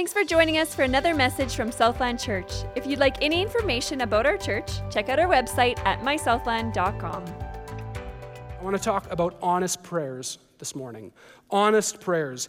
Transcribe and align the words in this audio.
Thanks 0.00 0.14
for 0.14 0.24
joining 0.24 0.56
us 0.56 0.74
for 0.74 0.80
another 0.80 1.14
message 1.14 1.54
from 1.54 1.70
Southland 1.70 2.18
Church. 2.18 2.50
If 2.74 2.86
you'd 2.86 3.00
like 3.00 3.22
any 3.22 3.42
information 3.42 4.00
about 4.00 4.24
our 4.24 4.38
church, 4.38 4.80
check 4.90 5.10
out 5.10 5.18
our 5.18 5.28
website 5.28 5.78
at 5.80 6.00
mysouthland.com. 6.00 7.22
I 8.58 8.64
want 8.64 8.74
to 8.74 8.82
talk 8.82 9.12
about 9.12 9.36
honest 9.42 9.82
prayers 9.82 10.38
this 10.56 10.74
morning. 10.74 11.12
Honest 11.50 12.00
prayers. 12.00 12.48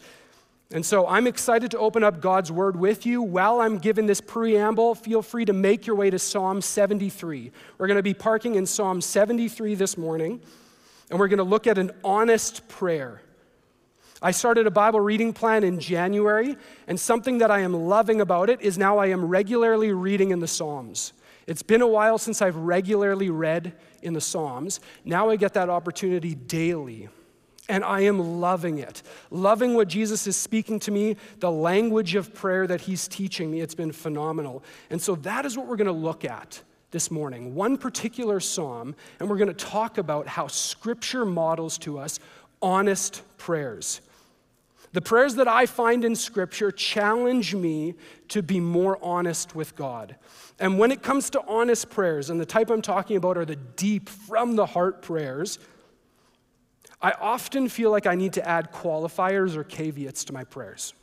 And 0.72 0.86
so 0.86 1.06
I'm 1.06 1.28
excited 1.28 1.72
to 1.72 1.78
open 1.78 2.06
up 2.06 2.22
God's 2.22 2.54
word 2.54 2.80
with 2.80 3.06
you. 3.06 3.22
While 3.22 3.60
I'm 3.60 3.80
giving 3.80 4.06
this 4.06 4.22
preamble, 4.22 4.96
feel 4.96 5.22
free 5.22 5.44
to 5.44 5.52
make 5.52 5.86
your 5.86 5.98
way 5.98 6.10
to 6.10 6.20
Psalm 6.20 6.62
73. 6.62 7.52
We're 7.78 7.88
going 7.88 7.98
to 7.98 8.02
be 8.02 8.14
parking 8.14 8.56
in 8.56 8.66
Psalm 8.66 9.02
73 9.02 9.76
this 9.76 9.98
morning, 9.98 10.40
and 11.10 11.20
we're 11.20 11.28
going 11.28 11.40
to 11.40 11.44
look 11.44 11.68
at 11.68 11.78
an 11.78 11.92
honest 12.02 12.70
prayer. 12.70 13.22
I 14.22 14.32
started 14.32 14.68
a 14.68 14.72
Bible 14.72 15.00
reading 15.00 15.34
plan 15.34 15.64
in 15.64 15.80
January, 15.80 16.56
and 16.88 17.00
something 17.00 17.40
that 17.40 17.50
I 17.50 17.62
am 17.62 17.74
loving 17.74 18.22
about 18.22 18.50
it 18.50 18.62
is 18.62 18.78
now 18.78 19.00
I 19.00 19.08
am 19.08 19.26
regularly 19.26 19.92
reading 19.94 20.30
in 20.30 20.40
the 20.40 20.48
Psalms. 20.48 21.14
It's 21.48 21.64
been 21.64 21.82
a 21.82 21.88
while 21.88 22.20
since 22.20 22.42
I've 22.42 22.56
regularly 22.56 23.32
read 23.32 23.74
in 24.04 24.14
the 24.14 24.22
Psalms. 24.22 24.80
Now 25.04 25.30
I 25.30 25.38
get 25.38 25.54
that 25.56 25.70
opportunity 25.70 26.36
daily. 26.36 27.10
And 27.68 27.84
I 27.84 28.02
am 28.02 28.42
loving 28.42 28.80
it. 28.80 29.02
Loving 29.30 29.76
what 29.76 29.88
Jesus 29.88 30.28
is 30.28 30.36
speaking 30.36 30.80
to 30.82 30.92
me, 30.92 31.16
the 31.40 31.52
language 31.52 32.16
of 32.16 32.34
prayer 32.34 32.68
that 32.68 32.82
he's 32.82 33.08
teaching 33.08 33.50
me. 33.50 33.62
It's 33.62 33.76
been 33.76 33.92
phenomenal. 33.92 34.64
And 34.90 35.02
so 35.02 35.16
that 35.16 35.46
is 35.46 35.58
what 35.58 35.68
we're 35.68 35.78
going 35.78 35.88
to 35.88 35.94
look 35.94 36.26
at 36.26 36.62
this 36.92 37.10
morning. 37.10 37.56
One 37.56 37.78
particular 37.78 38.40
psalm, 38.40 38.94
and 39.20 39.30
we're 39.30 39.38
going 39.38 39.48
to 39.48 39.54
talk 39.54 39.98
about 39.98 40.28
how 40.28 40.48
scripture 40.48 41.26
models 41.26 41.78
to 41.80 41.98
us 41.98 42.20
honest 42.62 43.22
prayers. 43.38 44.02
The 44.94 45.02
prayers 45.02 45.36
that 45.36 45.48
I 45.48 45.66
find 45.66 46.04
in 46.04 46.16
Scripture 46.16 46.70
challenge 46.72 47.56
me 47.56 47.96
to 48.30 48.42
be 48.44 48.60
more 48.60 49.00
honest 49.02 49.56
with 49.56 49.76
God. 49.76 50.18
And 50.60 50.78
when 50.78 50.92
it 50.92 51.02
comes 51.02 51.30
to 51.32 51.42
honest 51.48 51.90
prayers, 51.90 52.30
and 52.30 52.40
the 52.40 52.46
type 52.46 52.70
I'm 52.70 52.82
talking 52.82 53.16
about 53.16 53.38
are 53.38 53.46
the 53.46 53.56
deep, 53.56 54.10
from 54.10 54.56
the 54.56 54.66
heart 54.66 55.02
prayers, 55.02 55.60
I 57.02 57.12
often 57.12 57.70
feel 57.70 57.90
like 57.90 58.06
I 58.06 58.16
need 58.16 58.34
to 58.34 58.48
add 58.48 58.72
qualifiers 58.72 59.56
or 59.56 59.64
caveats 59.64 60.26
to 60.26 60.34
my 60.34 60.44
prayers. 60.44 60.94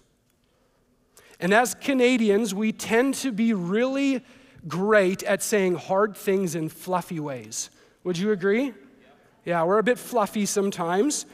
And 1.41 1.55
as 1.55 1.75
Canadians, 1.75 2.55
we 2.55 2.73
tend 2.73 3.15
to 3.15 3.33
be 3.33 3.53
really 3.55 4.25
great 4.67 5.23
at 5.23 5.43
saying 5.43 5.77
hard 5.77 6.17
things 6.17 6.55
in 6.55 6.69
fluffy 6.69 7.21
ways. 7.21 7.71
Would 8.05 8.19
you 8.19 8.33
agree? 8.33 8.75
Yeah, 9.45 9.65
we're 9.65 9.79
a 9.79 9.83
bit 9.83 9.99
fluffy 9.99 10.47
sometimes. 10.47 11.27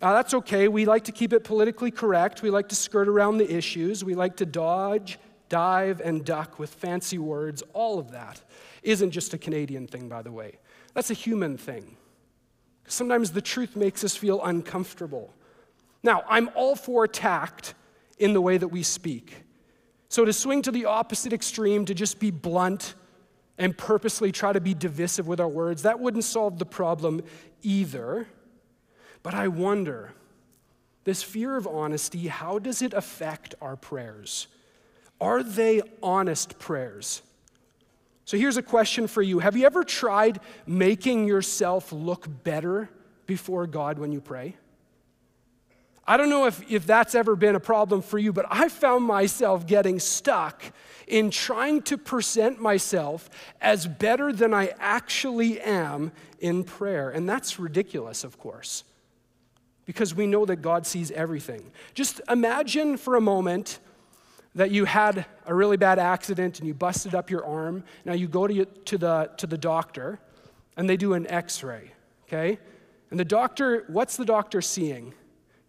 Uh, 0.00 0.12
that's 0.12 0.32
okay. 0.32 0.68
We 0.68 0.84
like 0.84 1.04
to 1.04 1.12
keep 1.12 1.32
it 1.32 1.42
politically 1.42 1.90
correct. 1.90 2.42
We 2.42 2.50
like 2.50 2.68
to 2.68 2.76
skirt 2.76 3.08
around 3.08 3.38
the 3.38 3.52
issues. 3.52 4.04
We 4.04 4.14
like 4.14 4.36
to 4.36 4.46
dodge, 4.46 5.18
dive, 5.48 6.00
and 6.00 6.24
duck 6.24 6.58
with 6.58 6.72
fancy 6.72 7.18
words. 7.18 7.62
All 7.72 7.98
of 7.98 8.12
that 8.12 8.40
isn't 8.82 9.10
just 9.10 9.34
a 9.34 9.38
Canadian 9.38 9.88
thing, 9.88 10.08
by 10.08 10.22
the 10.22 10.30
way. 10.30 10.58
That's 10.94 11.10
a 11.10 11.14
human 11.14 11.56
thing. 11.56 11.96
Sometimes 12.86 13.32
the 13.32 13.42
truth 13.42 13.74
makes 13.74 14.04
us 14.04 14.16
feel 14.16 14.42
uncomfortable. 14.44 15.34
Now, 16.02 16.22
I'm 16.28 16.48
all 16.54 16.76
for 16.76 17.08
tact 17.08 17.74
in 18.18 18.32
the 18.32 18.40
way 18.40 18.56
that 18.56 18.68
we 18.68 18.84
speak. 18.84 19.44
So 20.08 20.24
to 20.24 20.32
swing 20.32 20.62
to 20.62 20.70
the 20.70 20.86
opposite 20.86 21.32
extreme, 21.32 21.84
to 21.86 21.94
just 21.94 22.20
be 22.20 22.30
blunt 22.30 22.94
and 23.58 23.76
purposely 23.76 24.30
try 24.32 24.52
to 24.52 24.60
be 24.60 24.74
divisive 24.74 25.26
with 25.26 25.40
our 25.40 25.48
words, 25.48 25.82
that 25.82 25.98
wouldn't 25.98 26.24
solve 26.24 26.58
the 26.58 26.64
problem 26.64 27.22
either. 27.62 28.28
But 29.22 29.34
I 29.34 29.48
wonder 29.48 30.12
this 31.04 31.22
fear 31.22 31.56
of 31.56 31.66
honesty, 31.66 32.28
how 32.28 32.58
does 32.58 32.82
it 32.82 32.92
affect 32.92 33.54
our 33.60 33.76
prayers? 33.76 34.46
Are 35.20 35.42
they 35.42 35.82
honest 36.02 36.58
prayers? 36.58 37.22
So 38.24 38.36
here's 38.36 38.58
a 38.58 38.62
question 38.62 39.06
for 39.06 39.22
you 39.22 39.38
Have 39.38 39.56
you 39.56 39.64
ever 39.64 39.84
tried 39.84 40.40
making 40.66 41.26
yourself 41.26 41.92
look 41.92 42.26
better 42.44 42.90
before 43.26 43.66
God 43.66 43.98
when 43.98 44.12
you 44.12 44.20
pray? 44.20 44.56
I 46.08 46.16
don't 46.16 46.30
know 46.30 46.46
if, 46.46 46.62
if 46.70 46.86
that's 46.86 47.14
ever 47.14 47.36
been 47.36 47.54
a 47.54 47.60
problem 47.60 48.00
for 48.00 48.18
you, 48.18 48.32
but 48.32 48.46
I 48.48 48.70
found 48.70 49.04
myself 49.04 49.66
getting 49.66 50.00
stuck 50.00 50.62
in 51.06 51.30
trying 51.30 51.82
to 51.82 51.98
present 51.98 52.58
myself 52.60 53.28
as 53.60 53.86
better 53.86 54.32
than 54.32 54.54
I 54.54 54.72
actually 54.78 55.60
am 55.60 56.12
in 56.38 56.64
prayer. 56.64 57.10
And 57.10 57.28
that's 57.28 57.58
ridiculous, 57.58 58.24
of 58.24 58.38
course, 58.38 58.84
because 59.88 60.14
we 60.14 60.26
know 60.26 60.44
that 60.44 60.56
God 60.56 60.86
sees 60.86 61.10
everything. 61.12 61.72
Just 61.94 62.20
imagine 62.28 62.98
for 62.98 63.16
a 63.16 63.22
moment 63.22 63.78
that 64.54 64.70
you 64.70 64.84
had 64.84 65.24
a 65.46 65.54
really 65.54 65.78
bad 65.78 65.98
accident 65.98 66.58
and 66.58 66.68
you 66.68 66.74
busted 66.74 67.14
up 67.14 67.30
your 67.30 67.42
arm. 67.42 67.82
Now 68.04 68.12
you 68.12 68.28
go 68.28 68.46
to, 68.46 68.66
to, 68.66 68.98
the, 68.98 69.30
to 69.38 69.46
the 69.46 69.56
doctor 69.56 70.20
and 70.76 70.90
they 70.90 70.98
do 70.98 71.14
an 71.14 71.26
x 71.28 71.62
ray, 71.62 71.92
okay? 72.26 72.58
And 73.10 73.18
the 73.18 73.24
doctor, 73.24 73.86
what's 73.88 74.18
the 74.18 74.26
doctor 74.26 74.60
seeing? 74.60 75.14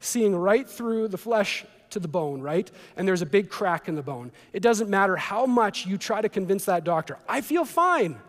Seeing 0.01 0.35
right 0.35 0.67
through 0.69 1.07
the 1.07 1.17
flesh 1.17 1.63
to 1.91 2.01
the 2.01 2.09
bone, 2.09 2.41
right? 2.41 2.69
And 2.97 3.07
there's 3.07 3.21
a 3.21 3.25
big 3.25 3.49
crack 3.49 3.87
in 3.87 3.95
the 3.95 4.03
bone. 4.03 4.33
It 4.51 4.61
doesn't 4.61 4.89
matter 4.89 5.15
how 5.15 5.45
much 5.45 5.85
you 5.85 5.97
try 5.97 6.21
to 6.21 6.27
convince 6.27 6.65
that 6.65 6.83
doctor, 6.83 7.19
I 7.29 7.39
feel 7.39 7.63
fine. 7.63 8.19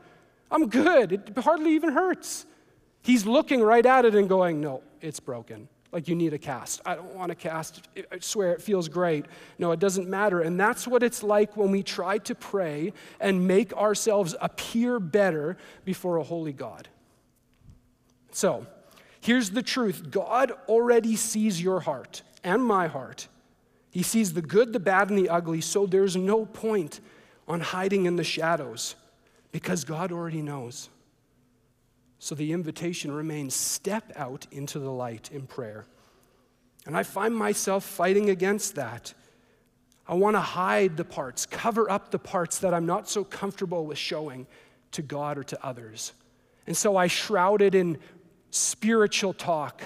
I'm 0.53 0.69
good. 0.69 1.11
It 1.11 1.39
hardly 1.39 1.75
even 1.75 1.91
hurts. 1.91 2.47
He's 3.03 3.27
looking 3.27 3.61
right 3.61 3.84
at 3.84 4.05
it 4.05 4.15
and 4.15 4.29
going, 4.29 4.61
No, 4.61 4.84
it's 5.00 5.19
broken. 5.19 5.69
Like 5.93 6.06
you 6.06 6.15
need 6.15 6.33
a 6.33 6.39
cast. 6.39 6.81
I 6.87 6.95
don't 6.95 7.15
want 7.15 7.33
a 7.33 7.34
cast. 7.34 7.89
I 7.97 8.19
swear 8.21 8.53
it 8.53 8.62
feels 8.62 8.89
great. 8.89 9.27
No, 9.59 9.73
it 9.73 9.81
doesn't 9.81 10.09
matter. 10.09 10.41
And 10.41 10.59
that's 10.59 10.87
what 10.87 11.03
it's 11.03 11.23
like 11.23 11.56
when 11.56 11.73
we 11.73 11.83
try 11.83 12.19
to 12.19 12.34
pray 12.34 12.93
and 13.19 13.49
make 13.49 13.73
ourselves 13.73 14.37
appear 14.41 15.00
better 15.00 15.56
before 15.84 16.17
a 16.17 16.23
holy 16.23 16.53
God. 16.53 16.89
So, 18.31 18.67
here's 19.21 19.50
the 19.50 19.62
truth 19.62 20.11
God 20.11 20.53
already 20.69 21.17
sees 21.17 21.61
your 21.61 21.81
heart 21.81 22.23
and 22.45 22.65
my 22.65 22.87
heart. 22.87 23.29
He 23.91 24.05
sees 24.05 24.33
the 24.34 24.43
good, 24.43 24.73
the 24.73 24.81
bad, 24.81 25.11
and 25.11 25.19
the 25.19 25.29
ugly, 25.29 25.61
so 25.61 25.84
there's 25.84 26.17
no 26.17 26.47
point 26.47 27.00
on 27.49 27.61
hiding 27.61 28.06
in 28.06 28.15
the 28.15 28.25
shadows 28.25 28.95
because 29.50 29.84
God 29.84 30.12
already 30.12 30.43
knows. 30.43 30.89
So 32.22 32.34
the 32.34 32.53
invitation 32.53 33.10
remains 33.10 33.54
step 33.54 34.12
out 34.14 34.47
into 34.53 34.78
the 34.78 34.91
light 34.91 35.31
in 35.32 35.47
prayer. 35.47 35.86
And 36.86 36.94
I 36.94 37.03
find 37.03 37.34
myself 37.34 37.82
fighting 37.82 38.28
against 38.28 38.75
that. 38.75 39.14
I 40.06 40.14
want 40.14 40.36
to 40.36 40.41
hide 40.41 40.98
the 40.98 41.04
parts, 41.04 41.47
cover 41.47 41.91
up 41.91 42.10
the 42.10 42.19
parts 42.19 42.58
that 42.58 42.75
I'm 42.75 42.84
not 42.84 43.08
so 43.08 43.25
comfortable 43.25 43.86
with 43.86 43.97
showing 43.97 44.47
to 44.92 45.00
God 45.00 45.38
or 45.38 45.44
to 45.44 45.66
others. 45.66 46.12
And 46.66 46.76
so 46.76 46.94
I 46.94 47.06
shroud 47.06 47.62
it 47.62 47.75
in 47.75 47.97
spiritual 48.50 49.32
talk. 49.32 49.82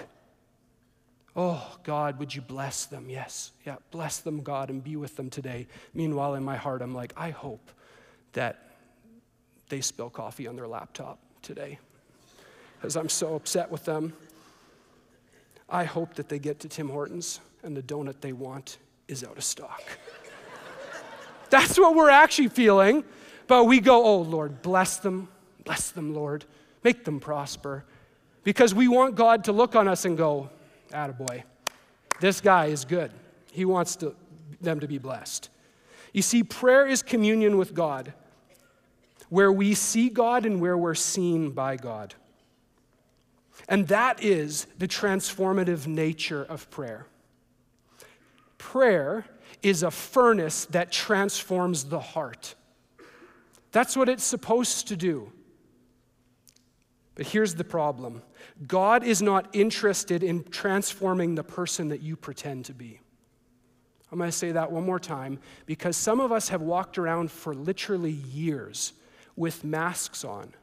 Oh, 1.36 1.78
God, 1.84 2.18
would 2.18 2.34
you 2.34 2.42
bless 2.42 2.86
them? 2.86 3.08
Yes. 3.08 3.52
Yeah, 3.64 3.76
bless 3.92 4.18
them, 4.18 4.42
God, 4.42 4.70
and 4.70 4.82
be 4.82 4.96
with 4.96 5.14
them 5.14 5.30
today. 5.30 5.68
Meanwhile, 5.94 6.34
in 6.34 6.42
my 6.42 6.56
heart, 6.56 6.82
I'm 6.82 6.94
like, 6.94 7.12
I 7.16 7.30
hope 7.30 7.70
that 8.32 8.72
they 9.68 9.80
spill 9.80 10.10
coffee 10.10 10.48
on 10.48 10.56
their 10.56 10.66
laptop 10.66 11.20
today 11.40 11.78
because 12.84 12.96
I'm 12.96 13.08
so 13.08 13.34
upset 13.34 13.70
with 13.70 13.86
them. 13.86 14.12
I 15.70 15.84
hope 15.84 16.16
that 16.16 16.28
they 16.28 16.38
get 16.38 16.60
to 16.60 16.68
Tim 16.68 16.90
Hortons 16.90 17.40
and 17.62 17.74
the 17.74 17.80
donut 17.80 18.20
they 18.20 18.34
want 18.34 18.76
is 19.08 19.24
out 19.24 19.38
of 19.38 19.42
stock. 19.42 19.82
That's 21.48 21.78
what 21.78 21.94
we're 21.94 22.10
actually 22.10 22.48
feeling. 22.48 23.02
But 23.46 23.64
we 23.64 23.80
go, 23.80 24.04
oh 24.04 24.18
Lord, 24.20 24.60
bless 24.60 24.98
them, 24.98 25.28
bless 25.64 25.92
them, 25.92 26.12
Lord, 26.12 26.44
make 26.82 27.06
them 27.06 27.20
prosper. 27.20 27.86
Because 28.42 28.74
we 28.74 28.86
want 28.86 29.14
God 29.14 29.44
to 29.44 29.52
look 29.52 29.74
on 29.74 29.88
us 29.88 30.04
and 30.04 30.18
go, 30.18 30.50
attaboy, 30.90 31.42
this 32.20 32.42
guy 32.42 32.66
is 32.66 32.84
good. 32.84 33.10
He 33.50 33.64
wants 33.64 33.96
to, 33.96 34.14
them 34.60 34.78
to 34.80 34.86
be 34.86 34.98
blessed. 34.98 35.48
You 36.12 36.20
see, 36.20 36.42
prayer 36.42 36.86
is 36.86 37.02
communion 37.02 37.56
with 37.56 37.72
God, 37.72 38.12
where 39.30 39.50
we 39.50 39.72
see 39.72 40.10
God 40.10 40.44
and 40.44 40.60
where 40.60 40.76
we're 40.76 40.94
seen 40.94 41.50
by 41.50 41.76
God. 41.76 42.14
And 43.68 43.88
that 43.88 44.22
is 44.22 44.66
the 44.78 44.88
transformative 44.88 45.86
nature 45.86 46.44
of 46.44 46.70
prayer. 46.70 47.06
Prayer 48.58 49.24
is 49.62 49.82
a 49.82 49.90
furnace 49.90 50.66
that 50.66 50.92
transforms 50.92 51.84
the 51.84 52.00
heart. 52.00 52.54
That's 53.72 53.96
what 53.96 54.08
it's 54.08 54.24
supposed 54.24 54.88
to 54.88 54.96
do. 54.96 55.32
But 57.14 57.26
here's 57.26 57.54
the 57.54 57.64
problem 57.64 58.22
God 58.66 59.04
is 59.04 59.22
not 59.22 59.48
interested 59.52 60.22
in 60.22 60.44
transforming 60.44 61.34
the 61.34 61.44
person 61.44 61.88
that 61.88 62.00
you 62.00 62.16
pretend 62.16 62.66
to 62.66 62.74
be. 62.74 63.00
I'm 64.12 64.18
going 64.18 64.30
to 64.30 64.36
say 64.36 64.52
that 64.52 64.70
one 64.70 64.84
more 64.84 65.00
time 65.00 65.40
because 65.66 65.96
some 65.96 66.20
of 66.20 66.30
us 66.30 66.48
have 66.50 66.62
walked 66.62 66.98
around 66.98 67.32
for 67.32 67.54
literally 67.54 68.12
years 68.12 68.92
with 69.34 69.64
masks 69.64 70.24
on. 70.24 70.54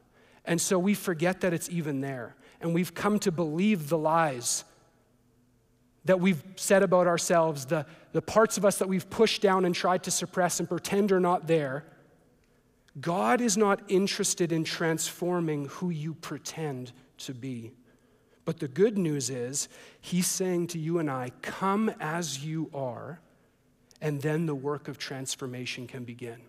And 0.44 0.60
so 0.60 0.78
we 0.78 0.94
forget 0.94 1.42
that 1.42 1.52
it's 1.52 1.68
even 1.68 2.00
there 2.00 2.34
and 2.62 2.74
we've 2.74 2.94
come 2.94 3.18
to 3.20 3.32
believe 3.32 3.88
the 3.88 3.98
lies 3.98 4.64
that 6.04 6.20
we've 6.20 6.42
said 6.56 6.82
about 6.82 7.06
ourselves, 7.06 7.66
the, 7.66 7.86
the 8.12 8.22
parts 8.22 8.56
of 8.56 8.64
us 8.64 8.78
that 8.78 8.88
we've 8.88 9.08
pushed 9.08 9.40
down 9.40 9.64
and 9.64 9.74
tried 9.74 10.02
to 10.04 10.10
suppress 10.10 10.58
and 10.58 10.68
pretend 10.68 11.12
are 11.12 11.20
not 11.20 11.46
there, 11.46 11.84
God 13.00 13.40
is 13.40 13.56
not 13.56 13.80
interested 13.88 14.52
in 14.52 14.64
transforming 14.64 15.66
who 15.66 15.90
you 15.90 16.14
pretend 16.14 16.92
to 17.18 17.32
be. 17.32 17.72
But 18.44 18.58
the 18.58 18.68
good 18.68 18.98
news 18.98 19.30
is, 19.30 19.68
He's 20.00 20.26
saying 20.26 20.68
to 20.68 20.78
you 20.78 20.98
and 20.98 21.10
I, 21.10 21.30
come 21.40 21.90
as 22.00 22.44
you 22.44 22.70
are, 22.74 23.20
and 24.00 24.20
then 24.20 24.46
the 24.46 24.54
work 24.54 24.88
of 24.88 24.98
transformation 24.98 25.86
can 25.86 26.04
begin. 26.04 26.40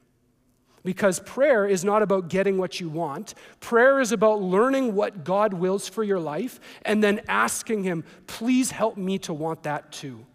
Because 0.83 1.19
prayer 1.21 1.65
is 1.65 1.85
not 1.85 2.01
about 2.01 2.27
getting 2.27 2.57
what 2.57 2.79
you 2.79 2.89
want. 2.89 3.35
Prayer 3.61 4.01
is 4.01 4.11
about 4.11 4.41
learning 4.41 4.95
what 4.95 5.23
God 5.23 5.53
wills 5.53 5.87
for 5.87 6.03
your 6.03 6.19
life 6.19 6.59
and 6.83 7.01
then 7.01 7.21
asking 7.27 7.83
Him, 7.83 8.03
please 8.27 8.71
help 8.71 8.97
me 8.97 9.17
to 9.19 9.33
want 9.33 9.63
that 9.63 9.91
too. 9.91 10.25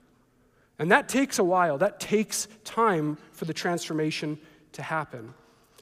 And 0.79 0.91
that 0.91 1.09
takes 1.09 1.39
a 1.39 1.45
while. 1.45 1.77
That 1.79 2.01
takes 2.01 2.49
time 2.65 3.19
for 3.33 3.45
the 3.45 3.53
transformation 3.53 4.39
to 4.73 4.83
happen. 4.83 5.35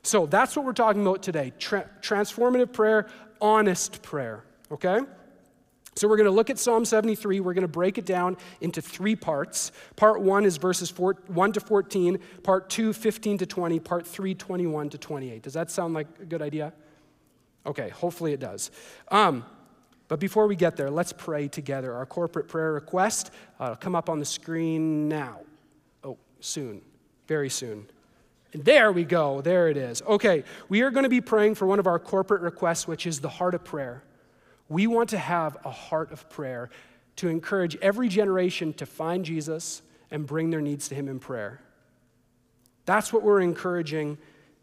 So 0.03 0.27
that's 0.27 0.57
what 0.57 0.65
we're 0.65 0.73
talking 0.73 1.03
about 1.03 1.23
today 1.23 1.53
Tra- 1.59 1.91
transformative 2.01 2.73
prayer, 2.73 3.09
honest 3.41 4.03
prayer, 4.03 4.45
okay? 4.71 5.01
So 5.97 6.07
we're 6.09 6.19
going 6.19 6.29
to 6.29 6.31
look 6.31 6.51
at 6.51 6.59
Psalm 6.59 6.85
73. 6.85 7.41
We're 7.41 7.55
going 7.55 7.63
to 7.63 7.69
break 7.69 7.97
it 7.97 8.05
down 8.05 8.37
into 8.61 8.83
three 8.83 9.17
parts. 9.17 9.73
Part 9.97 10.21
one 10.21 10.45
is 10.45 10.59
verses 10.59 10.91
four, 10.91 11.17
1 11.29 11.53
to 11.53 11.61
14, 11.61 12.19
part 12.43 12.69
two, 12.69 12.93
15 12.93 13.39
to 13.39 13.47
20, 13.47 13.81
part 13.81 14.07
three, 14.07 14.35
21 14.35 14.91
to 14.91 14.99
28. 14.99 15.43
Does 15.43 15.55
that 15.55 15.71
sound 15.71 15.95
like 15.95 16.07
a 16.21 16.27
good 16.27 16.43
idea? 16.43 16.75
Okay, 17.65 17.89
hopefully 17.89 18.35
it 18.35 18.41
does. 18.41 18.71
Um, 19.11 19.47
but 20.09 20.21
before 20.21 20.47
we 20.47 20.55
get 20.55 20.77
there, 20.77 20.91
let's 20.91 21.15
pray 21.15 21.49
together. 21.49 21.95
Our 21.95 22.07
corporate 22.07 22.47
prayer 22.47 22.75
request 22.75 23.31
uh, 23.59 23.75
come 23.75 23.95
up 23.95 24.11
on 24.11 24.19
the 24.19 24.27
screen 24.27 25.09
now. 25.09 25.41
Oh, 26.05 26.19
soon, 26.41 26.83
very 27.27 27.49
soon. 27.49 27.87
And 28.53 28.63
there 28.65 28.93
we 28.93 29.05
go, 29.05 29.41
there 29.41 29.71
it 29.71 29.79
is. 29.79 30.03
Okay, 30.03 30.45
we 30.69 30.83
are 30.83 30.91
going 30.91 31.05
to 31.05 31.09
be 31.09 31.23
praying 31.23 31.55
for 31.55 31.67
one 31.67 31.79
of 31.79 31.87
our 31.87 31.99
corporate 31.99 32.43
requests, 32.43 32.87
which 32.87 33.07
is 33.07 33.21
the 33.21 33.31
heart 33.31 33.55
of 33.55 33.65
prayer. 33.65 34.03
We 34.69 34.87
want 34.87 35.11
to 35.11 35.19
have 35.19 35.57
a 35.65 35.71
heart 35.71 36.13
of 36.13 36.29
prayer 36.29 36.71
to 37.17 37.29
encourage 37.29 37.77
every 37.77 38.09
generation 38.09 38.73
to 38.75 38.87
find 38.87 39.25
Jesus 39.25 39.83
and 40.11 40.27
bring 40.27 40.51
their 40.51 40.61
needs 40.61 40.89
to 40.89 40.95
Him 40.95 41.09
in 41.09 41.19
prayer. 41.19 41.61
That's 42.85 43.13
what 43.13 43.23
we're 43.23 43.41
encouraging 43.41 44.19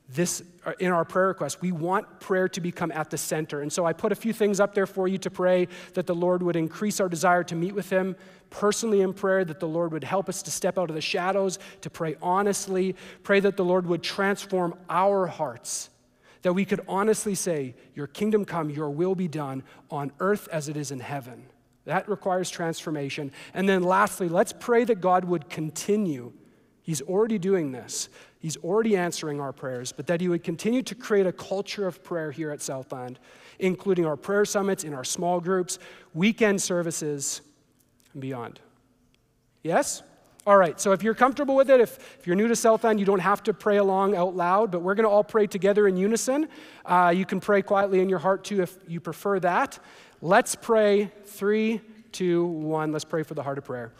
this 0.09 0.43
uh, 0.65 0.73
in 0.79 0.91
our 0.91 1.05
prayer 1.05 1.27
request. 1.27 1.61
We 1.61 1.71
want 1.71 2.19
prayer 2.19 2.47
to 2.49 2.61
become 2.61 2.91
at 2.91 3.09
the 3.09 3.17
center. 3.17 3.61
And 3.61 3.71
so 3.71 3.85
I 3.85 3.93
put 3.93 4.11
a 4.11 4.15
few 4.15 4.33
things 4.33 4.59
up 4.59 4.73
there 4.75 4.85
for 4.85 5.07
you 5.07 5.17
to 5.19 5.29
pray 5.29 5.67
that 5.93 6.05
the 6.05 6.15
Lord 6.15 6.43
would 6.43 6.55
increase 6.55 6.99
our 6.99 7.09
desire 7.09 7.43
to 7.45 7.55
meet 7.55 7.73
with 7.73 7.89
Him 7.89 8.15
personally 8.49 9.01
in 9.01 9.13
prayer, 9.13 9.43
that 9.45 9.59
the 9.59 9.67
Lord 9.67 9.91
would 9.93 10.03
help 10.03 10.29
us 10.29 10.41
to 10.43 10.51
step 10.51 10.77
out 10.77 10.89
of 10.89 10.95
the 10.95 11.01
shadows, 11.01 11.57
to 11.81 11.89
pray 11.89 12.15
honestly, 12.21 12.95
pray 13.23 13.39
that 13.39 13.57
the 13.57 13.65
Lord 13.65 13.87
would 13.87 14.03
transform 14.03 14.75
our 14.89 15.25
hearts 15.25 15.89
that 16.43 16.53
we 16.53 16.65
could 16.65 16.81
honestly 16.87 17.35
say, 17.35 17.75
Your 17.95 18.07
kingdom 18.07 18.45
come, 18.45 18.69
your 18.69 18.89
will 18.89 19.15
be 19.15 19.27
done 19.27 19.63
on 19.89 20.11
earth 20.19 20.47
as 20.51 20.69
it 20.69 20.77
is 20.77 20.91
in 20.91 20.99
heaven. 20.99 21.45
That 21.85 22.07
requires 22.07 22.49
transformation. 22.49 23.31
And 23.53 23.67
then 23.67 23.83
lastly, 23.83 24.29
let's 24.29 24.53
pray 24.53 24.85
that 24.85 25.01
God 25.01 25.25
would 25.25 25.49
continue. 25.49 26.31
He's 26.81 27.01
already 27.01 27.37
doing 27.37 27.71
this. 27.71 28.09
He's 28.39 28.57
already 28.57 28.95
answering 28.97 29.39
our 29.39 29.53
prayers, 29.53 29.91
but 29.91 30.07
that 30.07 30.21
He 30.21 30.27
would 30.27 30.43
continue 30.43 30.83
to 30.83 30.95
create 30.95 31.25
a 31.25 31.31
culture 31.31 31.87
of 31.87 32.03
prayer 32.03 32.31
here 32.31 32.51
at 32.51 32.61
Southland, 32.61 33.19
including 33.59 34.05
our 34.05 34.17
prayer 34.17 34.45
summits, 34.45 34.83
in 34.83 34.93
our 34.93 35.03
small 35.05 35.39
groups, 35.39 35.79
weekend 36.13 36.61
services, 36.61 37.41
and 38.11 38.21
beyond. 38.21 38.59
Yes? 39.63 40.03
All 40.45 40.57
right, 40.57 40.77
so 40.77 40.91
if 40.91 41.03
you're 41.03 41.13
comfortable 41.13 41.55
with 41.55 41.69
it, 41.69 41.79
if, 41.79 41.97
if 42.19 42.27
you're 42.27 42.35
new 42.35 42.49
to 42.49 42.55
Southland, 42.55 42.99
you 42.99 43.05
don't 43.05 43.19
have 43.19 43.41
to 43.43 43.53
pray 43.53 43.77
along 43.77 44.13
out 44.13 44.35
loud, 44.35 44.71
but 44.71 44.81
we're 44.81 44.93
going 44.93 45.05
to 45.05 45.09
all 45.09 45.23
pray 45.23 45.47
together 45.47 45.87
in 45.87 45.95
unison. 45.95 46.49
Uh, 46.85 47.13
you 47.15 47.25
can 47.25 47.39
pray 47.39 47.61
quietly 47.61 48.01
in 48.01 48.09
your 48.09 48.19
heart 48.19 48.43
too 48.43 48.61
if 48.61 48.77
you 48.85 48.99
prefer 48.99 49.39
that. 49.39 49.79
Let's 50.21 50.55
pray. 50.55 51.11
Three, 51.25 51.79
two, 52.11 52.45
one. 52.45 52.91
Let's 52.91 53.05
pray 53.05 53.23
for 53.23 53.35
the 53.35 53.43
heart 53.43 53.57
of 53.57 53.63
prayer. 53.63 53.93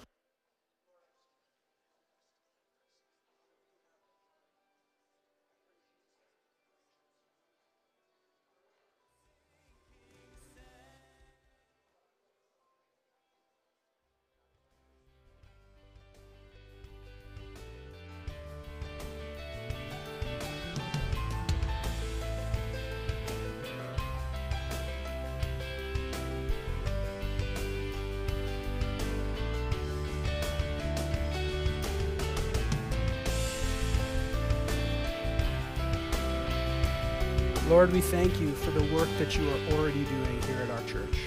Lord, 37.83 37.95
we 37.95 37.99
thank 37.99 38.39
you 38.39 38.49
for 38.53 38.71
the 38.71 38.95
work 38.95 39.09
that 39.19 39.37
you 39.37 39.45
are 39.49 39.73
already 39.73 40.05
doing 40.05 40.41
here 40.43 40.55
at 40.55 40.69
our 40.69 40.87
church. 40.87 41.17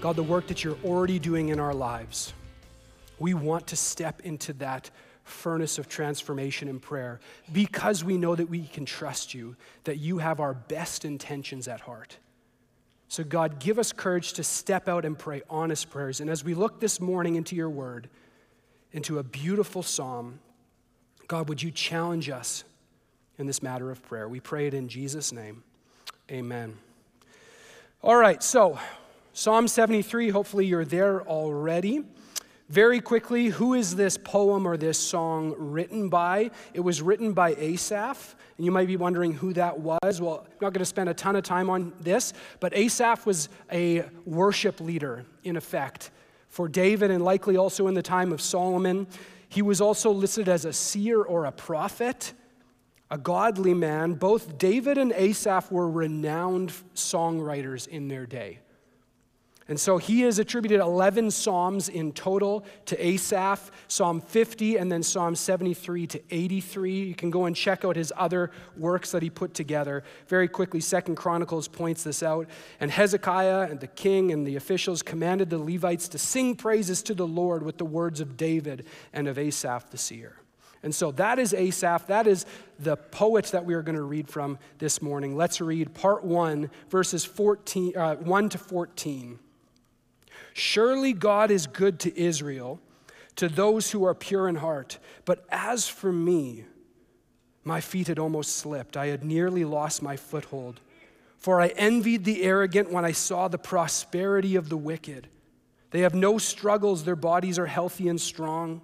God, 0.00 0.16
the 0.16 0.22
work 0.22 0.46
that 0.46 0.64
you're 0.64 0.78
already 0.82 1.18
doing 1.18 1.50
in 1.50 1.60
our 1.60 1.74
lives. 1.74 2.32
We 3.18 3.34
want 3.34 3.66
to 3.66 3.76
step 3.76 4.22
into 4.22 4.54
that 4.54 4.90
furnace 5.24 5.76
of 5.76 5.86
transformation 5.86 6.68
in 6.68 6.80
prayer 6.80 7.20
because 7.52 8.02
we 8.02 8.16
know 8.16 8.34
that 8.34 8.48
we 8.48 8.66
can 8.66 8.86
trust 8.86 9.34
you, 9.34 9.54
that 9.84 9.98
you 9.98 10.16
have 10.16 10.40
our 10.40 10.54
best 10.54 11.04
intentions 11.04 11.68
at 11.68 11.82
heart. 11.82 12.16
So, 13.08 13.22
God, 13.22 13.58
give 13.58 13.78
us 13.78 13.92
courage 13.92 14.32
to 14.32 14.44
step 14.44 14.88
out 14.88 15.04
and 15.04 15.18
pray 15.18 15.42
honest 15.50 15.90
prayers. 15.90 16.22
And 16.22 16.30
as 16.30 16.42
we 16.42 16.54
look 16.54 16.80
this 16.80 17.02
morning 17.02 17.36
into 17.36 17.54
your 17.54 17.68
word, 17.68 18.08
into 18.92 19.18
a 19.18 19.22
beautiful 19.22 19.82
psalm, 19.82 20.38
God, 21.28 21.50
would 21.50 21.62
you 21.62 21.70
challenge 21.70 22.30
us 22.30 22.64
in 23.38 23.46
this 23.46 23.62
matter 23.62 23.90
of 23.90 24.02
prayer. 24.02 24.28
We 24.28 24.40
pray 24.40 24.66
it 24.66 24.74
in 24.74 24.88
Jesus' 24.88 25.32
name. 25.32 25.62
Amen. 26.30 26.76
All 28.02 28.16
right, 28.16 28.42
so 28.42 28.78
Psalm 29.32 29.68
73, 29.68 30.30
hopefully 30.30 30.66
you're 30.66 30.84
there 30.84 31.22
already. 31.22 32.04
Very 32.68 33.00
quickly, 33.00 33.46
who 33.46 33.74
is 33.74 33.94
this 33.94 34.18
poem 34.18 34.66
or 34.66 34.76
this 34.76 34.98
song 34.98 35.54
written 35.56 36.08
by? 36.08 36.50
It 36.74 36.80
was 36.80 37.00
written 37.00 37.32
by 37.32 37.54
Asaph, 37.54 38.34
and 38.56 38.64
you 38.64 38.72
might 38.72 38.88
be 38.88 38.96
wondering 38.96 39.32
who 39.32 39.52
that 39.52 39.78
was. 39.78 40.20
Well, 40.20 40.46
I'm 40.46 40.52
not 40.60 40.72
going 40.72 40.80
to 40.80 40.84
spend 40.84 41.08
a 41.08 41.14
ton 41.14 41.36
of 41.36 41.44
time 41.44 41.70
on 41.70 41.92
this, 42.00 42.32
but 42.58 42.74
Asaph 42.74 43.24
was 43.24 43.48
a 43.70 44.06
worship 44.24 44.80
leader, 44.80 45.24
in 45.44 45.56
effect, 45.56 46.10
for 46.48 46.66
David 46.68 47.12
and 47.12 47.24
likely 47.24 47.56
also 47.56 47.86
in 47.86 47.94
the 47.94 48.02
time 48.02 48.32
of 48.32 48.40
Solomon. 48.40 49.06
He 49.48 49.62
was 49.62 49.80
also 49.80 50.10
listed 50.10 50.48
as 50.48 50.64
a 50.64 50.72
seer 50.72 51.22
or 51.22 51.44
a 51.44 51.52
prophet 51.52 52.32
a 53.10 53.18
godly 53.18 53.74
man, 53.74 54.14
both 54.14 54.58
David 54.58 54.98
and 54.98 55.12
Asaph 55.12 55.70
were 55.70 55.88
renowned 55.88 56.72
songwriters 56.94 57.86
in 57.86 58.08
their 58.08 58.26
day. 58.26 58.60
And 59.68 59.80
so 59.80 59.98
he 59.98 60.20
has 60.20 60.38
attributed 60.38 60.78
11 60.78 61.32
Psalms 61.32 61.88
in 61.88 62.12
total 62.12 62.64
to 62.84 63.04
Asaph, 63.04 63.72
Psalm 63.88 64.20
50 64.20 64.76
and 64.76 64.92
then 64.92 65.02
Psalm 65.02 65.34
73 65.34 66.06
to 66.06 66.22
83. 66.30 67.02
You 67.02 67.14
can 67.16 67.30
go 67.30 67.46
and 67.46 67.56
check 67.56 67.84
out 67.84 67.96
his 67.96 68.12
other 68.16 68.52
works 68.76 69.10
that 69.10 69.22
he 69.22 69.30
put 69.30 69.54
together. 69.54 70.04
Very 70.28 70.46
quickly, 70.46 70.78
Second 70.78 71.16
Chronicles 71.16 71.66
points 71.66 72.04
this 72.04 72.22
out. 72.22 72.46
And 72.78 72.92
Hezekiah 72.92 73.68
and 73.68 73.80
the 73.80 73.88
king 73.88 74.30
and 74.30 74.46
the 74.46 74.54
officials 74.54 75.02
commanded 75.02 75.50
the 75.50 75.58
Levites 75.58 76.06
to 76.08 76.18
sing 76.18 76.54
praises 76.54 77.02
to 77.02 77.14
the 77.14 77.26
Lord 77.26 77.64
with 77.64 77.78
the 77.78 77.84
words 77.84 78.20
of 78.20 78.36
David 78.36 78.86
and 79.12 79.26
of 79.26 79.36
Asaph 79.36 79.90
the 79.90 79.98
seer. 79.98 80.36
And 80.82 80.94
so 80.94 81.10
that 81.12 81.38
is 81.38 81.52
Asaph. 81.52 82.06
That 82.06 82.26
is 82.26 82.46
the 82.78 82.96
poet 82.96 83.46
that 83.46 83.64
we 83.64 83.74
are 83.74 83.82
going 83.82 83.96
to 83.96 84.02
read 84.02 84.28
from 84.28 84.58
this 84.78 85.00
morning. 85.02 85.36
Let's 85.36 85.60
read 85.60 85.94
part 85.94 86.24
one, 86.24 86.70
verses 86.90 87.24
14, 87.24 87.96
uh, 87.96 88.16
1 88.16 88.48
to 88.50 88.58
14. 88.58 89.38
Surely 90.52 91.12
God 91.12 91.50
is 91.50 91.66
good 91.66 91.98
to 92.00 92.18
Israel, 92.18 92.80
to 93.36 93.48
those 93.48 93.90
who 93.90 94.04
are 94.04 94.14
pure 94.14 94.48
in 94.48 94.56
heart. 94.56 94.98
But 95.24 95.44
as 95.50 95.88
for 95.88 96.12
me, 96.12 96.64
my 97.64 97.80
feet 97.80 98.06
had 98.06 98.18
almost 98.18 98.56
slipped. 98.56 98.96
I 98.96 99.08
had 99.08 99.24
nearly 99.24 99.64
lost 99.64 100.00
my 100.00 100.16
foothold. 100.16 100.80
For 101.36 101.60
I 101.60 101.68
envied 101.68 102.24
the 102.24 102.42
arrogant 102.42 102.90
when 102.90 103.04
I 103.04 103.12
saw 103.12 103.48
the 103.48 103.58
prosperity 103.58 104.56
of 104.56 104.68
the 104.68 104.76
wicked. 104.76 105.28
They 105.90 106.00
have 106.00 106.14
no 106.14 106.38
struggles, 106.38 107.04
their 107.04 107.16
bodies 107.16 107.58
are 107.58 107.66
healthy 107.66 108.08
and 108.08 108.20
strong. 108.20 108.80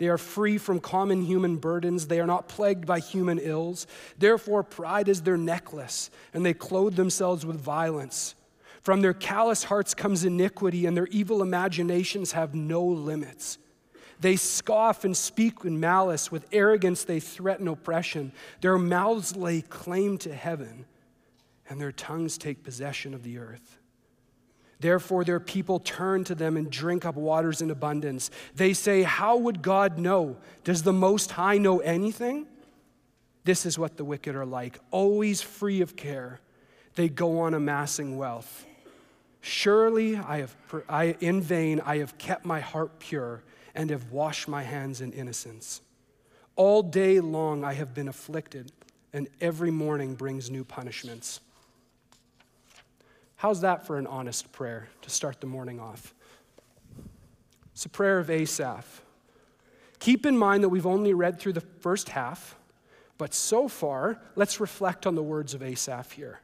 They 0.00 0.08
are 0.08 0.16
free 0.16 0.56
from 0.56 0.80
common 0.80 1.20
human 1.20 1.58
burdens. 1.58 2.06
They 2.06 2.20
are 2.20 2.26
not 2.26 2.48
plagued 2.48 2.86
by 2.86 3.00
human 3.00 3.38
ills. 3.38 3.86
Therefore, 4.16 4.62
pride 4.62 5.10
is 5.10 5.20
their 5.20 5.36
necklace, 5.36 6.08
and 6.32 6.44
they 6.44 6.54
clothe 6.54 6.96
themselves 6.96 7.44
with 7.44 7.60
violence. 7.60 8.34
From 8.80 9.02
their 9.02 9.12
callous 9.12 9.64
hearts 9.64 9.92
comes 9.92 10.24
iniquity, 10.24 10.86
and 10.86 10.96
their 10.96 11.06
evil 11.08 11.42
imaginations 11.42 12.32
have 12.32 12.54
no 12.54 12.82
limits. 12.82 13.58
They 14.20 14.36
scoff 14.36 15.04
and 15.04 15.14
speak 15.14 15.66
in 15.66 15.78
malice. 15.78 16.32
With 16.32 16.46
arrogance, 16.50 17.04
they 17.04 17.20
threaten 17.20 17.68
oppression. 17.68 18.32
Their 18.62 18.78
mouths 18.78 19.36
lay 19.36 19.60
claim 19.60 20.16
to 20.18 20.34
heaven, 20.34 20.86
and 21.68 21.78
their 21.78 21.92
tongues 21.92 22.38
take 22.38 22.64
possession 22.64 23.12
of 23.12 23.22
the 23.22 23.36
earth. 23.36 23.79
Therefore, 24.80 25.24
their 25.24 25.40
people 25.40 25.78
turn 25.78 26.24
to 26.24 26.34
them 26.34 26.56
and 26.56 26.70
drink 26.70 27.04
up 27.04 27.14
waters 27.14 27.60
in 27.60 27.70
abundance. 27.70 28.30
They 28.54 28.72
say, 28.72 29.02
How 29.02 29.36
would 29.36 29.62
God 29.62 29.98
know? 29.98 30.36
Does 30.64 30.82
the 30.82 30.92
Most 30.92 31.32
High 31.32 31.58
know 31.58 31.80
anything? 31.80 32.46
This 33.44 33.64
is 33.66 33.78
what 33.78 33.96
the 33.96 34.04
wicked 34.04 34.34
are 34.34 34.46
like, 34.46 34.78
always 34.90 35.42
free 35.42 35.80
of 35.80 35.96
care. 35.96 36.40
They 36.94 37.08
go 37.08 37.40
on 37.40 37.54
amassing 37.54 38.16
wealth. 38.16 38.66
Surely 39.40 40.16
I 40.16 40.38
have, 40.38 40.56
I, 40.88 41.16
in 41.20 41.40
vain, 41.40 41.80
I 41.80 41.98
have 41.98 42.18
kept 42.18 42.44
my 42.44 42.60
heart 42.60 42.98
pure 42.98 43.42
and 43.74 43.90
have 43.90 44.12
washed 44.12 44.48
my 44.48 44.62
hands 44.62 45.00
in 45.00 45.12
innocence. 45.12 45.80
All 46.56 46.82
day 46.82 47.20
long 47.20 47.64
I 47.64 47.72
have 47.74 47.94
been 47.94 48.08
afflicted, 48.08 48.72
and 49.12 49.28
every 49.40 49.70
morning 49.70 50.14
brings 50.14 50.50
new 50.50 50.64
punishments. 50.64 51.40
How's 53.40 53.62
that 53.62 53.86
for 53.86 53.96
an 53.96 54.06
honest 54.06 54.52
prayer 54.52 54.90
to 55.00 55.08
start 55.08 55.40
the 55.40 55.46
morning 55.46 55.80
off? 55.80 56.12
It's 57.72 57.86
a 57.86 57.88
prayer 57.88 58.18
of 58.18 58.28
Asaph. 58.28 59.00
Keep 59.98 60.26
in 60.26 60.36
mind 60.36 60.62
that 60.62 60.68
we've 60.68 60.84
only 60.84 61.14
read 61.14 61.40
through 61.40 61.54
the 61.54 61.62
first 61.62 62.10
half, 62.10 62.58
but 63.16 63.32
so 63.32 63.66
far, 63.66 64.20
let's 64.36 64.60
reflect 64.60 65.06
on 65.06 65.14
the 65.14 65.22
words 65.22 65.54
of 65.54 65.62
Asaph 65.62 66.10
here. 66.12 66.40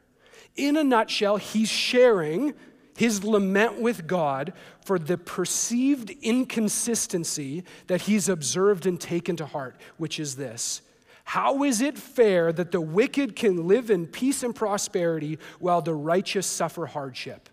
In 0.55 0.75
a 0.75 0.83
nutshell, 0.83 1.37
he's 1.37 1.69
sharing 1.69 2.55
his 2.97 3.23
lament 3.23 3.79
with 3.79 4.07
God 4.07 4.53
for 4.83 4.97
the 4.97 5.19
perceived 5.19 6.09
inconsistency 6.23 7.63
that 7.85 8.01
he's 8.01 8.27
observed 8.27 8.87
and 8.87 8.99
taken 8.99 9.35
to 9.35 9.45
heart, 9.45 9.75
which 9.97 10.19
is 10.19 10.35
this 10.35 10.81
How 11.27 11.63
is 11.63 11.81
it 11.81 11.97
fair 11.97 12.53
that 12.53 12.71
the 12.71 12.79
wicked 12.79 13.35
can 13.35 13.67
live 13.67 13.91
in 13.91 14.07
peace 14.07 14.43
and 14.43 14.55
prosperity 14.55 15.39
while 15.59 15.81
the 15.81 15.93
righteous 15.93 16.47
suffer 16.47 16.85
hardship? 16.85 17.49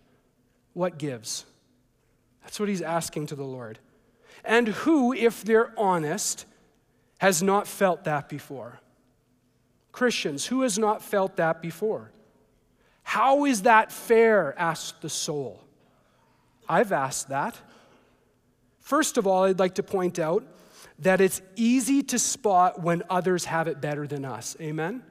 What 0.71 0.97
gives? 0.97 1.43
That's 2.41 2.57
what 2.57 2.69
he's 2.69 2.81
asking 2.81 3.27
to 3.27 3.35
the 3.35 3.43
Lord. 3.43 3.79
And 4.45 4.69
who, 4.69 5.11
if 5.11 5.43
they're 5.43 5.77
honest, 5.77 6.45
has 7.17 7.43
not 7.43 7.67
felt 7.67 8.05
that 8.05 8.29
before? 8.29 8.79
Christians, 9.91 10.45
who 10.45 10.61
has 10.61 10.79
not 10.79 11.03
felt 11.03 11.35
that 11.35 11.61
before? 11.61 12.11
How 13.03 13.43
is 13.43 13.63
that 13.63 13.91
fair? 13.91 14.57
asked 14.57 15.01
the 15.01 15.09
soul. 15.09 15.61
I've 16.69 16.93
asked 16.93 17.27
that. 17.27 17.59
First 18.79 19.17
of 19.17 19.27
all, 19.27 19.43
I'd 19.43 19.59
like 19.59 19.75
to 19.75 19.83
point 19.83 20.17
out 20.17 20.45
that 20.99 21.21
it's 21.21 21.41
easy 21.55 22.01
to 22.03 22.19
spot 22.19 22.81
when 22.81 23.03
others 23.09 23.45
have 23.45 23.67
it 23.67 23.81
better 23.81 24.07
than 24.07 24.25
us. 24.25 24.55
Amen? 24.61 25.03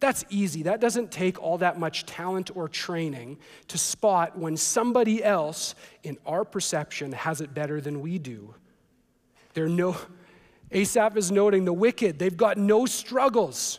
That's 0.00 0.24
easy. 0.30 0.64
That 0.64 0.80
doesn't 0.80 1.12
take 1.12 1.40
all 1.40 1.58
that 1.58 1.78
much 1.78 2.06
talent 2.06 2.50
or 2.56 2.68
training 2.68 3.38
to 3.68 3.78
spot 3.78 4.36
when 4.36 4.56
somebody 4.56 5.22
else, 5.22 5.74
in 6.02 6.18
our 6.26 6.44
perception, 6.44 7.12
has 7.12 7.40
it 7.40 7.54
better 7.54 7.80
than 7.80 8.00
we 8.00 8.18
do. 8.18 8.54
There 9.54 9.68
no, 9.68 9.96
Asaph 10.72 11.16
is 11.16 11.30
noting 11.30 11.64
the 11.64 11.72
wicked, 11.72 12.18
they've 12.18 12.36
got 12.36 12.58
no 12.58 12.84
struggles. 12.84 13.78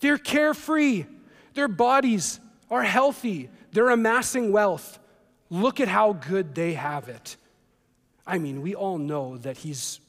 They're 0.00 0.18
carefree. 0.18 1.06
Their 1.54 1.68
bodies 1.68 2.40
are 2.70 2.82
healthy, 2.82 3.48
they're 3.72 3.90
amassing 3.90 4.52
wealth. 4.52 4.98
Look 5.50 5.80
at 5.80 5.88
how 5.88 6.12
good 6.12 6.54
they 6.54 6.74
have 6.74 7.08
it. 7.08 7.36
I 8.26 8.38
mean, 8.38 8.62
we 8.62 8.74
all 8.74 8.98
know 8.98 9.36
that 9.38 9.58
he's 9.58 10.00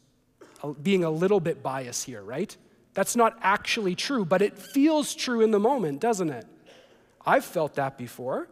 being 0.81 1.03
a 1.03 1.09
little 1.09 1.39
bit 1.39 1.61
biased 1.63 2.05
here, 2.05 2.23
right? 2.23 2.55
That's 2.93 3.15
not 3.15 3.37
actually 3.41 3.95
true, 3.95 4.25
but 4.25 4.41
it 4.41 4.57
feels 4.57 5.13
true 5.13 5.41
in 5.41 5.51
the 5.51 5.59
moment, 5.59 5.99
doesn't 5.99 6.29
it? 6.29 6.45
I've 7.25 7.45
felt 7.45 7.75
that 7.75 7.97
before. 7.97 8.47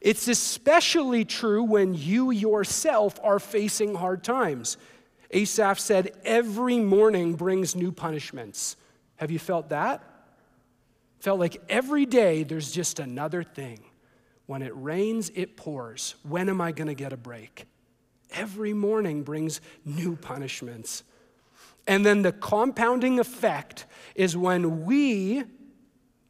It's 0.00 0.28
especially 0.28 1.24
true 1.24 1.62
when 1.62 1.94
you 1.94 2.30
yourself 2.30 3.18
are 3.22 3.38
facing 3.38 3.94
hard 3.94 4.22
times. 4.24 4.76
Asaph 5.30 5.78
said, 5.78 6.12
Every 6.24 6.78
morning 6.78 7.34
brings 7.34 7.74
new 7.74 7.92
punishments. 7.92 8.76
Have 9.16 9.30
you 9.30 9.38
felt 9.38 9.70
that? 9.70 10.02
Felt 11.18 11.40
like 11.40 11.62
every 11.68 12.06
day 12.06 12.42
there's 12.42 12.70
just 12.70 12.98
another 12.98 13.42
thing. 13.42 13.80
When 14.46 14.62
it 14.62 14.72
rains, 14.74 15.30
it 15.34 15.56
pours. 15.56 16.14
When 16.22 16.48
am 16.48 16.60
I 16.60 16.72
going 16.72 16.88
to 16.88 16.94
get 16.94 17.12
a 17.12 17.16
break? 17.16 17.66
Every 18.32 18.72
morning 18.72 19.22
brings 19.22 19.60
new 19.84 20.16
punishments. 20.16 21.02
And 21.86 22.04
then 22.04 22.22
the 22.22 22.32
compounding 22.32 23.20
effect 23.20 23.86
is 24.14 24.36
when 24.36 24.84
we, 24.84 25.44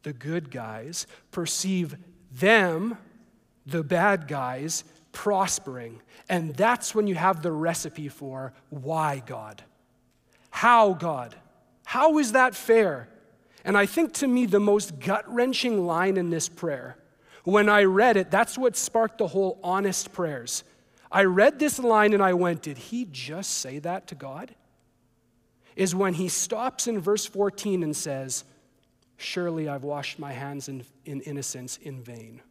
the 0.03 0.13
good 0.13 0.51
guys, 0.51 1.07
perceive 1.31 1.95
them, 2.31 2.97
the 3.65 3.83
bad 3.83 4.27
guys, 4.27 4.83
prospering. 5.11 6.01
And 6.29 6.55
that's 6.55 6.93
when 6.93 7.07
you 7.07 7.15
have 7.15 7.41
the 7.41 7.51
recipe 7.51 8.07
for 8.07 8.53
why 8.69 9.23
God? 9.25 9.63
How 10.51 10.93
God? 10.93 11.35
How 11.85 12.17
is 12.19 12.33
that 12.33 12.53
fair? 12.53 13.09
And 13.63 13.77
I 13.77 13.85
think 13.85 14.13
to 14.15 14.27
me, 14.27 14.45
the 14.45 14.59
most 14.59 14.99
gut 14.99 15.23
wrenching 15.31 15.85
line 15.85 16.17
in 16.17 16.29
this 16.29 16.47
prayer, 16.47 16.97
when 17.43 17.69
I 17.69 17.83
read 17.83 18.17
it, 18.17 18.29
that's 18.29 18.57
what 18.57 18.75
sparked 18.75 19.17
the 19.17 19.27
whole 19.27 19.59
honest 19.63 20.11
prayers. 20.13 20.63
I 21.11 21.23
read 21.23 21.59
this 21.59 21.79
line 21.79 22.13
and 22.13 22.21
I 22.21 22.33
went, 22.33 22.61
Did 22.61 22.77
he 22.77 23.07
just 23.09 23.59
say 23.59 23.79
that 23.79 24.07
to 24.07 24.15
God? 24.15 24.53
Is 25.77 25.93
when 25.93 26.15
he 26.15 26.27
stops 26.27 26.87
in 26.87 26.99
verse 26.99 27.27
14 27.27 27.83
and 27.83 27.95
says, 27.95 28.43
Surely 29.15 29.69
I've 29.69 29.83
washed 29.83 30.17
my 30.17 30.33
hands 30.33 30.67
in, 30.67 30.83
in 31.05 31.21
innocence 31.21 31.77
in 31.77 32.01
vain. 32.01 32.41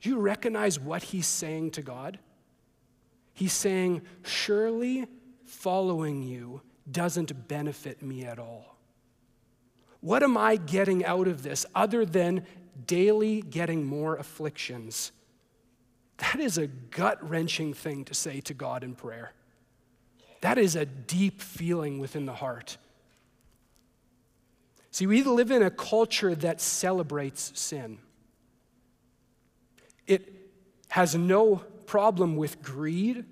Do 0.00 0.08
you 0.08 0.18
recognize 0.18 0.78
what 0.78 1.02
he's 1.02 1.26
saying 1.26 1.72
to 1.72 1.82
God? 1.82 2.20
He's 3.34 3.52
saying, 3.52 4.02
Surely 4.22 5.08
following 5.44 6.22
you 6.22 6.62
doesn't 6.88 7.48
benefit 7.48 8.02
me 8.02 8.24
at 8.24 8.38
all. 8.38 8.76
What 10.00 10.22
am 10.22 10.38
I 10.38 10.56
getting 10.56 11.04
out 11.04 11.26
of 11.26 11.42
this 11.42 11.66
other 11.74 12.04
than 12.04 12.46
daily 12.86 13.42
getting 13.42 13.84
more 13.84 14.14
afflictions? 14.14 15.10
That 16.18 16.38
is 16.38 16.56
a 16.56 16.68
gut 16.68 17.28
wrenching 17.28 17.74
thing 17.74 18.04
to 18.04 18.14
say 18.14 18.40
to 18.42 18.54
God 18.54 18.84
in 18.84 18.94
prayer. 18.94 19.32
That 20.40 20.58
is 20.58 20.76
a 20.76 20.86
deep 20.86 21.40
feeling 21.40 21.98
within 21.98 22.26
the 22.26 22.34
heart. 22.34 22.78
See, 24.90 25.06
we 25.06 25.22
live 25.22 25.50
in 25.50 25.62
a 25.62 25.70
culture 25.70 26.34
that 26.34 26.60
celebrates 26.60 27.52
sin. 27.58 27.98
It 30.06 30.32
has 30.88 31.14
no 31.14 31.56
problem 31.86 32.36
with 32.36 32.62
greed 32.62 33.24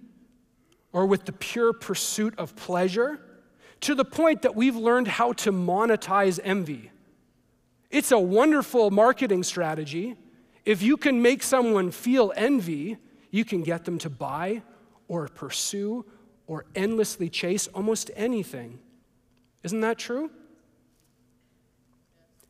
or 0.93 1.07
with 1.07 1.25
the 1.25 1.33
pure 1.33 1.73
pursuit 1.73 2.35
of 2.39 2.55
pleasure 2.55 3.21
to 3.81 3.95
the 3.95 4.05
point 4.05 4.43
that 4.43 4.55
we've 4.55 4.77
learned 4.77 5.09
how 5.09 5.33
to 5.33 5.53
monetize 5.53 6.39
envy. 6.43 6.91
It's 7.91 8.13
a 8.13 8.19
wonderful 8.19 8.91
marketing 8.91 9.43
strategy. 9.43 10.17
If 10.65 10.83
you 10.83 10.97
can 10.97 11.23
make 11.23 11.43
someone 11.43 11.91
feel 11.91 12.33
envy, 12.37 12.99
you 13.31 13.45
can 13.45 13.63
get 13.63 13.85
them 13.85 13.99
to 13.99 14.11
buy 14.11 14.63
or 15.09 15.29
pursue 15.29 16.05
or 16.49 16.65
endlessly 16.75 17.29
chase 17.29 17.69
almost 17.69 18.11
anything. 18.17 18.81
Isn't 19.63 19.83
that 19.83 19.99
true? 19.99 20.31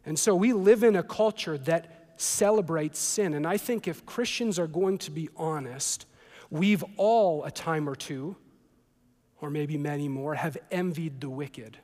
And 0.07 0.19
so 0.19 0.35
we 0.35 0.55
live 0.55 0.85
in 0.85 0.97
a 0.97 1.03
culture 1.03 1.59
that 1.59 2.15
celebrates 2.17 2.99
sin. 2.99 3.35
And 3.35 3.47
I 3.47 3.59
think 3.59 3.87
if 3.87 4.07
Christians 4.07 4.59
are 4.59 4.67
going 4.67 4.99
to 4.99 5.11
be 5.11 5.29
honest, 5.37 6.07
we've 6.49 6.85
all, 6.97 7.45
a 7.45 7.51
time 7.51 7.89
or 7.89 7.95
two, 7.95 8.37
or 9.41 9.51
maybe 9.51 9.77
many 9.77 10.09
more, 10.09 10.35
have 10.35 10.57
envied 10.71 11.21
the 11.21 11.29
wicked. 11.29 11.77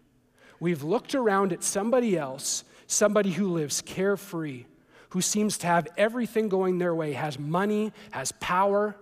We've 0.61 0.83
looked 0.83 1.15
around 1.15 1.53
at 1.53 1.63
somebody 1.63 2.17
else, 2.17 2.65
somebody 2.87 3.33
who 3.33 3.49
lives 3.49 3.83
carefree, 3.83 4.65
who 5.11 5.21
seems 5.21 5.59
to 5.59 5.67
have 5.67 5.89
everything 5.97 6.49
going 6.49 6.79
their 6.79 6.95
way, 6.95 7.13
has 7.13 7.39
money, 7.39 7.93
has 8.13 8.33
power, 8.33 8.97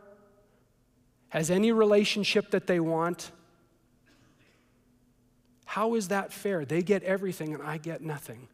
has 1.33 1.51
any 1.51 1.73
relationship 1.73 2.51
that 2.51 2.67
they 2.67 2.79
want. 2.79 3.33
How 5.65 5.95
is 5.95 6.09
that 6.09 6.31
fair? 6.31 6.67
They 6.67 6.83
get 6.83 7.03
everything 7.05 7.55
and 7.55 7.63
I 7.63 7.79
get 7.79 8.03
nothing. 8.03 8.49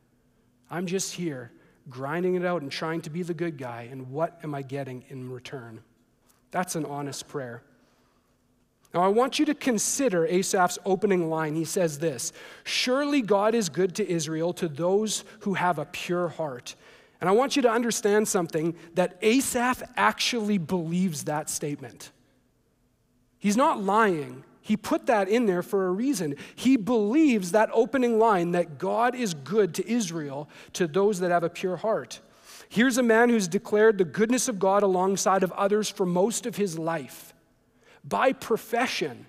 I'm 0.70 0.86
just 0.86 1.12
here 1.14 1.50
grinding 1.90 2.36
it 2.36 2.44
out 2.44 2.62
and 2.62 2.70
trying 2.70 3.00
to 3.00 3.10
be 3.10 3.24
the 3.24 3.34
good 3.34 3.58
guy, 3.58 3.88
and 3.90 4.12
what 4.12 4.38
am 4.44 4.54
I 4.54 4.62
getting 4.62 5.02
in 5.08 5.28
return? 5.28 5.80
That's 6.52 6.76
an 6.76 6.84
honest 6.84 7.26
prayer. 7.26 7.64
Now, 8.94 9.00
I 9.00 9.08
want 9.08 9.40
you 9.40 9.44
to 9.46 9.54
consider 9.54 10.24
Asaph's 10.26 10.78
opening 10.84 11.28
line. 11.28 11.56
He 11.56 11.64
says 11.64 11.98
this 11.98 12.32
Surely 12.62 13.22
God 13.22 13.56
is 13.56 13.68
good 13.68 13.96
to 13.96 14.08
Israel, 14.08 14.52
to 14.52 14.68
those 14.68 15.24
who 15.40 15.54
have 15.54 15.80
a 15.80 15.84
pure 15.84 16.28
heart. 16.28 16.76
And 17.20 17.28
I 17.28 17.32
want 17.32 17.56
you 17.56 17.62
to 17.62 17.70
understand 17.70 18.28
something 18.28 18.76
that 18.94 19.18
Asaph 19.20 19.82
actually 19.96 20.58
believes 20.58 21.24
that 21.24 21.50
statement. 21.50 22.12
He's 23.38 23.56
not 23.56 23.82
lying. 23.82 24.44
He 24.60 24.76
put 24.76 25.06
that 25.06 25.28
in 25.28 25.46
there 25.46 25.62
for 25.62 25.86
a 25.86 25.90
reason. 25.90 26.34
He 26.54 26.76
believes 26.76 27.52
that 27.52 27.70
opening 27.72 28.18
line 28.18 28.52
that 28.52 28.78
God 28.78 29.14
is 29.14 29.32
good 29.32 29.74
to 29.74 29.90
Israel, 29.90 30.48
to 30.74 30.86
those 30.86 31.20
that 31.20 31.30
have 31.30 31.44
a 31.44 31.48
pure 31.48 31.76
heart. 31.76 32.20
Here's 32.68 32.98
a 32.98 33.02
man 33.02 33.30
who's 33.30 33.48
declared 33.48 33.96
the 33.96 34.04
goodness 34.04 34.46
of 34.48 34.58
God 34.58 34.82
alongside 34.82 35.42
of 35.42 35.52
others 35.52 35.88
for 35.88 36.04
most 36.04 36.44
of 36.44 36.56
his 36.56 36.78
life 36.78 37.32
by 38.04 38.32
profession. 38.32 39.26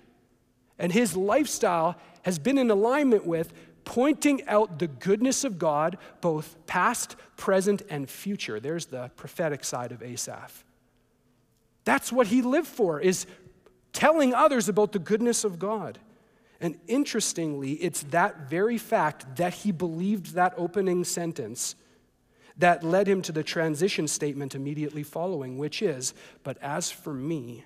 And 0.78 0.92
his 0.92 1.16
lifestyle 1.16 1.96
has 2.22 2.38
been 2.38 2.58
in 2.58 2.70
alignment 2.70 3.26
with 3.26 3.52
pointing 3.84 4.46
out 4.46 4.78
the 4.78 4.88
goodness 4.88 5.42
of 5.44 5.58
God, 5.58 5.96
both 6.20 6.56
past, 6.66 7.16
present, 7.36 7.82
and 7.88 8.08
future. 8.10 8.60
There's 8.60 8.86
the 8.86 9.10
prophetic 9.16 9.64
side 9.64 9.90
of 9.90 10.02
Asaph. 10.02 10.64
That's 11.84 12.12
what 12.12 12.26
he 12.26 12.42
lived 12.42 12.68
for, 12.68 13.00
is 13.00 13.26
telling 13.92 14.34
others 14.34 14.68
about 14.68 14.92
the 14.92 14.98
goodness 14.98 15.44
of 15.44 15.58
God. 15.58 15.98
And 16.60 16.78
interestingly, 16.86 17.72
it's 17.72 18.02
that 18.04 18.50
very 18.50 18.78
fact 18.78 19.36
that 19.36 19.54
he 19.54 19.72
believed 19.72 20.34
that 20.34 20.54
opening 20.56 21.04
sentence 21.04 21.74
that 22.56 22.84
led 22.84 23.08
him 23.08 23.22
to 23.22 23.32
the 23.32 23.42
transition 23.42 24.06
statement 24.06 24.54
immediately 24.54 25.02
following, 25.02 25.56
which 25.56 25.80
is, 25.80 26.12
But 26.44 26.58
as 26.60 26.90
for 26.90 27.14
me, 27.14 27.64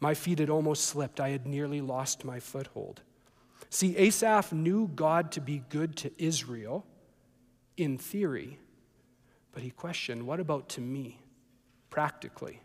my 0.00 0.14
feet 0.14 0.40
had 0.40 0.50
almost 0.50 0.84
slipped. 0.86 1.20
I 1.20 1.30
had 1.30 1.46
nearly 1.46 1.80
lost 1.80 2.24
my 2.24 2.40
foothold. 2.40 3.02
See, 3.70 3.96
Asaph 3.96 4.52
knew 4.52 4.90
God 4.94 5.30
to 5.32 5.40
be 5.40 5.62
good 5.68 5.96
to 5.98 6.10
Israel 6.18 6.86
in 7.76 7.98
theory, 7.98 8.58
but 9.52 9.62
he 9.62 9.70
questioned, 9.70 10.26
what 10.26 10.40
about 10.40 10.68
to 10.70 10.80
me, 10.80 11.20
practically? 11.90 12.60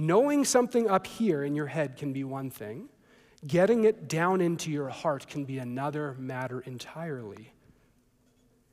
Knowing 0.00 0.46
something 0.46 0.88
up 0.88 1.06
here 1.06 1.44
in 1.44 1.54
your 1.54 1.66
head 1.66 1.94
can 1.94 2.10
be 2.10 2.24
one 2.24 2.48
thing, 2.48 2.88
getting 3.46 3.84
it 3.84 4.08
down 4.08 4.40
into 4.40 4.70
your 4.70 4.88
heart 4.88 5.28
can 5.28 5.44
be 5.44 5.58
another 5.58 6.16
matter 6.18 6.60
entirely. 6.60 7.52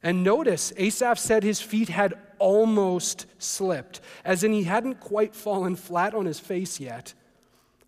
And 0.01 0.23
notice, 0.23 0.71
Asaph 0.77 1.19
said 1.19 1.43
his 1.43 1.59
feet 1.59 1.89
had 1.89 2.13
almost 2.39 3.25
slipped, 3.39 3.99
as 4.23 4.45
in 4.45 4.53
he 4.53 4.63
hadn't 4.63 5.01
quite 5.01 5.35
fallen 5.35 5.75
flat 5.75 6.15
on 6.15 6.25
his 6.25 6.39
face 6.39 6.79
yet, 6.79 7.13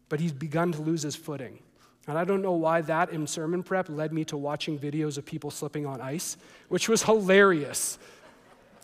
but 0.09 0.19
he's 0.19 0.33
begun 0.33 0.73
to 0.73 0.81
lose 0.81 1.03
his 1.03 1.15
footing. 1.15 1.59
And 2.07 2.17
I 2.17 2.25
don't 2.25 2.41
know 2.41 2.51
why 2.51 2.81
that 2.81 3.11
in 3.11 3.25
sermon 3.25 3.63
prep 3.63 3.87
led 3.87 4.11
me 4.11 4.25
to 4.25 4.35
watching 4.35 4.77
videos 4.77 5.17
of 5.17 5.25
people 5.25 5.49
slipping 5.49 5.85
on 5.85 6.01
ice, 6.01 6.35
which 6.67 6.89
was 6.89 7.03
hilarious. 7.03 7.99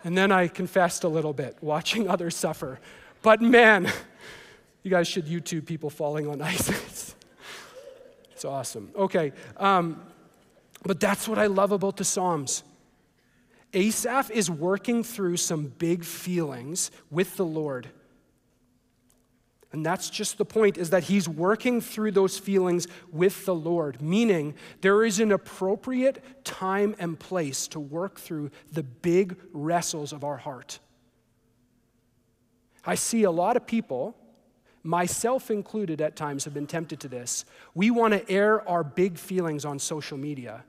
And 0.06 0.18
then 0.18 0.32
I 0.32 0.48
confessed 0.48 1.04
a 1.04 1.10
little 1.10 1.34
bit, 1.34 1.58
watching 1.60 2.08
others 2.08 2.38
suffer. 2.38 2.80
But 3.22 3.42
man, 3.42 3.92
you 4.86 4.92
guys 4.92 5.08
should 5.08 5.26
YouTube 5.26 5.66
people 5.66 5.90
falling 5.90 6.28
on 6.28 6.42
ice. 6.44 6.70
it's, 8.32 8.46
awesome. 8.46 8.92
Okay, 8.96 9.34
um, 9.58 10.00
but 10.84 11.00
that's 11.00 11.28
what 11.28 11.40
I 11.40 11.48
love 11.48 11.72
about 11.72 11.98
the 11.98 12.04
Psalms. 12.06 12.62
Asaph 13.74 14.30
is 14.30 14.50
working 14.50 15.04
through 15.04 15.38
some 15.38 15.74
big 15.80 16.06
feelings 16.06 16.92
with 17.10 17.36
the 17.36 17.46
Lord. 17.46 17.90
And 19.72 19.84
that's 19.84 20.12
just 20.12 20.38
the 20.38 20.46
point 20.46 20.78
is 20.78 20.92
that 20.92 21.06
he's 21.06 21.28
working 21.28 21.82
through 21.82 22.12
those 22.12 22.38
feelings 22.38 22.88
with 23.12 23.44
the 23.46 23.56
Lord, 23.56 24.02
meaning 24.04 24.54
there 24.82 25.04
is 25.04 25.20
an 25.20 25.32
appropriate 25.32 26.46
time 26.46 26.96
and 27.00 27.20
place 27.20 27.68
to 27.70 27.80
work 27.80 28.20
through 28.20 28.52
the 28.72 28.84
big 28.84 29.36
wrestles 29.52 30.14
of 30.14 30.24
our 30.24 30.38
heart. 30.38 30.80
I 32.86 32.94
see 32.94 33.24
a 33.24 33.32
lot 33.32 33.58
of 33.58 33.66
people, 33.66 34.16
myself 34.86 35.50
included 35.50 36.00
at 36.00 36.16
times, 36.16 36.46
have 36.46 36.54
been 36.54 36.68
tempted 36.68 37.00
to 37.02 37.08
this. 37.08 37.44
We 37.74 37.90
want 37.92 38.14
to 38.14 38.30
air 38.30 38.68
our 38.70 38.84
big 38.84 39.18
feelings 39.18 39.66
on 39.66 39.80
social 39.80 40.18
media 40.18 40.64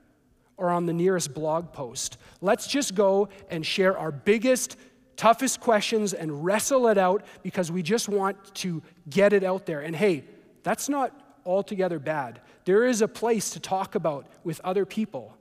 or 0.57 0.71
on 0.71 0.87
the 0.87 0.93
nearest 0.93 1.33
blog 1.33 1.71
post. 1.71 2.17
Let's 2.41 2.67
just 2.67 2.95
go 2.95 3.29
and 3.49 3.65
share 3.65 3.97
our 3.97 4.11
biggest 4.11 4.75
toughest 5.15 5.59
questions 5.59 6.13
and 6.13 6.43
wrestle 6.43 6.87
it 6.87 6.97
out 6.97 7.23
because 7.43 7.71
we 7.71 7.83
just 7.83 8.09
want 8.09 8.55
to 8.55 8.81
get 9.09 9.33
it 9.33 9.43
out 9.43 9.65
there. 9.65 9.81
And 9.81 9.95
hey, 9.95 10.23
that's 10.63 10.89
not 10.89 11.39
altogether 11.45 11.99
bad. 11.99 12.41
There 12.65 12.85
is 12.85 13.01
a 13.01 13.07
place 13.07 13.51
to 13.51 13.59
talk 13.59 13.95
about 13.95 14.27
with 14.43 14.59
other 14.63 14.85
people. 14.85 15.37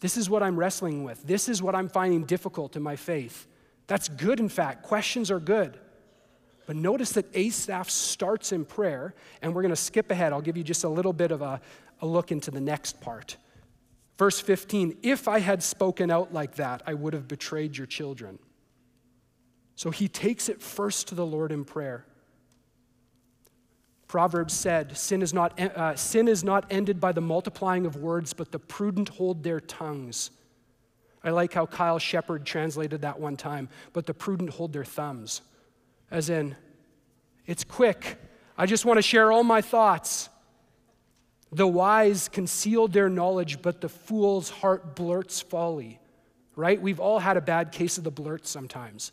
This 0.00 0.16
is 0.16 0.28
what 0.28 0.42
I'm 0.42 0.58
wrestling 0.58 1.04
with. 1.04 1.22
This 1.26 1.48
is 1.48 1.62
what 1.62 1.74
I'm 1.74 1.88
finding 1.88 2.24
difficult 2.24 2.76
in 2.76 2.82
my 2.82 2.96
faith. 2.96 3.46
That's 3.86 4.08
good, 4.08 4.40
in 4.40 4.48
fact. 4.48 4.82
Questions 4.82 5.30
are 5.30 5.40
good. 5.40 5.78
But 6.66 6.76
notice 6.76 7.12
that 7.12 7.26
Asaph 7.34 7.90
starts 7.90 8.52
in 8.52 8.64
prayer, 8.64 9.14
and 9.42 9.54
we're 9.54 9.62
going 9.62 9.70
to 9.70 9.76
skip 9.76 10.10
ahead. 10.10 10.32
I'll 10.32 10.40
give 10.40 10.56
you 10.56 10.64
just 10.64 10.84
a 10.84 10.88
little 10.88 11.12
bit 11.12 11.30
of 11.30 11.42
a, 11.42 11.60
a 12.00 12.06
look 12.06 12.32
into 12.32 12.50
the 12.50 12.60
next 12.60 13.00
part. 13.00 13.36
Verse 14.16 14.40
15 14.40 14.98
If 15.02 15.28
I 15.28 15.40
had 15.40 15.62
spoken 15.62 16.10
out 16.10 16.32
like 16.32 16.54
that, 16.56 16.82
I 16.86 16.94
would 16.94 17.12
have 17.12 17.28
betrayed 17.28 17.76
your 17.76 17.86
children. 17.86 18.38
So 19.76 19.90
he 19.90 20.08
takes 20.08 20.48
it 20.48 20.62
first 20.62 21.08
to 21.08 21.14
the 21.14 21.26
Lord 21.26 21.50
in 21.50 21.64
prayer. 21.64 22.06
Proverbs 24.06 24.54
said, 24.54 24.96
sin 24.96 25.22
is, 25.22 25.34
not, 25.34 25.58
uh, 25.58 25.96
sin 25.96 26.28
is 26.28 26.44
not 26.44 26.66
ended 26.70 27.00
by 27.00 27.10
the 27.10 27.20
multiplying 27.20 27.84
of 27.84 27.96
words, 27.96 28.32
but 28.32 28.52
the 28.52 28.60
prudent 28.60 29.08
hold 29.08 29.42
their 29.42 29.58
tongues. 29.58 30.30
I 31.24 31.30
like 31.30 31.54
how 31.54 31.66
Kyle 31.66 31.98
Shepard 31.98 32.46
translated 32.46 33.00
that 33.00 33.18
one 33.18 33.36
time, 33.36 33.68
but 33.92 34.06
the 34.06 34.14
prudent 34.14 34.50
hold 34.50 34.72
their 34.72 34.84
thumbs. 34.84 35.40
As 36.14 36.30
in, 36.30 36.54
it's 37.44 37.64
quick. 37.64 38.18
I 38.56 38.66
just 38.66 38.84
want 38.84 38.98
to 38.98 39.02
share 39.02 39.32
all 39.32 39.42
my 39.42 39.60
thoughts. 39.60 40.28
The 41.50 41.66
wise 41.66 42.28
conceal 42.28 42.86
their 42.86 43.08
knowledge, 43.08 43.60
but 43.60 43.80
the 43.80 43.88
fool's 43.88 44.48
heart 44.48 44.94
blurts 44.94 45.40
folly. 45.40 45.98
Right? 46.54 46.80
We've 46.80 47.00
all 47.00 47.18
had 47.18 47.36
a 47.36 47.40
bad 47.40 47.72
case 47.72 47.98
of 47.98 48.04
the 48.04 48.12
blurt 48.12 48.46
sometimes. 48.46 49.10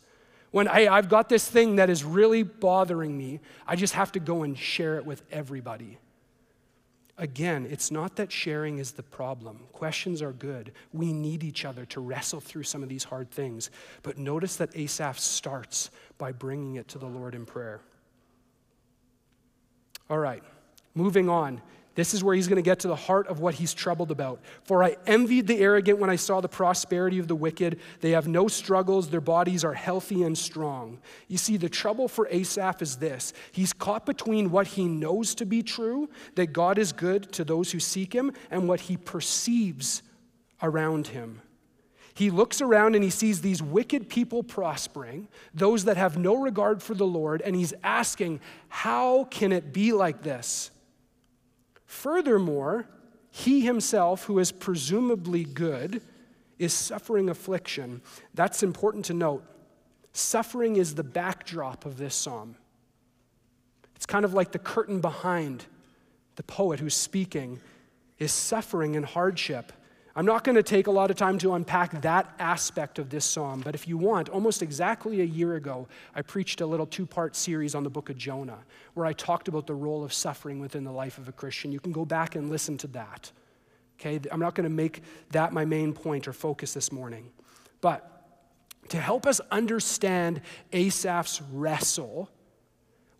When 0.52 0.68
hey, 0.68 0.86
I've 0.86 1.08
got 1.08 1.28
this 1.28 1.44
thing 1.44 1.74
that 1.76 1.90
is 1.90 2.04
really 2.04 2.44
bothering 2.44 3.18
me, 3.18 3.40
I 3.66 3.74
just 3.74 3.94
have 3.94 4.12
to 4.12 4.20
go 4.20 4.44
and 4.44 4.56
share 4.56 4.96
it 4.96 5.04
with 5.04 5.24
everybody. 5.32 5.98
Again, 7.18 7.66
it's 7.70 7.90
not 7.90 8.16
that 8.16 8.32
sharing 8.32 8.78
is 8.78 8.92
the 8.92 9.02
problem. 9.02 9.60
Questions 9.72 10.22
are 10.22 10.32
good. 10.32 10.72
We 10.92 11.12
need 11.12 11.44
each 11.44 11.64
other 11.64 11.84
to 11.86 12.00
wrestle 12.00 12.40
through 12.40 12.62
some 12.62 12.82
of 12.82 12.88
these 12.88 13.04
hard 13.04 13.30
things. 13.30 13.70
But 14.02 14.16
notice 14.16 14.56
that 14.56 14.74
Asaph 14.74 15.18
starts 15.18 15.90
by 16.16 16.32
bringing 16.32 16.76
it 16.76 16.88
to 16.88 16.98
the 16.98 17.06
Lord 17.06 17.34
in 17.34 17.44
prayer. 17.44 17.80
All 20.08 20.18
right, 20.18 20.42
moving 20.94 21.28
on. 21.28 21.60
This 21.94 22.14
is 22.14 22.24
where 22.24 22.34
he's 22.34 22.48
going 22.48 22.56
to 22.56 22.62
get 22.62 22.78
to 22.80 22.88
the 22.88 22.96
heart 22.96 23.26
of 23.26 23.40
what 23.40 23.54
he's 23.54 23.74
troubled 23.74 24.10
about. 24.10 24.40
For 24.64 24.82
I 24.82 24.96
envied 25.06 25.46
the 25.46 25.58
arrogant 25.58 25.98
when 25.98 26.08
I 26.08 26.16
saw 26.16 26.40
the 26.40 26.48
prosperity 26.48 27.18
of 27.18 27.28
the 27.28 27.34
wicked. 27.34 27.80
They 28.00 28.12
have 28.12 28.26
no 28.26 28.48
struggles, 28.48 29.10
their 29.10 29.20
bodies 29.20 29.62
are 29.62 29.74
healthy 29.74 30.22
and 30.22 30.36
strong. 30.36 30.98
You 31.28 31.36
see, 31.36 31.58
the 31.58 31.68
trouble 31.68 32.08
for 32.08 32.28
Asaph 32.30 32.80
is 32.80 32.96
this 32.96 33.34
he's 33.52 33.72
caught 33.72 34.06
between 34.06 34.50
what 34.50 34.68
he 34.68 34.86
knows 34.86 35.34
to 35.36 35.44
be 35.44 35.62
true, 35.62 36.08
that 36.34 36.52
God 36.54 36.78
is 36.78 36.92
good 36.92 37.30
to 37.32 37.44
those 37.44 37.72
who 37.72 37.80
seek 37.80 38.14
him, 38.14 38.32
and 38.50 38.68
what 38.68 38.80
he 38.80 38.96
perceives 38.96 40.02
around 40.62 41.08
him. 41.08 41.42
He 42.14 42.30
looks 42.30 42.60
around 42.60 42.94
and 42.94 43.02
he 43.02 43.10
sees 43.10 43.40
these 43.40 43.62
wicked 43.62 44.08
people 44.08 44.42
prospering, 44.42 45.28
those 45.54 45.84
that 45.84 45.96
have 45.96 46.16
no 46.16 46.36
regard 46.36 46.82
for 46.82 46.94
the 46.94 47.06
Lord, 47.06 47.40
and 47.42 47.56
he's 47.56 47.74
asking, 47.82 48.40
How 48.68 49.24
can 49.24 49.52
it 49.52 49.72
be 49.72 49.92
like 49.92 50.22
this? 50.22 50.70
Furthermore, 51.92 52.86
he 53.30 53.60
himself, 53.60 54.24
who 54.24 54.38
is 54.38 54.50
presumably 54.50 55.44
good, 55.44 56.00
is 56.58 56.72
suffering 56.72 57.28
affliction. 57.28 58.00
That's 58.32 58.62
important 58.62 59.04
to 59.04 59.14
note. 59.14 59.44
Suffering 60.14 60.76
is 60.76 60.94
the 60.94 61.04
backdrop 61.04 61.84
of 61.84 61.98
this 61.98 62.14
psalm. 62.14 62.56
It's 63.94 64.06
kind 64.06 64.24
of 64.24 64.32
like 64.32 64.52
the 64.52 64.58
curtain 64.58 65.02
behind 65.02 65.66
the 66.36 66.42
poet 66.42 66.80
who's 66.80 66.94
speaking 66.94 67.60
is 68.18 68.32
suffering 68.32 68.96
and 68.96 69.04
hardship. 69.04 69.70
I'm 70.14 70.26
not 70.26 70.44
going 70.44 70.56
to 70.56 70.62
take 70.62 70.88
a 70.88 70.90
lot 70.90 71.10
of 71.10 71.16
time 71.16 71.38
to 71.38 71.54
unpack 71.54 72.02
that 72.02 72.34
aspect 72.38 72.98
of 72.98 73.08
this 73.08 73.24
psalm, 73.24 73.62
but 73.64 73.74
if 73.74 73.88
you 73.88 73.96
want, 73.96 74.28
almost 74.28 74.62
exactly 74.62 75.22
a 75.22 75.24
year 75.24 75.54
ago, 75.54 75.88
I 76.14 76.20
preached 76.20 76.60
a 76.60 76.66
little 76.66 76.86
two 76.86 77.06
part 77.06 77.34
series 77.34 77.74
on 77.74 77.82
the 77.82 77.88
book 77.88 78.10
of 78.10 78.18
Jonah, 78.18 78.58
where 78.92 79.06
I 79.06 79.14
talked 79.14 79.48
about 79.48 79.66
the 79.66 79.74
role 79.74 80.04
of 80.04 80.12
suffering 80.12 80.60
within 80.60 80.84
the 80.84 80.92
life 80.92 81.16
of 81.16 81.28
a 81.28 81.32
Christian. 81.32 81.72
You 81.72 81.80
can 81.80 81.92
go 81.92 82.04
back 82.04 82.36
and 82.36 82.50
listen 82.50 82.76
to 82.78 82.86
that. 82.88 83.32
Okay, 83.98 84.20
I'm 84.30 84.40
not 84.40 84.54
going 84.54 84.64
to 84.64 84.74
make 84.74 85.02
that 85.30 85.52
my 85.52 85.64
main 85.64 85.94
point 85.94 86.28
or 86.28 86.34
focus 86.34 86.74
this 86.74 86.92
morning. 86.92 87.30
But 87.80 88.08
to 88.90 89.00
help 89.00 89.26
us 89.26 89.40
understand 89.50 90.42
Asaph's 90.72 91.40
wrestle, 91.52 92.28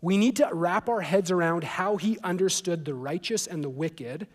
we 0.01 0.17
need 0.17 0.35
to 0.35 0.49
wrap 0.51 0.89
our 0.89 1.01
heads 1.01 1.31
around 1.31 1.63
how 1.63 1.97
he 1.97 2.19
understood 2.23 2.85
the 2.85 2.93
righteous 2.93 3.47
and 3.47 3.63
the 3.63 3.69
wicked 3.69 4.27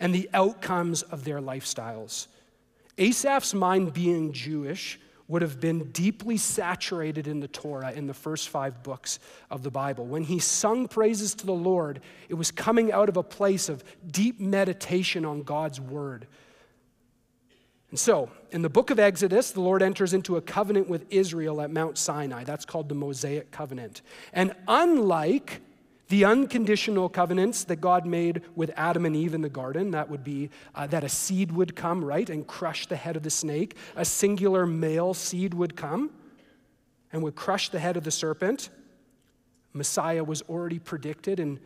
and 0.00 0.14
the 0.14 0.28
outcomes 0.34 1.02
of 1.02 1.24
their 1.24 1.40
lifestyles. 1.40 2.26
Asaph's 2.98 3.54
mind, 3.54 3.92
being 3.92 4.32
Jewish, 4.32 4.98
would 5.28 5.42
have 5.42 5.60
been 5.60 5.92
deeply 5.92 6.36
saturated 6.36 7.28
in 7.28 7.38
the 7.38 7.46
Torah 7.46 7.92
in 7.92 8.08
the 8.08 8.14
first 8.14 8.48
five 8.48 8.82
books 8.82 9.20
of 9.48 9.62
the 9.62 9.70
Bible. 9.70 10.04
When 10.04 10.24
he 10.24 10.40
sung 10.40 10.88
praises 10.88 11.36
to 11.36 11.46
the 11.46 11.52
Lord, 11.52 12.00
it 12.28 12.34
was 12.34 12.50
coming 12.50 12.90
out 12.90 13.08
of 13.08 13.16
a 13.16 13.22
place 13.22 13.68
of 13.68 13.84
deep 14.10 14.40
meditation 14.40 15.24
on 15.24 15.44
God's 15.44 15.80
word. 15.80 16.26
And 17.90 17.98
so, 17.98 18.28
in 18.50 18.62
the 18.62 18.68
book 18.68 18.90
of 18.90 18.98
Exodus, 18.98 19.52
the 19.52 19.60
Lord 19.60 19.82
enters 19.82 20.14
into 20.14 20.36
a 20.36 20.40
covenant 20.40 20.88
with 20.88 21.06
Israel 21.10 21.60
at 21.60 21.70
Mount 21.70 21.96
Sinai. 21.96 22.42
That's 22.42 22.64
called 22.64 22.88
the 22.88 22.94
Mosaic 22.96 23.52
covenant. 23.52 24.02
And 24.32 24.52
unlike 24.66 25.60
the 26.10 26.24
unconditional 26.24 27.08
covenants 27.08 27.64
that 27.64 27.76
God 27.76 28.04
made 28.04 28.42
with 28.56 28.72
Adam 28.76 29.06
and 29.06 29.14
Eve 29.14 29.32
in 29.32 29.42
the 29.42 29.48
garden, 29.48 29.92
that 29.92 30.10
would 30.10 30.24
be 30.24 30.50
uh, 30.74 30.86
that 30.88 31.04
a 31.04 31.08
seed 31.08 31.52
would 31.52 31.76
come, 31.76 32.04
right, 32.04 32.28
and 32.28 32.46
crush 32.46 32.86
the 32.86 32.96
head 32.96 33.16
of 33.16 33.22
the 33.22 33.30
snake. 33.30 33.76
A 33.94 34.04
singular 34.04 34.66
male 34.66 35.14
seed 35.14 35.54
would 35.54 35.76
come 35.76 36.10
and 37.12 37.22
would 37.22 37.36
crush 37.36 37.68
the 37.68 37.78
head 37.78 37.96
of 37.96 38.02
the 38.02 38.10
serpent. 38.10 38.70
Messiah 39.72 40.24
was 40.24 40.42
already 40.42 40.80
predicted 40.80 41.38
in 41.38 41.60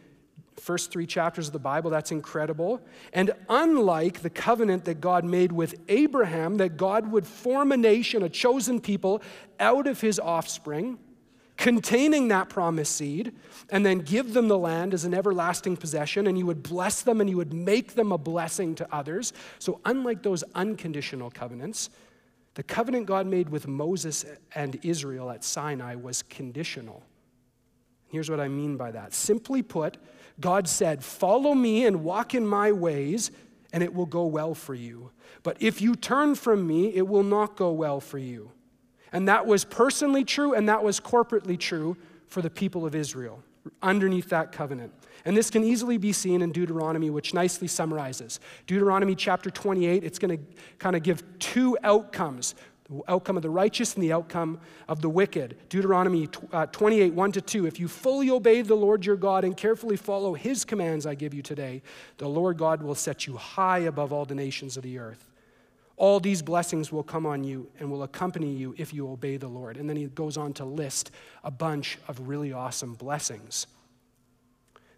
first 0.57 0.92
three 0.92 1.07
chapters 1.07 1.46
of 1.46 1.54
the 1.54 1.59
Bible. 1.59 1.90
That's 1.90 2.12
incredible. 2.12 2.83
And 3.14 3.33
unlike 3.48 4.20
the 4.20 4.30
covenant 4.30 4.85
that 4.85 5.00
God 5.00 5.24
made 5.24 5.52
with 5.52 5.74
Abraham, 5.88 6.59
that 6.59 6.76
God 6.76 7.11
would 7.11 7.26
form 7.26 7.72
a 7.72 7.78
nation, 7.78 8.22
a 8.22 8.28
chosen 8.28 8.78
people, 8.78 9.22
out 9.59 9.87
of 9.87 10.02
his 10.02 10.20
offspring, 10.20 10.98
containing 11.57 12.29
that 12.29 12.49
promised 12.49 12.97
seed, 12.97 13.33
and 13.71 13.85
then 13.85 14.01
give 14.01 14.35
them 14.35 14.49
the 14.49 14.59
land 14.59 14.93
as 14.93 15.05
an 15.05 15.14
everlasting 15.14 15.77
possession, 15.77 16.27
and 16.27 16.37
you 16.37 16.47
would 16.47 16.62
bless 16.62 17.03
them 17.03 17.21
and 17.21 17.31
you 17.31 17.37
would 17.37 17.53
make 17.53 17.95
them 17.95 18.12
a 18.12 18.19
blessing 18.19 18.75
to 18.75 18.95
others. 18.95 19.33
So, 19.59 19.81
unlike 19.85 20.23
those 20.23 20.45
unconditional 20.55 21.31
covenants, 21.31 21.90
the 22.55 22.62
covenant 22.62 23.07
God 23.07 23.27
made 23.27 23.49
with 23.49 23.67
Moses 23.67 24.25
and 24.55 24.79
Israel 24.83 25.31
at 25.31 25.43
Sinai 25.45 25.97
was 25.97 26.23
conditional. 26.23 27.03
Here's 28.09 28.31
what 28.31 28.40
I 28.40 28.49
mean 28.49 28.77
by 28.77 28.93
that. 28.93 29.12
Simply 29.12 29.62
put, 29.62 29.97
God 30.40 30.69
said, 30.69 31.03
Follow 31.03 31.55
me 31.55 31.85
and 31.85 32.05
walk 32.05 32.35
in 32.35 32.47
my 32.47 32.71
ways, 32.71 33.33
and 33.73 33.83
it 33.83 33.93
will 33.93 34.07
go 34.07 34.27
well 34.27 34.55
for 34.55 34.75
you. 34.75 35.11
But 35.43 35.57
if 35.61 35.83
you 35.83 35.97
turn 35.97 36.37
from 36.37 36.67
me, 36.67 36.95
it 36.95 37.09
will 37.09 37.25
not 37.25 37.57
go 37.57 37.73
well 37.73 38.01
for 38.01 38.19
you. 38.19 38.53
And 39.14 39.29
that 39.29 39.46
was 39.46 39.64
personally 39.64 40.24
true 40.24 40.55
and 40.55 40.68
that 40.68 40.83
was 40.83 41.00
corporately 41.00 41.59
true 41.59 41.96
for 42.27 42.42
the 42.42 42.50
people 42.50 42.85
of 42.85 42.94
Israel 42.94 43.42
underneath 43.83 44.29
that 44.29 44.53
covenant. 44.53 44.92
And 45.24 45.37
this 45.37 45.48
can 45.48 45.64
easily 45.64 45.96
be 45.96 46.12
seen 46.12 46.42
in 46.42 46.53
Deuteronomy, 46.53 47.09
which 47.09 47.33
nicely 47.33 47.68
summarizes. 47.68 48.40
Deuteronomy 48.66 49.14
chapter 49.14 49.50
28, 49.50 50.05
it's 50.05 50.18
going 50.18 50.37
to 50.37 50.44
kind 50.79 50.96
of 50.96 51.03
give 51.03 51.22
two 51.38 51.79
outcomes 51.83 52.55
the 52.90 53.00
outcome 53.09 53.38
of 53.38 53.42
the 53.42 53.48
righteous 53.48 53.94
and 53.94 54.03
the 54.03 54.12
outcome 54.12 54.61
of 54.88 55.00
the 55.00 55.09
wicked. 55.09 55.57
Deuteronomy 55.70 56.29
uh, 56.53 56.66
28, 56.66 57.14
1 57.14 57.33
to 57.33 57.40
2. 57.40 57.66
If 57.66 57.81
you 57.81 57.88
fully 57.88 58.29
obey 58.29 58.61
the 58.61 58.74
Lord 58.74 59.07
your 59.07 59.16
God 59.16 59.42
and 59.42 59.57
carefully 59.57 59.96
follow 59.96 60.35
his 60.35 60.66
commands 60.66 61.07
I 61.07 61.14
give 61.14 61.33
you 61.33 61.40
today, 61.40 61.81
the 62.18 62.29
Lord 62.29 62.59
God 62.59 62.83
will 62.83 62.94
set 62.94 63.27
you 63.27 63.38
high 63.38 63.79
above 63.79 64.12
all 64.12 64.27
the 64.27 64.35
nations 64.35 64.77
of 64.77 64.83
the 64.83 64.98
earth. 64.98 65.31
All 65.96 66.18
these 66.18 66.42
blessings 66.42 66.90
will 66.90 67.02
come 67.02 67.24
on 67.24 67.44
you 67.44 67.70
and 67.78 67.90
will 67.90 68.02
accompany 68.02 68.52
you 68.52 68.74
if 68.76 68.92
you 68.92 69.09
obey 69.09 69.37
the 69.37 69.48
Lord. 69.48 69.76
And 69.76 69.88
then 69.88 69.96
he 69.96 70.07
goes 70.07 70.37
on 70.37 70.52
to 70.54 70.64
list 70.64 71.11
a 71.44 71.50
bunch 71.50 71.98
of 72.09 72.28
really 72.28 72.52
awesome 72.52 72.94
blessings. 72.94 73.66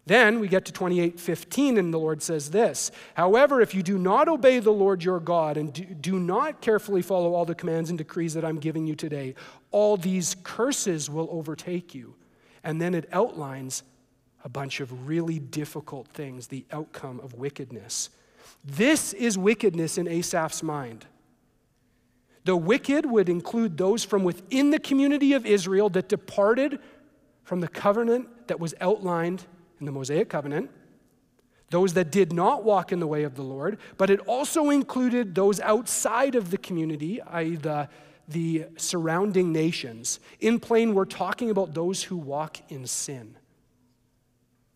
Then 0.06 0.38
we 0.38 0.46
get 0.46 0.64
to 0.66 0.72
28:15 0.72 1.76
and 1.76 1.92
the 1.92 1.98
Lord 1.98 2.22
says 2.22 2.52
this, 2.52 2.92
"However, 3.14 3.60
if 3.60 3.74
you 3.74 3.82
do 3.82 3.98
not 3.98 4.28
obey 4.28 4.60
the 4.60 4.72
Lord 4.72 5.02
your 5.02 5.18
God 5.18 5.56
and 5.56 5.72
do, 5.72 5.84
do 5.84 6.20
not 6.20 6.60
carefully 6.60 7.02
follow 7.02 7.34
all 7.34 7.44
the 7.44 7.56
commands 7.56 7.90
and 7.90 7.98
decrees 7.98 8.32
that 8.34 8.44
I'm 8.44 8.60
giving 8.60 8.86
you 8.86 8.94
today, 8.94 9.34
all 9.72 9.96
these 9.96 10.36
curses 10.44 11.10
will 11.10 11.28
overtake 11.30 11.92
you." 11.92 12.14
And 12.62 12.80
then 12.80 12.94
it 12.94 13.08
outlines 13.12 13.82
a 14.44 14.48
bunch 14.48 14.78
of 14.78 15.08
really 15.08 15.40
difficult 15.40 16.06
things, 16.08 16.46
the 16.46 16.64
outcome 16.70 17.18
of 17.18 17.34
wickedness. 17.34 18.10
This 18.66 19.12
is 19.12 19.38
wickedness 19.38 19.96
in 19.96 20.08
Asaph's 20.08 20.62
mind. 20.62 21.06
The 22.44 22.56
wicked 22.56 23.06
would 23.06 23.28
include 23.28 23.76
those 23.76 24.04
from 24.04 24.24
within 24.24 24.70
the 24.70 24.80
community 24.80 25.32
of 25.32 25.46
Israel 25.46 25.88
that 25.90 26.08
departed 26.08 26.80
from 27.44 27.60
the 27.60 27.68
covenant 27.68 28.48
that 28.48 28.58
was 28.58 28.74
outlined 28.80 29.44
in 29.78 29.86
the 29.86 29.92
Mosaic 29.92 30.28
covenant, 30.28 30.70
those 31.70 31.94
that 31.94 32.10
did 32.10 32.32
not 32.32 32.64
walk 32.64 32.92
in 32.92 32.98
the 32.98 33.06
way 33.06 33.22
of 33.22 33.36
the 33.36 33.42
Lord, 33.42 33.78
but 33.96 34.10
it 34.10 34.20
also 34.20 34.70
included 34.70 35.34
those 35.34 35.60
outside 35.60 36.34
of 36.34 36.50
the 36.50 36.58
community, 36.58 37.20
i.e., 37.22 37.56
the, 37.56 37.88
the 38.28 38.66
surrounding 38.76 39.52
nations. 39.52 40.18
In 40.40 40.58
plain, 40.58 40.94
we're 40.94 41.04
talking 41.04 41.50
about 41.50 41.74
those 41.74 42.04
who 42.04 42.16
walk 42.16 42.58
in 42.68 42.86
sin. 42.86 43.36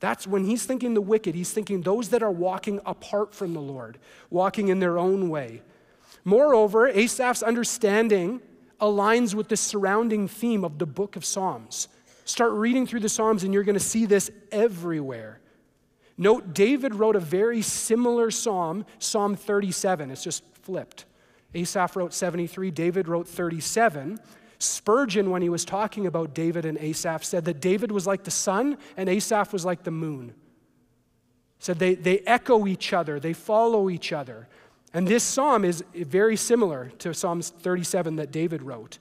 That's 0.01 0.27
when 0.27 0.45
he's 0.45 0.65
thinking 0.65 0.95
the 0.95 1.01
wicked, 1.01 1.35
he's 1.35 1.53
thinking 1.53 1.83
those 1.83 2.09
that 2.09 2.23
are 2.23 2.31
walking 2.31 2.81
apart 2.87 3.35
from 3.35 3.53
the 3.53 3.61
Lord, 3.61 3.99
walking 4.31 4.69
in 4.69 4.81
their 4.81 4.99
own 4.99 5.29
way. 5.29 5.63
Moreover, 6.25 6.89
Asaph's 6.89 7.43
understanding 7.43 8.41
aligns 8.81 9.35
with 9.35 9.49
the 9.49 9.57
surrounding 9.57 10.27
theme 10.27 10.65
of 10.65 10.79
the 10.79 10.87
book 10.87 11.17
of 11.17 11.25
Psalms. 11.25 11.89
Start 12.25 12.53
reading 12.53 12.87
through 12.87 13.01
the 13.01 13.09
Psalms, 13.09 13.45
and 13.45 13.53
you're 13.53 13.63
going 13.65 13.75
to 13.75 13.81
see 13.81 14.07
this 14.07 14.31
everywhere. 14.51 15.41
Note, 16.17 16.55
David 16.55 16.95
wrote 16.95 17.17
a 17.17 17.21
very 17.21 17.63
similar 17.63 18.31
psalm, 18.31 18.85
Psalm 18.99 19.37
37. 19.37 20.11
It's 20.11 20.23
just 20.23 20.45
flipped. 20.63 21.07
Asaph 21.55 21.97
wrote 21.97 22.15
73, 22.15 22.71
David 22.71 23.09
wrote 23.09 23.27
37. 23.27 24.19
Spurgeon, 24.61 25.31
when 25.31 25.41
he 25.41 25.49
was 25.49 25.65
talking 25.65 26.07
about 26.07 26.35
David 26.35 26.67
and 26.67 26.77
Asaph, 26.79 27.25
said 27.25 27.47
that 27.47 27.61
David 27.61 27.91
was 27.91 28.07
like 28.07 28.25
the 28.25 28.31
sun 28.31 28.77
and 28.97 29.09
Asaph 29.09 29.53
was 29.53 29.65
like 29.65 29.85
the 29.85 29.91
moon. 29.91 30.35
Said 31.59 31.79
they, 31.79 31.95
they 31.95 32.21
echo 32.21 32.67
each 32.67 32.93
other, 32.93 33.19
they 33.19 33.33
follow 33.33 33.89
each 33.89 34.13
other. 34.13 34.49
And 34.93 35.09
this 35.09 35.25
psalm 35.25 35.65
is 35.65 35.83
very 35.95 36.37
similar 36.37 36.93
to 36.99 37.15
Psalms 37.15 37.51
37 37.51 38.17
that 38.17 38.31
David 38.31 38.63
wrote. 38.63 38.99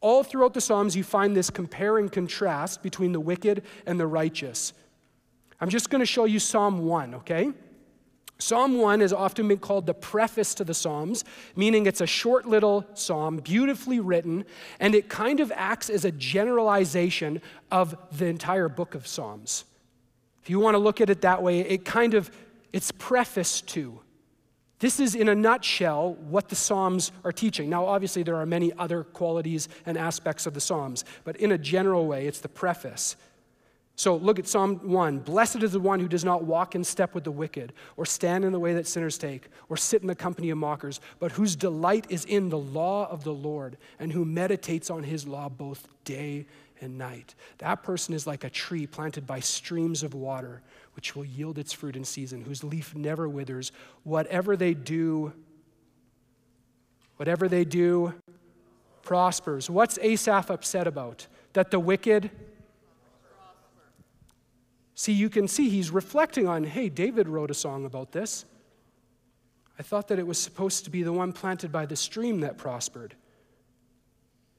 All 0.00 0.22
throughout 0.24 0.52
the 0.52 0.60
Psalms, 0.60 0.96
you 0.96 1.04
find 1.04 1.34
this 1.34 1.48
compare 1.48 1.96
and 1.96 2.10
contrast 2.10 2.82
between 2.82 3.12
the 3.12 3.20
wicked 3.20 3.62
and 3.86 3.98
the 3.98 4.06
righteous. 4.06 4.72
I'm 5.60 5.68
just 5.68 5.90
going 5.90 6.00
to 6.00 6.06
show 6.06 6.24
you 6.24 6.38
Psalm 6.38 6.84
1, 6.86 7.14
okay? 7.16 7.52
Psalm 8.42 8.78
1 8.78 9.00
has 9.00 9.12
often 9.12 9.46
been 9.46 9.58
called 9.58 9.86
the 9.86 9.94
preface 9.94 10.52
to 10.54 10.64
the 10.64 10.74
Psalms, 10.74 11.24
meaning 11.54 11.86
it's 11.86 12.00
a 12.00 12.06
short 12.06 12.44
little 12.44 12.84
psalm, 12.94 13.36
beautifully 13.36 14.00
written, 14.00 14.44
and 14.80 14.94
it 14.94 15.08
kind 15.08 15.38
of 15.38 15.52
acts 15.54 15.88
as 15.88 16.04
a 16.04 16.10
generalization 16.10 17.40
of 17.70 17.96
the 18.10 18.26
entire 18.26 18.68
book 18.68 18.94
of 18.94 19.06
Psalms. 19.06 19.64
If 20.42 20.50
you 20.50 20.58
want 20.58 20.74
to 20.74 20.78
look 20.78 21.00
at 21.00 21.08
it 21.08 21.20
that 21.22 21.42
way, 21.42 21.60
it 21.60 21.84
kind 21.84 22.14
of 22.14 22.30
it's 22.72 22.90
prefaced 22.90 23.68
to. 23.68 24.00
This 24.80 24.98
is, 24.98 25.14
in 25.14 25.28
a 25.28 25.34
nutshell, 25.34 26.14
what 26.14 26.48
the 26.48 26.56
Psalms 26.56 27.12
are 27.24 27.30
teaching. 27.30 27.70
Now, 27.70 27.86
obviously, 27.86 28.24
there 28.24 28.34
are 28.34 28.46
many 28.46 28.72
other 28.76 29.04
qualities 29.04 29.68
and 29.86 29.96
aspects 29.96 30.46
of 30.46 30.54
the 30.54 30.60
Psalms, 30.60 31.04
but 31.22 31.36
in 31.36 31.52
a 31.52 31.58
general 31.58 32.06
way, 32.06 32.26
it's 32.26 32.40
the 32.40 32.48
preface. 32.48 33.14
So 33.94 34.16
look 34.16 34.38
at 34.38 34.46
Psalm 34.46 34.76
1. 34.88 35.18
Blessed 35.20 35.62
is 35.62 35.72
the 35.72 35.80
one 35.80 36.00
who 36.00 36.08
does 36.08 36.24
not 36.24 36.44
walk 36.44 36.74
in 36.74 36.82
step 36.82 37.14
with 37.14 37.24
the 37.24 37.30
wicked, 37.30 37.72
or 37.96 38.06
stand 38.06 38.44
in 38.44 38.52
the 38.52 38.58
way 38.58 38.74
that 38.74 38.86
sinners 38.86 39.18
take, 39.18 39.48
or 39.68 39.76
sit 39.76 40.00
in 40.00 40.08
the 40.08 40.14
company 40.14 40.50
of 40.50 40.58
mockers, 40.58 41.00
but 41.18 41.32
whose 41.32 41.54
delight 41.54 42.06
is 42.08 42.24
in 42.24 42.48
the 42.48 42.58
law 42.58 43.08
of 43.10 43.22
the 43.22 43.34
Lord, 43.34 43.76
and 43.98 44.12
who 44.12 44.24
meditates 44.24 44.90
on 44.90 45.02
his 45.02 45.26
law 45.26 45.48
both 45.48 45.86
day 46.04 46.46
and 46.80 46.98
night. 46.98 47.34
That 47.58 47.82
person 47.82 48.14
is 48.14 48.26
like 48.26 48.44
a 48.44 48.50
tree 48.50 48.86
planted 48.86 49.26
by 49.26 49.40
streams 49.40 50.02
of 50.02 50.14
water, 50.14 50.62
which 50.94 51.14
will 51.14 51.24
yield 51.24 51.58
its 51.58 51.72
fruit 51.72 51.94
in 51.94 52.04
season, 52.04 52.42
whose 52.42 52.64
leaf 52.64 52.94
never 52.94 53.28
withers. 53.28 53.72
Whatever 54.04 54.56
they 54.56 54.74
do, 54.74 55.32
whatever 57.16 57.46
they 57.46 57.64
do, 57.64 58.14
prospers. 59.02 59.70
What's 59.70 59.98
Asaph 59.98 60.50
upset 60.50 60.86
about? 60.86 61.26
That 61.52 61.70
the 61.70 61.78
wicked 61.78 62.30
See, 64.94 65.12
you 65.12 65.30
can 65.30 65.48
see 65.48 65.68
he's 65.68 65.90
reflecting 65.90 66.46
on 66.46 66.64
hey, 66.64 66.88
David 66.88 67.28
wrote 67.28 67.50
a 67.50 67.54
song 67.54 67.84
about 67.84 68.12
this. 68.12 68.44
I 69.78 69.82
thought 69.82 70.08
that 70.08 70.18
it 70.18 70.26
was 70.26 70.38
supposed 70.38 70.84
to 70.84 70.90
be 70.90 71.02
the 71.02 71.12
one 71.12 71.32
planted 71.32 71.72
by 71.72 71.86
the 71.86 71.96
stream 71.96 72.40
that 72.40 72.58
prospered. 72.58 73.14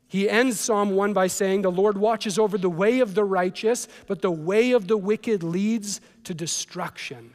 He 0.07 0.29
ends 0.29 0.59
Psalm 0.59 0.91
1 0.91 1.13
by 1.13 1.27
saying, 1.27 1.61
The 1.61 1.71
Lord 1.71 1.97
watches 1.97 2.37
over 2.37 2.57
the 2.57 2.69
way 2.69 2.99
of 2.99 3.15
the 3.15 3.23
righteous, 3.23 3.87
but 4.05 4.21
the 4.21 4.31
way 4.31 4.71
of 4.71 4.87
the 4.87 4.97
wicked 4.97 5.43
leads 5.43 6.01
to 6.25 6.33
destruction. 6.33 7.33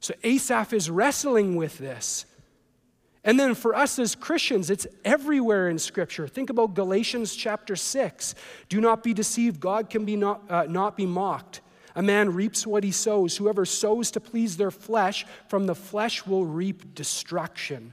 So 0.00 0.14
Asaph 0.22 0.72
is 0.72 0.90
wrestling 0.90 1.56
with 1.56 1.78
this. 1.78 2.26
And 3.24 3.38
then 3.38 3.54
for 3.54 3.74
us 3.74 3.98
as 3.98 4.14
Christians, 4.14 4.70
it's 4.70 4.86
everywhere 5.04 5.68
in 5.68 5.78
Scripture. 5.78 6.28
Think 6.28 6.50
about 6.50 6.74
Galatians 6.74 7.34
chapter 7.34 7.74
6. 7.74 8.34
Do 8.68 8.80
not 8.80 9.02
be 9.02 9.12
deceived, 9.12 9.60
God 9.60 9.90
can 9.90 10.04
be 10.04 10.16
not, 10.16 10.42
uh, 10.50 10.64
not 10.68 10.96
be 10.96 11.06
mocked. 11.06 11.60
A 11.98 12.02
man 12.02 12.32
reaps 12.32 12.64
what 12.64 12.84
he 12.84 12.92
sows. 12.92 13.36
Whoever 13.36 13.64
sows 13.64 14.12
to 14.12 14.20
please 14.20 14.56
their 14.56 14.70
flesh, 14.70 15.26
from 15.48 15.66
the 15.66 15.74
flesh 15.74 16.24
will 16.24 16.46
reap 16.46 16.94
destruction. 16.94 17.92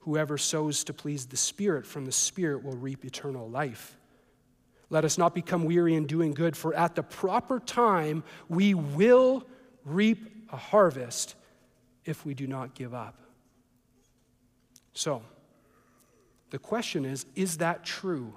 Whoever 0.00 0.36
sows 0.36 0.84
to 0.84 0.92
please 0.92 1.24
the 1.24 1.38
Spirit 1.38 1.86
from 1.86 2.04
the 2.04 2.12
Spirit 2.12 2.62
will 2.62 2.76
reap 2.76 3.06
eternal 3.06 3.48
life. 3.48 3.96
Let 4.90 5.06
us 5.06 5.16
not 5.16 5.34
become 5.34 5.64
weary 5.64 5.94
in 5.94 6.04
doing 6.06 6.34
good, 6.34 6.58
for 6.58 6.74
at 6.74 6.94
the 6.94 7.02
proper 7.02 7.58
time 7.58 8.22
we 8.50 8.74
will 8.74 9.46
reap 9.86 10.50
a 10.52 10.58
harvest 10.58 11.36
if 12.04 12.26
we 12.26 12.34
do 12.34 12.46
not 12.46 12.74
give 12.74 12.92
up. 12.92 13.18
So, 14.92 15.22
the 16.50 16.58
question 16.58 17.06
is 17.06 17.24
is 17.34 17.56
that 17.56 17.82
true? 17.82 18.34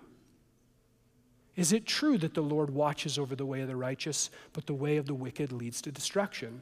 Is 1.57 1.73
it 1.73 1.85
true 1.85 2.17
that 2.19 2.33
the 2.33 2.41
Lord 2.41 2.69
watches 2.69 3.19
over 3.19 3.35
the 3.35 3.45
way 3.45 3.59
of 3.59 3.67
the 3.67 3.75
righteous, 3.75 4.29
but 4.53 4.65
the 4.65 4.73
way 4.73 4.95
of 4.95 5.07
the 5.07 5.13
wicked 5.13 5.51
leads 5.51 5.81
to 5.81 5.91
destruction? 5.91 6.61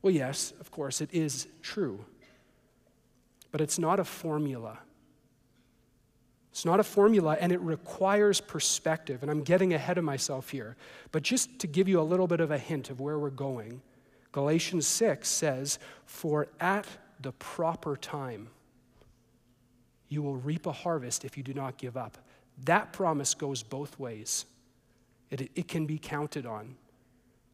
Well, 0.00 0.14
yes, 0.14 0.54
of 0.60 0.70
course, 0.70 1.02
it 1.02 1.12
is 1.12 1.46
true 1.60 2.06
but 3.50 3.60
it's 3.60 3.78
not 3.78 3.98
a 4.00 4.04
formula. 4.04 4.78
It's 6.50 6.64
not 6.64 6.80
a 6.80 6.84
formula, 6.84 7.36
and 7.40 7.52
it 7.52 7.60
requires 7.60 8.40
perspective. 8.40 9.22
And 9.22 9.30
I'm 9.30 9.42
getting 9.42 9.74
ahead 9.74 9.96
of 9.98 10.04
myself 10.04 10.50
here. 10.50 10.76
But 11.12 11.22
just 11.22 11.58
to 11.60 11.66
give 11.66 11.88
you 11.88 12.00
a 12.00 12.02
little 12.02 12.26
bit 12.26 12.40
of 12.40 12.50
a 12.50 12.58
hint 12.58 12.90
of 12.90 13.00
where 13.00 13.18
we're 13.18 13.30
going, 13.30 13.80
Galatians 14.32 14.86
6 14.86 15.28
says, 15.28 15.78
For 16.04 16.48
at 16.60 16.86
the 17.20 17.32
proper 17.32 17.96
time, 17.96 18.48
you 20.08 20.22
will 20.22 20.36
reap 20.36 20.66
a 20.66 20.72
harvest 20.72 21.24
if 21.24 21.36
you 21.36 21.42
do 21.42 21.54
not 21.54 21.76
give 21.76 21.96
up. 21.96 22.18
That 22.64 22.92
promise 22.92 23.34
goes 23.34 23.62
both 23.62 23.98
ways. 23.98 24.46
It, 25.30 25.50
it 25.54 25.68
can 25.68 25.86
be 25.86 25.98
counted 25.98 26.46
on. 26.46 26.76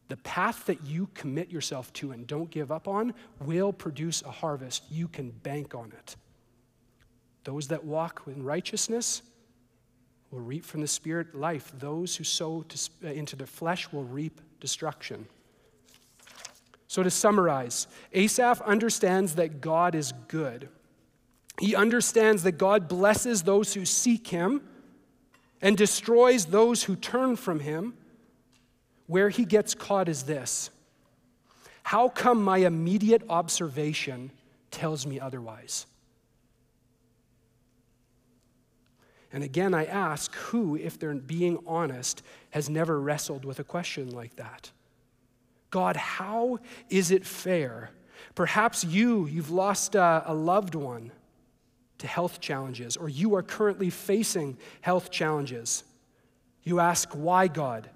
The 0.07 0.17
path 0.17 0.65
that 0.67 0.85
you 0.85 1.09
commit 1.13 1.49
yourself 1.49 1.91
to 1.93 2.11
and 2.11 2.27
don't 2.27 2.49
give 2.49 2.71
up 2.71 2.87
on 2.87 3.13
will 3.41 3.73
produce 3.73 4.21
a 4.21 4.31
harvest. 4.31 4.83
You 4.89 5.07
can 5.07 5.31
bank 5.31 5.73
on 5.73 5.91
it. 5.97 6.15
Those 7.43 7.67
that 7.69 7.83
walk 7.83 8.23
in 8.27 8.43
righteousness 8.43 9.21
will 10.31 10.41
reap 10.41 10.63
from 10.63 10.81
the 10.81 10.87
Spirit 10.87 11.33
life. 11.35 11.71
Those 11.79 12.15
who 12.15 12.23
sow 12.23 12.63
to, 12.63 12.89
uh, 13.03 13.07
into 13.09 13.35
the 13.35 13.47
flesh 13.47 13.91
will 13.91 14.03
reap 14.03 14.41
destruction. 14.59 15.27
So, 16.87 17.03
to 17.03 17.09
summarize, 17.09 17.87
Asaph 18.13 18.61
understands 18.61 19.35
that 19.35 19.59
God 19.59 19.95
is 19.95 20.13
good. 20.27 20.69
He 21.59 21.75
understands 21.75 22.43
that 22.43 22.53
God 22.53 22.87
blesses 22.87 23.43
those 23.43 23.73
who 23.73 23.85
seek 23.85 24.27
Him 24.27 24.61
and 25.65 25.75
destroys 25.75 26.45
those 26.45 26.83
who 26.83 26.95
turn 26.95 27.35
from 27.35 27.59
Him. 27.59 27.95
Where 29.07 29.29
he 29.29 29.45
gets 29.45 29.73
caught 29.73 30.07
is 30.07 30.23
this 30.23 30.69
How 31.81 32.07
come 32.07 32.41
my 32.41 32.59
immediate 32.59 33.23
observation 33.29 34.31
tells 34.69 35.07
me 35.07 35.19
otherwise? 35.19 35.87
And 39.33 39.43
again, 39.43 39.73
I 39.73 39.85
ask 39.85 40.33
who, 40.35 40.75
if 40.77 40.99
they're 40.99 41.15
being 41.15 41.57
honest, 41.65 42.21
has 42.51 42.69
never 42.69 42.99
wrestled 43.01 43.43
with 43.43 43.59
a 43.59 43.63
question 43.63 44.11
like 44.11 44.35
that? 44.35 44.71
God, 45.71 45.97
how 45.97 46.59
is 46.89 47.09
it 47.09 47.25
fair? 47.25 47.89
Perhaps 48.35 48.83
you, 48.85 49.25
you've 49.25 49.49
lost 49.49 49.95
a, 49.95 50.23
a 50.27 50.33
loved 50.33 50.75
one 50.75 51.11
to 51.99 52.07
health 52.07 52.39
challenges, 52.39 52.97
or 52.97 53.09
you 53.09 53.35
are 53.35 53.43
currently 53.43 53.89
facing 53.89 54.57
health 54.81 55.11
challenges. 55.11 55.83
You 56.63 56.79
ask, 56.79 57.09
why, 57.13 57.47
God? 57.47 57.89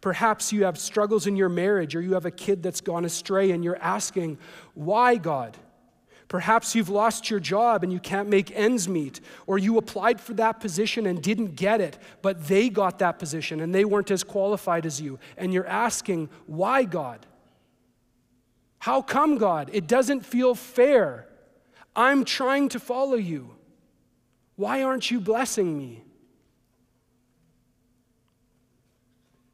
Perhaps 0.00 0.52
you 0.52 0.64
have 0.64 0.78
struggles 0.78 1.26
in 1.26 1.36
your 1.36 1.48
marriage 1.48 1.94
or 1.94 2.00
you 2.00 2.14
have 2.14 2.24
a 2.24 2.30
kid 2.30 2.62
that's 2.62 2.80
gone 2.80 3.04
astray 3.04 3.50
and 3.50 3.62
you're 3.62 3.80
asking, 3.82 4.38
Why, 4.74 5.16
God? 5.16 5.56
Perhaps 6.28 6.76
you've 6.76 6.88
lost 6.88 7.28
your 7.28 7.40
job 7.40 7.82
and 7.82 7.92
you 7.92 7.98
can't 7.98 8.28
make 8.28 8.56
ends 8.56 8.88
meet, 8.88 9.20
or 9.48 9.58
you 9.58 9.78
applied 9.78 10.20
for 10.20 10.32
that 10.34 10.60
position 10.60 11.06
and 11.06 11.20
didn't 11.20 11.56
get 11.56 11.80
it, 11.80 11.98
but 12.22 12.46
they 12.46 12.68
got 12.68 13.00
that 13.00 13.18
position 13.18 13.60
and 13.60 13.74
they 13.74 13.84
weren't 13.84 14.12
as 14.12 14.22
qualified 14.22 14.86
as 14.86 15.00
you. 15.00 15.18
And 15.36 15.52
you're 15.52 15.66
asking, 15.66 16.30
Why, 16.46 16.84
God? 16.84 17.26
How 18.78 19.02
come, 19.02 19.36
God? 19.36 19.68
It 19.72 19.86
doesn't 19.86 20.24
feel 20.24 20.54
fair. 20.54 21.26
I'm 21.94 22.24
trying 22.24 22.68
to 22.70 22.80
follow 22.80 23.16
you. 23.16 23.54
Why 24.56 24.82
aren't 24.82 25.10
you 25.10 25.20
blessing 25.20 25.76
me? 25.76 26.04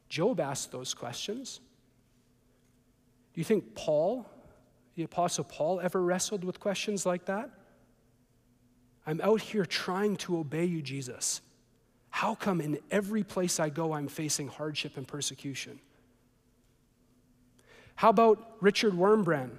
Job 0.09 0.39
asked 0.39 0.71
those 0.71 0.93
questions. 0.93 1.59
Do 3.33 3.41
you 3.41 3.45
think 3.45 3.75
Paul, 3.75 4.29
the 4.95 5.03
Apostle 5.03 5.43
Paul, 5.43 5.79
ever 5.79 6.01
wrestled 6.01 6.43
with 6.43 6.59
questions 6.59 7.05
like 7.05 7.25
that? 7.25 7.49
I'm 9.05 9.21
out 9.21 9.41
here 9.41 9.65
trying 9.65 10.17
to 10.17 10.37
obey 10.37 10.65
you, 10.65 10.81
Jesus. 10.81 11.41
How 12.09 12.35
come 12.35 12.61
in 12.61 12.79
every 12.89 13.23
place 13.23 13.59
I 13.59 13.69
go 13.69 13.93
I'm 13.93 14.07
facing 14.07 14.47
hardship 14.47 14.97
and 14.97 15.07
persecution? 15.07 15.79
How 17.95 18.09
about 18.09 18.57
Richard 18.59 18.93
Wurmbrand, 18.93 19.57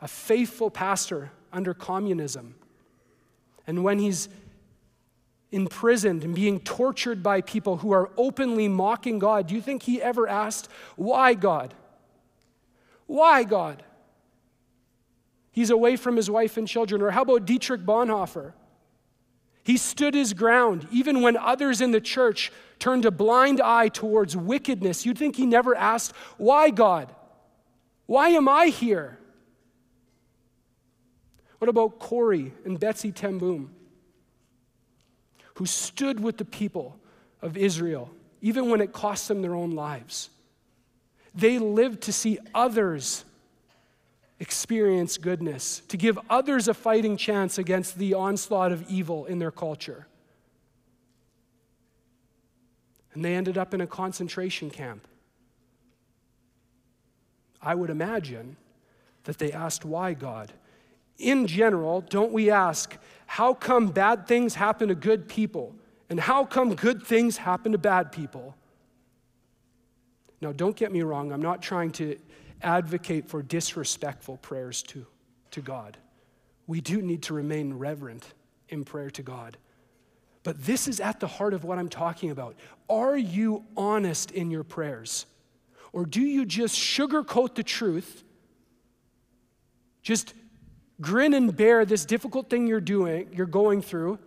a 0.00 0.08
faithful 0.08 0.70
pastor 0.70 1.30
under 1.52 1.74
communism? 1.74 2.54
And 3.66 3.84
when 3.84 3.98
he's 3.98 4.28
imprisoned 5.50 6.24
and 6.24 6.34
being 6.34 6.60
tortured 6.60 7.22
by 7.22 7.40
people 7.40 7.78
who 7.78 7.92
are 7.92 8.10
openly 8.16 8.68
mocking 8.68 9.18
God, 9.18 9.46
do 9.46 9.54
you 9.54 9.62
think 9.62 9.82
he 9.82 10.02
ever 10.02 10.28
asked, 10.28 10.68
Why, 10.96 11.34
God? 11.34 11.74
Why, 13.06 13.44
God? 13.44 13.82
He's 15.50 15.70
away 15.70 15.96
from 15.96 16.16
his 16.16 16.30
wife 16.30 16.56
and 16.56 16.68
children. 16.68 17.02
Or 17.02 17.10
how 17.10 17.22
about 17.22 17.44
Dietrich 17.44 17.80
Bonhoeffer? 17.80 18.52
He 19.64 19.76
stood 19.76 20.14
his 20.14 20.32
ground 20.32 20.86
even 20.90 21.20
when 21.20 21.36
others 21.36 21.80
in 21.80 21.90
the 21.90 22.00
church 22.00 22.52
turned 22.78 23.04
a 23.04 23.10
blind 23.10 23.60
eye 23.60 23.88
towards 23.88 24.36
wickedness. 24.36 25.04
You'd 25.04 25.18
think 25.18 25.36
he 25.36 25.46
never 25.46 25.74
asked, 25.74 26.14
Why, 26.36 26.70
God? 26.70 27.14
Why 28.06 28.30
am 28.30 28.48
I 28.48 28.66
here? 28.66 29.17
What 31.58 31.68
about 31.68 31.98
Corey 31.98 32.52
and 32.64 32.78
Betsy 32.78 33.12
Temboom, 33.12 33.68
who 35.54 35.66
stood 35.66 36.20
with 36.20 36.36
the 36.36 36.44
people 36.44 36.98
of 37.42 37.56
Israel, 37.56 38.10
even 38.40 38.70
when 38.70 38.80
it 38.80 38.92
cost 38.92 39.28
them 39.28 39.42
their 39.42 39.54
own 39.54 39.72
lives. 39.72 40.30
They 41.34 41.58
lived 41.58 42.02
to 42.02 42.12
see 42.12 42.38
others 42.54 43.24
experience 44.40 45.18
goodness, 45.18 45.82
to 45.88 45.96
give 45.96 46.18
others 46.30 46.68
a 46.68 46.74
fighting 46.74 47.16
chance 47.16 47.58
against 47.58 47.98
the 47.98 48.14
onslaught 48.14 48.70
of 48.70 48.88
evil 48.88 49.26
in 49.26 49.40
their 49.40 49.50
culture. 49.50 50.06
And 53.12 53.24
they 53.24 53.34
ended 53.34 53.58
up 53.58 53.74
in 53.74 53.80
a 53.80 53.86
concentration 53.86 54.70
camp. 54.70 55.08
I 57.60 57.74
would 57.74 57.90
imagine 57.90 58.56
that 59.24 59.38
they 59.38 59.50
asked, 59.50 59.84
Why, 59.84 60.14
God? 60.14 60.52
In 61.18 61.46
general, 61.46 62.00
don't 62.00 62.32
we 62.32 62.50
ask, 62.50 62.96
how 63.26 63.52
come 63.52 63.88
bad 63.88 64.26
things 64.26 64.54
happen 64.54 64.88
to 64.88 64.94
good 64.94 65.28
people? 65.28 65.74
And 66.08 66.18
how 66.18 66.44
come 66.44 66.74
good 66.74 67.02
things 67.02 67.36
happen 67.36 67.72
to 67.72 67.78
bad 67.78 68.12
people? 68.12 68.56
Now, 70.40 70.52
don't 70.52 70.76
get 70.76 70.92
me 70.92 71.02
wrong, 71.02 71.32
I'm 71.32 71.42
not 71.42 71.60
trying 71.60 71.90
to 71.92 72.16
advocate 72.62 73.28
for 73.28 73.42
disrespectful 73.42 74.36
prayers 74.38 74.82
to, 74.84 75.04
to 75.50 75.60
God. 75.60 75.96
We 76.66 76.80
do 76.80 77.02
need 77.02 77.22
to 77.24 77.34
remain 77.34 77.74
reverent 77.74 78.24
in 78.68 78.84
prayer 78.84 79.10
to 79.10 79.22
God. 79.22 79.56
But 80.44 80.64
this 80.64 80.86
is 80.86 81.00
at 81.00 81.20
the 81.20 81.26
heart 81.26 81.54
of 81.54 81.64
what 81.64 81.78
I'm 81.78 81.88
talking 81.88 82.30
about. 82.30 82.56
Are 82.88 83.16
you 83.16 83.64
honest 83.76 84.30
in 84.30 84.50
your 84.50 84.64
prayers? 84.64 85.26
Or 85.92 86.06
do 86.06 86.20
you 86.20 86.44
just 86.44 86.76
sugarcoat 86.76 87.54
the 87.54 87.62
truth, 87.62 88.22
just 90.02 90.32
grin 91.00 91.34
and 91.34 91.56
bear 91.56 91.84
this 91.84 92.04
difficult 92.04 92.50
thing 92.50 92.66
you're 92.66 92.80
doing, 92.80 93.28
you're 93.32 93.46
going 93.46 93.82
through, 93.82 94.18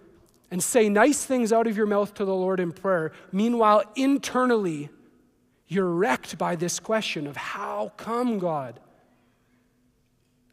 and 0.49 0.61
say 0.61 0.89
nice 0.89 1.23
things 1.23 1.53
out 1.53 1.67
of 1.67 1.77
your 1.77 1.85
mouth 1.85 2.13
to 2.15 2.25
the 2.25 2.33
Lord 2.33 2.59
in 2.59 2.71
prayer. 2.71 3.11
Meanwhile, 3.31 3.83
internally, 3.95 4.89
you're 5.67 5.89
wrecked 5.89 6.37
by 6.37 6.55
this 6.55 6.79
question 6.79 7.27
of 7.27 7.37
how 7.37 7.93
come 7.95 8.39
God? 8.39 8.79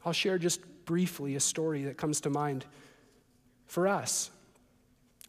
I'll 0.04 0.12
share 0.12 0.38
just 0.38 0.60
briefly 0.84 1.34
a 1.34 1.40
story 1.40 1.84
that 1.84 1.96
comes 1.96 2.20
to 2.22 2.30
mind 2.30 2.64
for 3.66 3.88
us. 3.88 4.30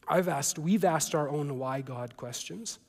I've 0.08 0.28
asked, 0.28 0.58
we've 0.58 0.86
asked 0.86 1.14
our 1.14 1.28
own 1.28 1.60
why 1.60 1.82
God 1.82 2.16
questions. 2.18 2.80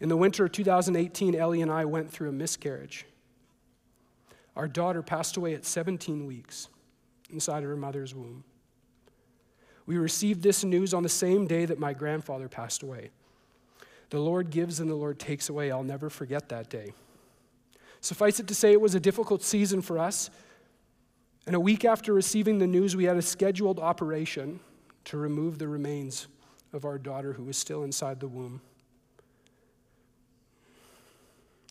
In 0.00 0.08
the 0.08 0.16
winter 0.16 0.44
of 0.44 0.52
2018, 0.52 1.34
Ellie 1.34 1.62
and 1.62 1.70
I 1.70 1.84
went 1.84 2.10
through 2.10 2.28
a 2.28 2.32
miscarriage. 2.32 3.06
Our 4.56 4.66
daughter 4.66 5.02
passed 5.02 5.36
away 5.36 5.54
at 5.54 5.64
17 5.64 6.26
weeks 6.26 6.68
inside 7.30 7.62
of 7.62 7.68
her 7.68 7.76
mother's 7.76 8.14
womb. 8.14 8.42
We 9.84 9.98
received 9.98 10.42
this 10.42 10.64
news 10.64 10.94
on 10.94 11.02
the 11.02 11.08
same 11.08 11.46
day 11.46 11.66
that 11.66 11.78
my 11.78 11.92
grandfather 11.92 12.48
passed 12.48 12.82
away. 12.82 13.10
The 14.10 14.18
Lord 14.18 14.50
gives 14.50 14.80
and 14.80 14.90
the 14.90 14.94
Lord 14.94 15.18
takes 15.18 15.48
away. 15.48 15.70
I'll 15.70 15.84
never 15.84 16.08
forget 16.08 16.48
that 16.48 16.70
day. 16.70 16.92
Suffice 18.00 18.40
it 18.40 18.48
to 18.48 18.54
say, 18.54 18.72
it 18.72 18.80
was 18.80 18.94
a 18.94 19.00
difficult 19.00 19.42
season 19.42 19.82
for 19.82 19.98
us, 19.98 20.30
And 21.46 21.54
a 21.54 21.60
week 21.60 21.84
after 21.84 22.12
receiving 22.12 22.58
the 22.58 22.66
news, 22.66 22.96
we 22.96 23.04
had 23.04 23.16
a 23.16 23.22
scheduled 23.22 23.78
operation 23.78 24.58
to 25.04 25.16
remove 25.16 25.58
the 25.58 25.68
remains 25.68 26.26
of 26.72 26.84
our 26.84 26.98
daughter 26.98 27.32
who 27.32 27.44
was 27.44 27.56
still 27.56 27.84
inside 27.84 28.18
the 28.18 28.26
womb. 28.26 28.60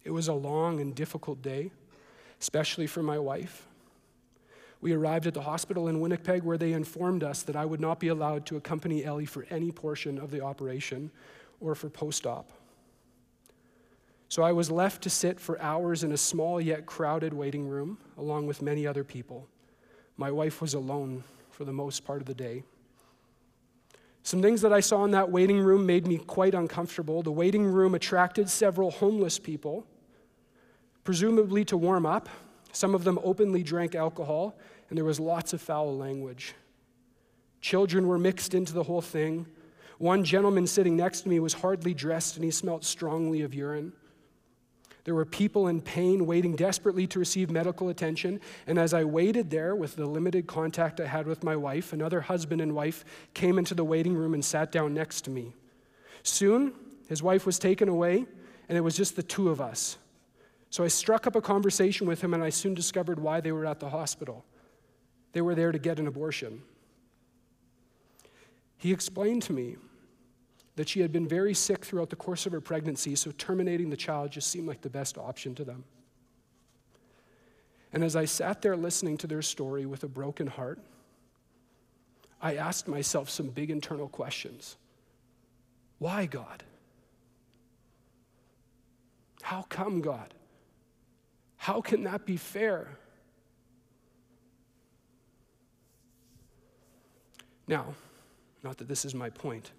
It 0.05 0.11
was 0.11 0.29
a 0.29 0.33
long 0.33 0.79
and 0.79 0.95
difficult 0.95 1.41
day, 1.41 1.71
especially 2.39 2.87
for 2.87 3.03
my 3.03 3.19
wife. 3.19 3.67
We 4.81 4.93
arrived 4.93 5.25
at 5.25 5.33
the 5.33 5.41
hospital 5.41 5.87
in 5.87 5.99
Winnipeg 5.99 6.43
where 6.43 6.57
they 6.57 6.73
informed 6.73 7.23
us 7.23 7.41
that 7.43 7.55
I 7.55 7.65
would 7.65 7.79
not 7.79 7.99
be 7.99 8.09
allowed 8.09 8.45
to 8.47 8.57
accompany 8.57 9.03
Ellie 9.03 9.25
for 9.25 9.45
any 9.49 9.71
portion 9.71 10.17
of 10.17 10.31
the 10.31 10.41
operation 10.41 11.11
or 11.59 11.75
for 11.75 11.89
post 11.89 12.27
op. 12.27 12.51
So 14.29 14.43
I 14.43 14.51
was 14.51 14.69
left 14.69 15.01
to 15.03 15.09
sit 15.09 15.39
for 15.39 15.61
hours 15.61 16.03
in 16.03 16.11
a 16.11 16.17
small 16.17 16.59
yet 16.59 16.85
crowded 16.85 17.33
waiting 17.33 17.67
room 17.67 17.97
along 18.17 18.47
with 18.47 18.61
many 18.61 18.85
other 18.85 19.03
people. 19.03 19.47
My 20.17 20.31
wife 20.31 20.61
was 20.61 20.73
alone 20.73 21.23
for 21.51 21.63
the 21.65 21.73
most 21.73 22.05
part 22.05 22.21
of 22.21 22.27
the 22.27 22.33
day. 22.33 22.63
Some 24.23 24.41
things 24.41 24.61
that 24.61 24.73
I 24.73 24.79
saw 24.79 25.05
in 25.05 25.11
that 25.11 25.31
waiting 25.31 25.59
room 25.59 25.85
made 25.85 26.07
me 26.07 26.17
quite 26.17 26.55
uncomfortable. 26.55 27.21
The 27.21 27.31
waiting 27.31 27.65
room 27.65 27.93
attracted 27.93 28.49
several 28.49 28.91
homeless 28.91 29.37
people, 29.37 29.85
presumably 31.05 31.63
to 31.63 31.77
warm 31.77 32.05
up. 32.05 32.27
Some 32.73 32.93
of 32.93 33.05
them 33.05 33.17
openly 33.23 33.63
drank 33.63 33.95
alcohol, 33.95 34.57
and 34.89 34.97
there 34.97 35.05
was 35.05 35.21
lots 35.21 35.53
of 35.53 35.61
foul 35.61 35.95
language. 35.95 36.53
Children 37.61 38.07
were 38.07 38.19
mixed 38.19 38.53
into 38.53 38.73
the 38.73 38.83
whole 38.83 39.01
thing. 39.01 39.47
One 39.97 40.25
gentleman 40.25 40.67
sitting 40.67 40.97
next 40.97 41.21
to 41.21 41.29
me 41.29 41.39
was 41.39 41.53
hardly 41.53 41.93
dressed 41.93 42.35
and 42.35 42.43
he 42.43 42.51
smelt 42.51 42.83
strongly 42.83 43.41
of 43.41 43.55
urine. 43.55 43.93
There 45.05 45.15
were 45.15 45.25
people 45.25 45.67
in 45.67 45.81
pain 45.81 46.25
waiting 46.25 46.55
desperately 46.55 47.07
to 47.07 47.19
receive 47.19 47.49
medical 47.49 47.89
attention. 47.89 48.41
And 48.67 48.77
as 48.77 48.93
I 48.93 49.03
waited 49.03 49.49
there 49.49 49.75
with 49.75 49.95
the 49.95 50.05
limited 50.05 50.47
contact 50.47 50.99
I 50.99 51.05
had 51.05 51.27
with 51.27 51.43
my 51.43 51.55
wife, 51.55 51.93
another 51.93 52.21
husband 52.21 52.59
and 52.59 52.75
wife 52.75 53.05
came 53.33 53.57
into 53.57 53.73
the 53.73 53.85
waiting 53.85 54.15
room 54.15 54.33
and 54.33 54.43
sat 54.43 54.71
down 54.71 54.93
next 54.93 55.21
to 55.21 55.31
me. 55.31 55.53
Soon, 56.23 56.73
his 57.07 57.21
wife 57.21 57.45
was 57.45 57.59
taken 57.59 57.87
away, 57.87 58.25
and 58.67 58.77
it 58.77 58.81
was 58.81 58.97
just 58.97 59.15
the 59.15 59.23
two 59.23 59.49
of 59.49 59.61
us. 59.61 59.97
So 60.75 60.83
I 60.83 60.89
struck 60.89 61.25
up 61.25 61.37
a 61.37 61.41
conversation 61.41 62.05
with 62.05 62.19
him, 62.19 62.33
and 62.33 62.43
I 62.43 62.49
soon 62.49 62.73
discovered 62.73 63.17
why 63.17 63.39
they 63.39 63.53
were 63.53 63.65
at 63.65 63.79
the 63.79 63.89
hospital. 63.89 64.43
They 65.31 65.39
were 65.39 65.55
there 65.55 65.71
to 65.71 65.79
get 65.79 65.99
an 65.99 66.07
abortion. 66.07 66.63
He 68.75 68.91
explained 68.91 69.43
to 69.43 69.53
me 69.53 69.77
that 70.75 70.89
she 70.89 70.99
had 70.99 71.13
been 71.13 71.29
very 71.29 71.53
sick 71.53 71.85
throughout 71.85 72.09
the 72.09 72.17
course 72.17 72.45
of 72.45 72.51
her 72.51 72.59
pregnancy, 72.59 73.15
so 73.15 73.31
terminating 73.37 73.89
the 73.89 73.95
child 73.95 74.31
just 74.31 74.51
seemed 74.51 74.67
like 74.67 74.81
the 74.81 74.89
best 74.89 75.17
option 75.17 75.55
to 75.55 75.63
them. 75.63 75.85
And 77.93 78.03
as 78.03 78.17
I 78.17 78.25
sat 78.25 78.61
there 78.61 78.75
listening 78.75 79.15
to 79.19 79.27
their 79.27 79.41
story 79.41 79.85
with 79.85 80.03
a 80.03 80.09
broken 80.09 80.47
heart, 80.47 80.81
I 82.41 82.57
asked 82.57 82.89
myself 82.89 83.29
some 83.29 83.47
big 83.47 83.71
internal 83.71 84.09
questions. 84.09 84.75
Why, 85.99 86.25
God? 86.25 86.65
How 89.41 89.61
come, 89.69 90.01
God? 90.01 90.33
How 91.65 91.81
can 91.81 92.03
that 92.03 92.27
be 92.27 92.37
fair? 92.37 92.89
Now, 97.67 97.95
not 98.63 98.77
that 98.77 98.87
this 98.87 99.03
is 99.03 99.15
my 99.15 99.31
point, 99.31 99.71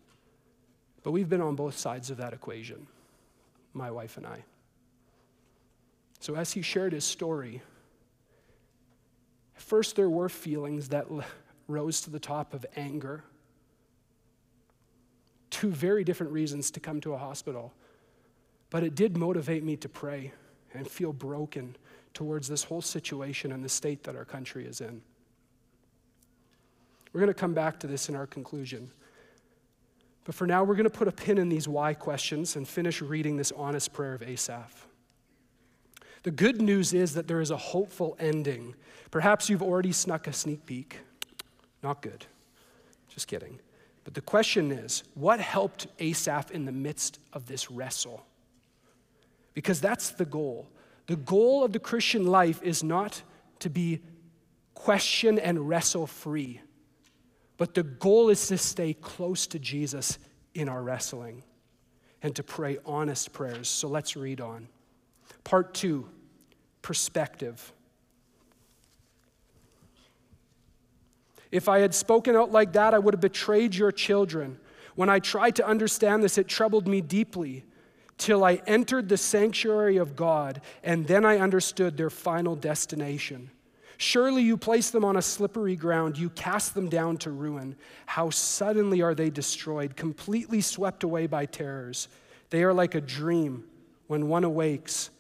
but 1.04 1.12
we've 1.12 1.28
been 1.28 1.40
on 1.40 1.54
both 1.54 1.78
sides 1.78 2.10
of 2.10 2.16
that 2.16 2.32
equation, 2.32 2.88
my 3.72 3.92
wife 3.92 4.16
and 4.16 4.26
I. 4.26 4.42
So 6.18 6.34
as 6.34 6.50
he 6.54 6.60
shared 6.60 6.92
his 6.92 7.04
story, 7.04 7.62
first 9.54 9.94
there 9.94 10.10
were 10.10 10.28
feelings 10.28 10.88
that 10.88 11.06
rose 11.68 12.00
to 12.00 12.10
the 12.10 12.18
top 12.18 12.52
of 12.52 12.66
anger. 12.74 13.22
Two 15.50 15.70
very 15.70 16.02
different 16.02 16.32
reasons 16.32 16.72
to 16.72 16.80
come 16.80 17.00
to 17.02 17.12
a 17.12 17.18
hospital. 17.18 17.72
But 18.70 18.82
it 18.82 18.96
did 18.96 19.16
motivate 19.16 19.62
me 19.62 19.76
to 19.76 19.88
pray 19.88 20.32
and 20.74 20.88
feel 20.88 21.12
broken 21.12 21.76
towards 22.14 22.48
this 22.48 22.64
whole 22.64 22.82
situation 22.82 23.52
and 23.52 23.64
the 23.64 23.68
state 23.68 24.02
that 24.04 24.16
our 24.16 24.24
country 24.24 24.66
is 24.66 24.80
in. 24.80 25.02
We're 27.12 27.20
going 27.20 27.32
to 27.32 27.34
come 27.34 27.54
back 27.54 27.80
to 27.80 27.86
this 27.86 28.08
in 28.08 28.16
our 28.16 28.26
conclusion. 28.26 28.90
But 30.24 30.34
for 30.34 30.46
now, 30.46 30.64
we're 30.64 30.74
going 30.74 30.84
to 30.84 30.90
put 30.90 31.08
a 31.08 31.12
pin 31.12 31.38
in 31.38 31.48
these 31.48 31.68
why 31.68 31.94
questions 31.94 32.56
and 32.56 32.66
finish 32.66 33.00
reading 33.00 33.36
this 33.36 33.52
honest 33.52 33.92
prayer 33.92 34.14
of 34.14 34.22
Asaph. 34.22 34.86
The 36.24 36.30
good 36.32 36.60
news 36.60 36.92
is 36.92 37.14
that 37.14 37.28
there 37.28 37.40
is 37.40 37.50
a 37.50 37.56
hopeful 37.56 38.16
ending. 38.18 38.74
Perhaps 39.10 39.48
you've 39.48 39.62
already 39.62 39.92
snuck 39.92 40.26
a 40.26 40.32
sneak 40.32 40.66
peek. 40.66 40.98
Not 41.82 42.02
good. 42.02 42.26
Just 43.08 43.28
kidding. 43.28 43.60
But 44.02 44.14
the 44.14 44.20
question 44.20 44.72
is 44.72 45.04
what 45.14 45.40
helped 45.40 45.86
Asaph 46.00 46.50
in 46.50 46.64
the 46.64 46.72
midst 46.72 47.20
of 47.32 47.46
this 47.46 47.70
wrestle? 47.70 48.26
Because 49.56 49.80
that's 49.80 50.10
the 50.10 50.26
goal. 50.26 50.68
The 51.06 51.16
goal 51.16 51.64
of 51.64 51.72
the 51.72 51.78
Christian 51.78 52.26
life 52.26 52.62
is 52.62 52.84
not 52.84 53.22
to 53.60 53.70
be 53.70 54.02
question 54.74 55.38
and 55.38 55.66
wrestle 55.66 56.06
free. 56.06 56.60
But 57.56 57.72
the 57.72 57.82
goal 57.82 58.28
is 58.28 58.48
to 58.48 58.58
stay 58.58 58.92
close 58.92 59.46
to 59.46 59.58
Jesus 59.58 60.18
in 60.54 60.68
our 60.68 60.82
wrestling 60.82 61.42
and 62.22 62.36
to 62.36 62.42
pray 62.42 62.76
honest 62.84 63.32
prayers. 63.32 63.66
So 63.66 63.88
let's 63.88 64.14
read 64.14 64.42
on. 64.42 64.68
Part 65.42 65.72
two 65.72 66.06
perspective. 66.82 67.72
If 71.50 71.66
I 71.66 71.78
had 71.78 71.94
spoken 71.94 72.36
out 72.36 72.52
like 72.52 72.74
that, 72.74 72.92
I 72.92 72.98
would 72.98 73.14
have 73.14 73.22
betrayed 73.22 73.74
your 73.74 73.90
children. 73.90 74.58
When 74.96 75.08
I 75.08 75.18
tried 75.18 75.56
to 75.56 75.66
understand 75.66 76.22
this, 76.22 76.36
it 76.36 76.46
troubled 76.46 76.86
me 76.86 77.00
deeply 77.00 77.64
till 78.18 78.44
I 78.44 78.62
entered 78.66 79.08
the 79.08 79.16
sanctuary 79.16 79.96
of 79.98 80.16
God, 80.16 80.60
and 80.82 81.06
then 81.06 81.24
I 81.24 81.38
understood 81.38 81.96
their 81.96 82.10
final 82.10 82.56
destination. 82.56 83.50
Surely 83.98 84.42
you 84.42 84.56
place 84.56 84.90
them 84.90 85.04
on 85.04 85.16
a 85.16 85.22
slippery 85.22 85.76
ground, 85.76 86.18
you 86.18 86.28
cast 86.30 86.74
them 86.74 86.88
down 86.88 87.16
to 87.18 87.30
ruin. 87.30 87.76
How 88.04 88.30
suddenly 88.30 89.00
are 89.00 89.14
they 89.14 89.30
destroyed, 89.30 89.96
completely 89.96 90.60
swept 90.60 91.02
away 91.02 91.26
by 91.26 91.46
terrors. 91.46 92.08
They 92.50 92.62
are 92.62 92.74
like 92.74 92.94
a 92.94 93.00
dream 93.00 93.64
when 94.06 94.28
one 94.28 94.44
awakes. 94.44 95.10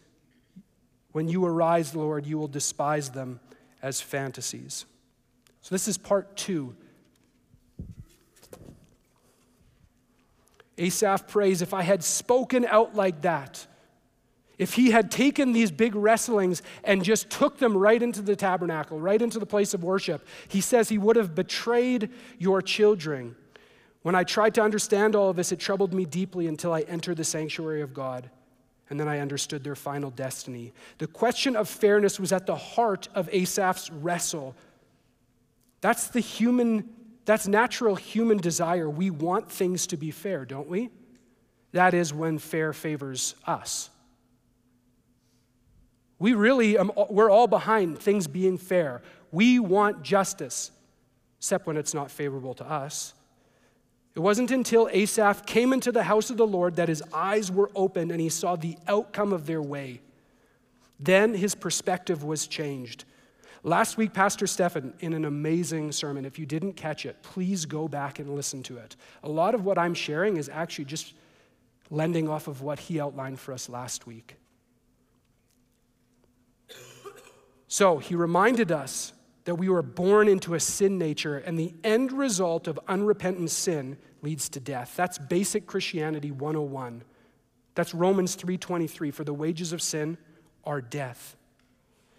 When 1.12 1.28
you 1.28 1.44
arise, 1.46 1.94
Lord, 1.94 2.26
you 2.26 2.38
will 2.38 2.48
despise 2.48 3.10
them 3.10 3.40
as 3.82 4.00
fantasies. 4.00 4.84
So, 5.62 5.74
this 5.74 5.88
is 5.88 5.96
part 5.96 6.36
two. 6.36 6.76
Asaph 10.78 11.26
prays, 11.28 11.62
If 11.62 11.72
I 11.72 11.82
had 11.82 12.04
spoken 12.04 12.64
out 12.64 12.94
like 12.94 13.22
that, 13.22 13.66
if 14.58 14.74
he 14.74 14.90
had 14.90 15.10
taken 15.10 15.52
these 15.52 15.70
big 15.70 15.94
wrestlings 15.94 16.62
and 16.82 17.04
just 17.04 17.28
took 17.28 17.58
them 17.58 17.76
right 17.76 18.02
into 18.02 18.22
the 18.22 18.36
tabernacle, 18.36 18.98
right 18.98 19.20
into 19.20 19.38
the 19.38 19.46
place 19.46 19.74
of 19.74 19.84
worship, 19.84 20.26
he 20.48 20.62
says 20.62 20.88
he 20.88 20.98
would 20.98 21.16
have 21.16 21.34
betrayed 21.34 22.10
your 22.38 22.62
children. 22.62 23.36
When 24.02 24.14
I 24.14 24.24
tried 24.24 24.54
to 24.54 24.62
understand 24.62 25.14
all 25.14 25.30
of 25.30 25.36
this, 25.36 25.52
it 25.52 25.58
troubled 25.58 25.92
me 25.92 26.04
deeply 26.04 26.46
until 26.46 26.72
I 26.72 26.82
entered 26.82 27.18
the 27.18 27.24
sanctuary 27.24 27.82
of 27.82 27.92
God. 27.92 28.30
And 28.88 29.00
then 29.00 29.08
I 29.08 29.18
understood 29.18 29.64
their 29.64 29.74
final 29.74 30.10
destiny. 30.10 30.72
The 30.98 31.08
question 31.08 31.56
of 31.56 31.68
fairness 31.68 32.20
was 32.20 32.32
at 32.32 32.46
the 32.46 32.54
heart 32.54 33.08
of 33.14 33.28
Asaph's 33.32 33.90
wrestle. 33.90 34.54
That's 35.80 36.06
the 36.06 36.20
human, 36.20 36.88
that's 37.26 37.46
natural 37.48 37.96
human 37.96 38.38
desire. 38.38 38.88
We 38.88 39.10
want 39.10 39.50
things 39.50 39.86
to 39.88 39.96
be 39.96 40.10
fair, 40.10 40.44
don't 40.44 40.68
we? 40.68 40.90
That 41.72 41.92
is 41.92 42.14
when 42.14 42.38
fair 42.38 42.72
favors 42.72 43.34
us. 43.46 43.90
We 46.18 46.32
really, 46.32 46.78
um, 46.78 46.90
we're 47.10 47.30
all 47.30 47.48
behind 47.48 47.98
things 47.98 48.26
being 48.26 48.56
fair. 48.56 49.02
We 49.32 49.58
want 49.58 50.02
justice, 50.02 50.70
except 51.38 51.66
when 51.66 51.76
it's 51.76 51.92
not 51.92 52.10
favorable 52.10 52.54
to 52.54 52.64
us. 52.64 53.12
It 54.14 54.20
wasn't 54.20 54.50
until 54.50 54.88
Asaph 54.92 55.44
came 55.44 55.74
into 55.74 55.92
the 55.92 56.04
house 56.04 56.30
of 56.30 56.38
the 56.38 56.46
Lord 56.46 56.76
that 56.76 56.88
his 56.88 57.02
eyes 57.12 57.52
were 57.52 57.70
opened 57.74 58.10
and 58.12 58.20
he 58.20 58.30
saw 58.30 58.56
the 58.56 58.78
outcome 58.88 59.34
of 59.34 59.46
their 59.46 59.60
way. 59.60 60.00
Then 60.98 61.34
his 61.34 61.54
perspective 61.54 62.24
was 62.24 62.46
changed. 62.46 63.04
Last 63.66 63.96
week, 63.96 64.12
Pastor 64.12 64.46
Stefan, 64.46 64.94
in 65.00 65.12
an 65.12 65.24
amazing 65.24 65.90
sermon, 65.90 66.24
if 66.24 66.38
you 66.38 66.46
didn't 66.46 66.74
catch 66.74 67.04
it, 67.04 67.20
please 67.24 67.66
go 67.66 67.88
back 67.88 68.20
and 68.20 68.32
listen 68.32 68.62
to 68.62 68.76
it. 68.76 68.94
A 69.24 69.28
lot 69.28 69.56
of 69.56 69.64
what 69.64 69.76
I'm 69.76 69.92
sharing 69.92 70.36
is 70.36 70.48
actually 70.48 70.84
just 70.84 71.14
lending 71.90 72.28
off 72.28 72.46
of 72.46 72.62
what 72.62 72.78
he 72.78 73.00
outlined 73.00 73.40
for 73.40 73.52
us 73.52 73.68
last 73.68 74.06
week. 74.06 74.36
So 77.66 77.98
he 77.98 78.14
reminded 78.14 78.70
us 78.70 79.12
that 79.46 79.56
we 79.56 79.68
were 79.68 79.82
born 79.82 80.28
into 80.28 80.54
a 80.54 80.60
sin 80.60 80.96
nature, 80.96 81.38
and 81.38 81.58
the 81.58 81.74
end 81.82 82.12
result 82.12 82.68
of 82.68 82.78
unrepentant 82.86 83.50
sin 83.50 83.98
leads 84.22 84.48
to 84.50 84.60
death. 84.60 84.94
That's 84.94 85.18
basic 85.18 85.66
Christianity 85.66 86.30
101. 86.30 87.02
That's 87.74 87.94
Romans 87.94 88.36
3:23 88.36 89.10
for 89.10 89.24
the 89.24 89.34
wages 89.34 89.72
of 89.72 89.82
sin 89.82 90.18
are 90.62 90.80
death. 90.80 91.36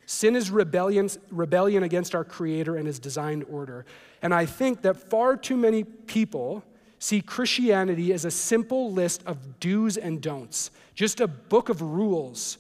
Sin 0.08 0.38
is 0.38 0.50
rebellion, 0.50 1.10
rebellion 1.32 1.84
against 1.84 2.16
our 2.16 2.24
Creator 2.24 2.78
and 2.78 2.88
His 2.88 2.98
designed 2.98 3.46
order. 3.52 3.86
And 4.22 4.34
I 4.34 4.46
think 4.46 4.82
that 4.84 4.96
far 4.96 5.36
too 5.36 5.58
many 5.58 5.84
people 5.84 6.64
see 6.98 7.22
Christianity 7.22 8.14
as 8.14 8.24
a 8.24 8.32
simple 8.32 8.90
list 8.92 9.22
of 9.26 9.60
do's 9.60 9.98
and 9.98 10.22
don'ts, 10.22 10.72
just 10.96 11.20
a 11.20 11.28
book 11.28 11.68
of 11.68 11.82
rules. 11.82 12.58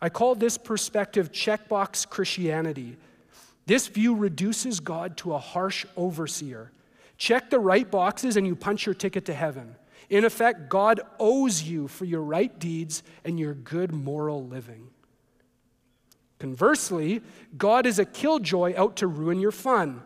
I 0.00 0.08
call 0.08 0.34
this 0.34 0.56
perspective 0.56 1.30
checkbox 1.30 2.08
Christianity. 2.08 2.96
This 3.66 3.86
view 3.86 4.14
reduces 4.14 4.80
God 4.80 5.18
to 5.18 5.34
a 5.34 5.38
harsh 5.38 5.84
overseer. 5.98 6.72
Check 7.18 7.50
the 7.50 7.58
right 7.60 7.88
boxes 7.88 8.38
and 8.38 8.46
you 8.46 8.56
punch 8.56 8.86
your 8.86 8.94
ticket 8.94 9.26
to 9.26 9.34
heaven. 9.34 9.76
In 10.08 10.24
effect, 10.24 10.70
God 10.70 11.02
owes 11.18 11.62
you 11.62 11.88
for 11.88 12.06
your 12.06 12.22
right 12.22 12.58
deeds 12.58 13.02
and 13.22 13.38
your 13.38 13.52
good 13.52 13.92
moral 13.92 14.46
living. 14.46 14.88
Conversely, 16.40 17.20
God 17.56 17.86
is 17.86 17.98
a 17.98 18.04
killjoy 18.04 18.74
out 18.76 18.96
to 18.96 19.06
ruin 19.06 19.38
your 19.38 19.52
fun. 19.52 20.02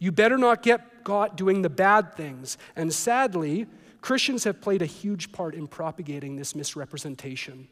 You 0.00 0.12
better 0.12 0.36
not 0.36 0.62
get 0.62 1.04
caught 1.04 1.36
doing 1.36 1.62
the 1.62 1.70
bad 1.70 2.16
things. 2.16 2.58
And 2.74 2.92
sadly, 2.92 3.66
Christians 4.00 4.42
have 4.44 4.60
played 4.60 4.82
a 4.82 4.86
huge 4.86 5.30
part 5.30 5.54
in 5.54 5.68
propagating 5.68 6.34
this 6.34 6.56
misrepresentation 6.56 7.68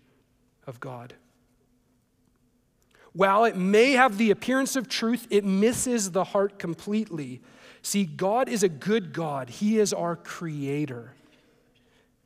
of 0.68 0.78
God. 0.78 1.14
While 3.12 3.45
it 3.45 3.57
may 3.57 3.93
have 3.93 4.18
the 4.18 4.30
appearance 4.30 4.76
of 4.76 4.88
truth, 4.88 5.26
it 5.28 5.45
misses 5.45 6.12
the 6.12 6.22
heart 6.22 6.61
completely. 6.61 7.41
See, 7.82 8.05
God 8.05 8.49
is 8.49 8.62
a 8.62 8.68
good 8.68 9.12
God, 9.12 9.51
He 9.51 9.80
is 9.80 9.93
our 9.93 10.14
creator. 10.14 11.14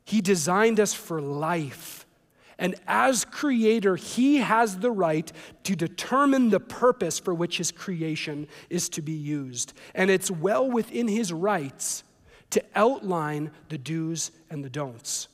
He 0.04 0.20
designed 0.20 0.78
us 0.78 0.92
for 0.92 1.22
life. 1.22 2.03
And 2.58 2.76
as 2.86 3.24
creator, 3.24 3.96
he 3.96 4.36
has 4.36 4.78
the 4.78 4.90
right 4.90 5.30
to 5.64 5.74
determine 5.74 6.50
the 6.50 6.60
purpose 6.60 7.18
for 7.18 7.34
which 7.34 7.58
his 7.58 7.72
creation 7.72 8.46
is 8.70 8.88
to 8.90 9.02
be 9.02 9.12
used. 9.12 9.72
And 9.94 10.10
it's 10.10 10.30
well 10.30 10.70
within 10.70 11.08
his 11.08 11.32
rights 11.32 12.04
to 12.50 12.62
outline 12.74 13.50
the 13.68 13.78
do's 13.78 14.30
and 14.50 14.64
the 14.64 14.70
don'ts. 14.70 15.28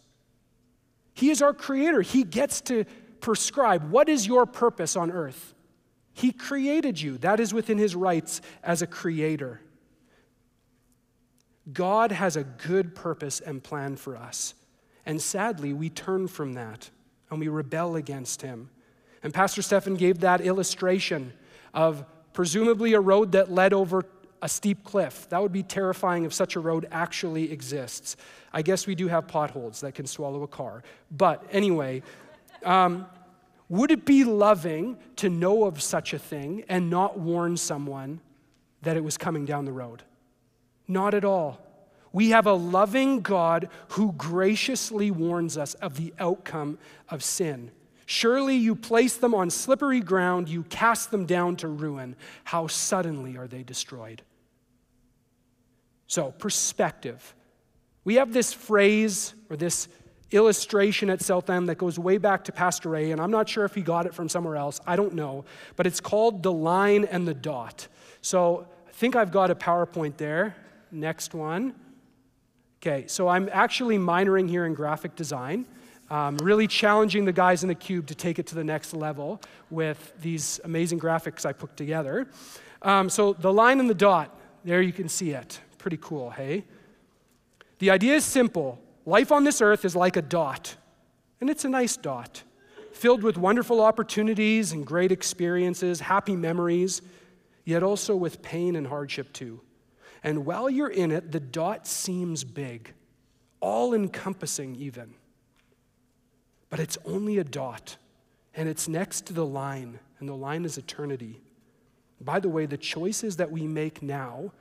He 1.13 1.31
is 1.31 1.43
our 1.43 1.53
creator. 1.53 2.01
He 2.01 2.25
gets 2.25 2.63
to 2.63 2.85
prescribe 3.21 3.91
what 3.91 4.09
is 4.09 4.27
your 4.27 4.47
purpose 4.47 4.97
on 4.97 5.11
earth. 5.11 5.55
He 6.15 6.33
created 6.33 7.01
you. 7.01 7.19
That 7.19 7.41
is 7.41 7.53
within 7.53 7.77
his 7.77 7.95
rights 7.95 8.41
as 8.63 8.81
a 8.81 8.87
creator. 8.87 9.61
God 11.71 12.11
has 12.13 12.37
a 12.37 12.45
good 12.45 12.95
purpose 12.95 13.41
and 13.41 13.63
plan 13.63 13.97
for 13.97 14.17
us. 14.17 14.55
And 15.05 15.21
sadly, 15.21 15.73
we 15.73 15.91
turn 15.91 16.27
from 16.27 16.55
that 16.55 16.91
and 17.31 17.41
we 17.41 17.49
rebel 17.49 17.97
against 17.97 18.43
him. 18.43 18.71
And 19.23 19.33
Pastor 19.33 19.63
Stephen 19.63 19.95
gave 19.95 20.21
that 20.21 20.41
illustration 20.41 21.33
of 21.75 22.05
presumably 22.33 22.95
a 22.95 23.01
road 23.01 23.33
that 23.33 23.51
led 23.51 23.73
over 23.73 24.05
a 24.43 24.49
steep 24.49 24.85
cliff. 24.85 25.29
That 25.29 25.43
would 25.43 25.53
be 25.53 25.63
terrifying 25.63 26.25
if 26.25 26.33
such 26.33 26.57
a 26.57 26.61
road 26.61 26.89
actually 26.91 27.53
exists. 27.53 28.17
I 28.53 28.63
guess 28.63 28.87
we 28.87 28.95
do 28.95 29.09
have 29.09 29.29
potholes 29.29 29.81
that 29.81 29.95
can 29.95 30.07
swallow 30.07 30.43
a 30.43 30.49
car. 30.49 30.83
But 31.11 31.45
anyway, 31.51 32.03
um, 32.65 33.07
would 33.69 33.91
it 33.91 34.05
be 34.05 34.25
loving 34.25 34.97
to 35.17 35.29
know 35.29 35.65
of 35.65 35.81
such 35.83 36.13
a 36.15 36.19
thing 36.19 36.65
and 36.69 36.91
not 36.91 37.19
warn 37.19 37.57
someone 37.57 38.21
that 38.83 38.97
it 38.97 39.05
was 39.05 39.19
coming 39.19 39.45
down 39.45 39.65
the 39.65 39.73
road? 39.73 40.03
Not 40.89 41.15
at 41.15 41.25
all. 41.25 41.61
We 42.13 42.31
have 42.31 42.47
a 42.47 42.53
loving 42.53 43.21
God 43.21 43.69
who 43.91 44.13
graciously 44.13 45.11
warns 45.11 45.57
us 45.57 45.75
of 45.75 45.97
the 45.97 46.13
outcome 46.19 46.79
of 47.09 47.23
sin. 47.23 47.71
Surely 48.07 48.57
you 48.57 48.75
place 48.75 49.17
them 49.17 49.35
on 49.35 49.51
slippery 49.51 50.01
ground, 50.01 50.49
you 50.49 50.65
cast 50.65 51.13
them 51.13 51.27
down 51.27 51.55
to 51.57 51.69
ruin. 51.69 52.17
How 52.43 52.67
suddenly 52.67 53.37
are 53.37 53.47
they 53.47 53.63
destroyed? 53.63 54.23
So, 56.09 56.33
perspective. 56.33 57.37
We 58.03 58.17
have 58.17 58.33
this 58.33 58.53
phrase 58.53 59.35
or 59.49 59.57
this 59.57 59.87
illustration 60.33 61.09
at 61.09 61.23
Southend 61.23 61.69
that 61.69 61.79
goes 61.79 62.01
way 62.01 62.19
back 62.19 62.45
to 62.47 62.53
Pastor 62.53 62.89
Ray, 62.89 63.13
and 63.13 63.21
I'm 63.21 63.31
not 63.31 63.49
sure 63.49 63.65
if 63.65 63.77
he 63.77 63.83
got 63.83 64.07
it 64.07 64.15
from 64.15 64.29
somewhere 64.29 64.57
else. 64.57 64.81
I 64.85 64.97
don't 64.97 65.15
know. 65.15 65.45
But 65.77 65.87
it's 65.87 66.01
called 66.01 66.43
the 66.43 66.53
line 66.53 67.05
and 67.05 67.29
the 67.29 67.35
dot. 67.35 67.87
So, 68.23 68.67
I 68.89 68.91
think 68.91 69.15
I've 69.15 69.31
got 69.31 69.53
a 69.53 69.55
PowerPoint 69.55 70.17
there. 70.17 70.57
Next 70.91 71.33
one. 71.33 71.75
Okay, 72.83 73.07
so 73.09 73.29
I'm 73.29 73.51
actually 73.53 73.99
minoring 73.99 74.49
here 74.49 74.65
in 74.65 74.73
graphic 74.73 75.15
design, 75.15 75.67
um, 76.09 76.39
really 76.39 76.67
challenging 76.67 77.27
the 77.27 77.33
guys 77.33 77.63
in 77.63 77.69
the 77.69 77.75
cube 77.75 78.07
to 78.07 78.15
take 78.15 78.39
it 78.39 78.47
to 78.47 78.55
the 78.55 78.65
next 78.65 78.95
level 78.95 79.39
with 79.69 80.15
these 80.23 80.61
amazing 80.65 80.99
graphics 80.99 81.45
I 81.45 81.53
put 81.53 81.77
together. 81.77 82.27
Um, 82.81 83.11
so 83.11 83.35
the 83.35 83.53
line 83.53 83.81
and 83.81 83.91
the 83.91 83.95
dot, 83.95 84.35
there 84.65 84.81
you 84.81 84.95
can 84.95 85.11
see 85.11 85.33
it. 85.33 85.61
Pretty 85.77 85.99
cool, 86.01 86.31
hey? 86.31 86.65
The 87.81 87.91
idea 87.91 88.15
is 88.15 88.25
simple 88.25 88.81
life 89.05 89.31
on 89.31 89.45
this 89.45 89.61
earth 89.61 89.85
is 89.85 89.95
like 89.95 90.17
a 90.17 90.23
dot, 90.23 90.75
and 91.43 91.51
it's 91.51 91.67
a 91.67 91.69
nice 91.69 91.99
dot, 91.99 92.45
filled 92.93 93.23
with 93.23 93.37
wonderful 93.37 93.83
opportunities 93.83 94.73
and 94.73 94.87
great 94.87 95.13
experiences, 95.13 96.01
happy 96.01 96.35
memories, 96.35 97.03
yet 97.67 97.83
also 97.83 98.17
with 98.17 98.41
pain 98.41 98.75
and 98.75 98.87
hardship 98.87 99.35
too. 99.35 99.61
And 100.23 100.45
while 100.45 100.69
you're 100.69 100.89
in 100.89 101.11
it, 101.11 101.33
the 101.33 101.41
dot 101.41 101.87
seems 101.87 102.45
big, 102.45 102.93
all 103.61 103.95
encompassing, 103.95 104.77
even. 104.77 105.15
But 106.69 106.81
it's 106.81 106.99
only 107.05 107.39
a 107.39 107.45
dot, 107.45 107.97
and 108.55 108.69
it's 108.69 108.87
next 108.87 109.27
to 109.27 109.33
the 109.33 109.47
line, 109.47 109.99
and 110.19 110.29
the 110.29 110.35
line 110.35 110.65
is 110.65 110.79
eternity. 110.79 111.41
By 112.21 112.39
the 112.39 112.49
way, 112.49 112.67
the 112.67 112.77
choices 112.77 113.37
that 113.37 113.51
we 113.51 113.67
make 113.67 114.03
now 114.03 114.53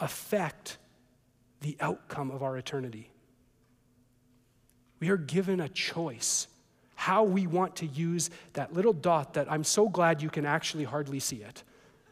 affect 0.00 0.78
the 1.60 1.76
outcome 1.80 2.30
of 2.30 2.42
our 2.42 2.56
eternity. 2.56 3.10
We 5.00 5.10
are 5.10 5.16
given 5.16 5.60
a 5.60 5.68
choice 5.68 6.48
how 6.94 7.22
we 7.22 7.46
want 7.46 7.76
to 7.76 7.86
use 7.86 8.30
that 8.54 8.74
little 8.74 8.92
dot 8.92 9.34
that 9.34 9.50
I'm 9.50 9.62
so 9.62 9.88
glad 9.88 10.20
you 10.20 10.30
can 10.30 10.44
actually 10.44 10.82
hardly 10.82 11.20
see 11.20 11.36
it. 11.36 11.62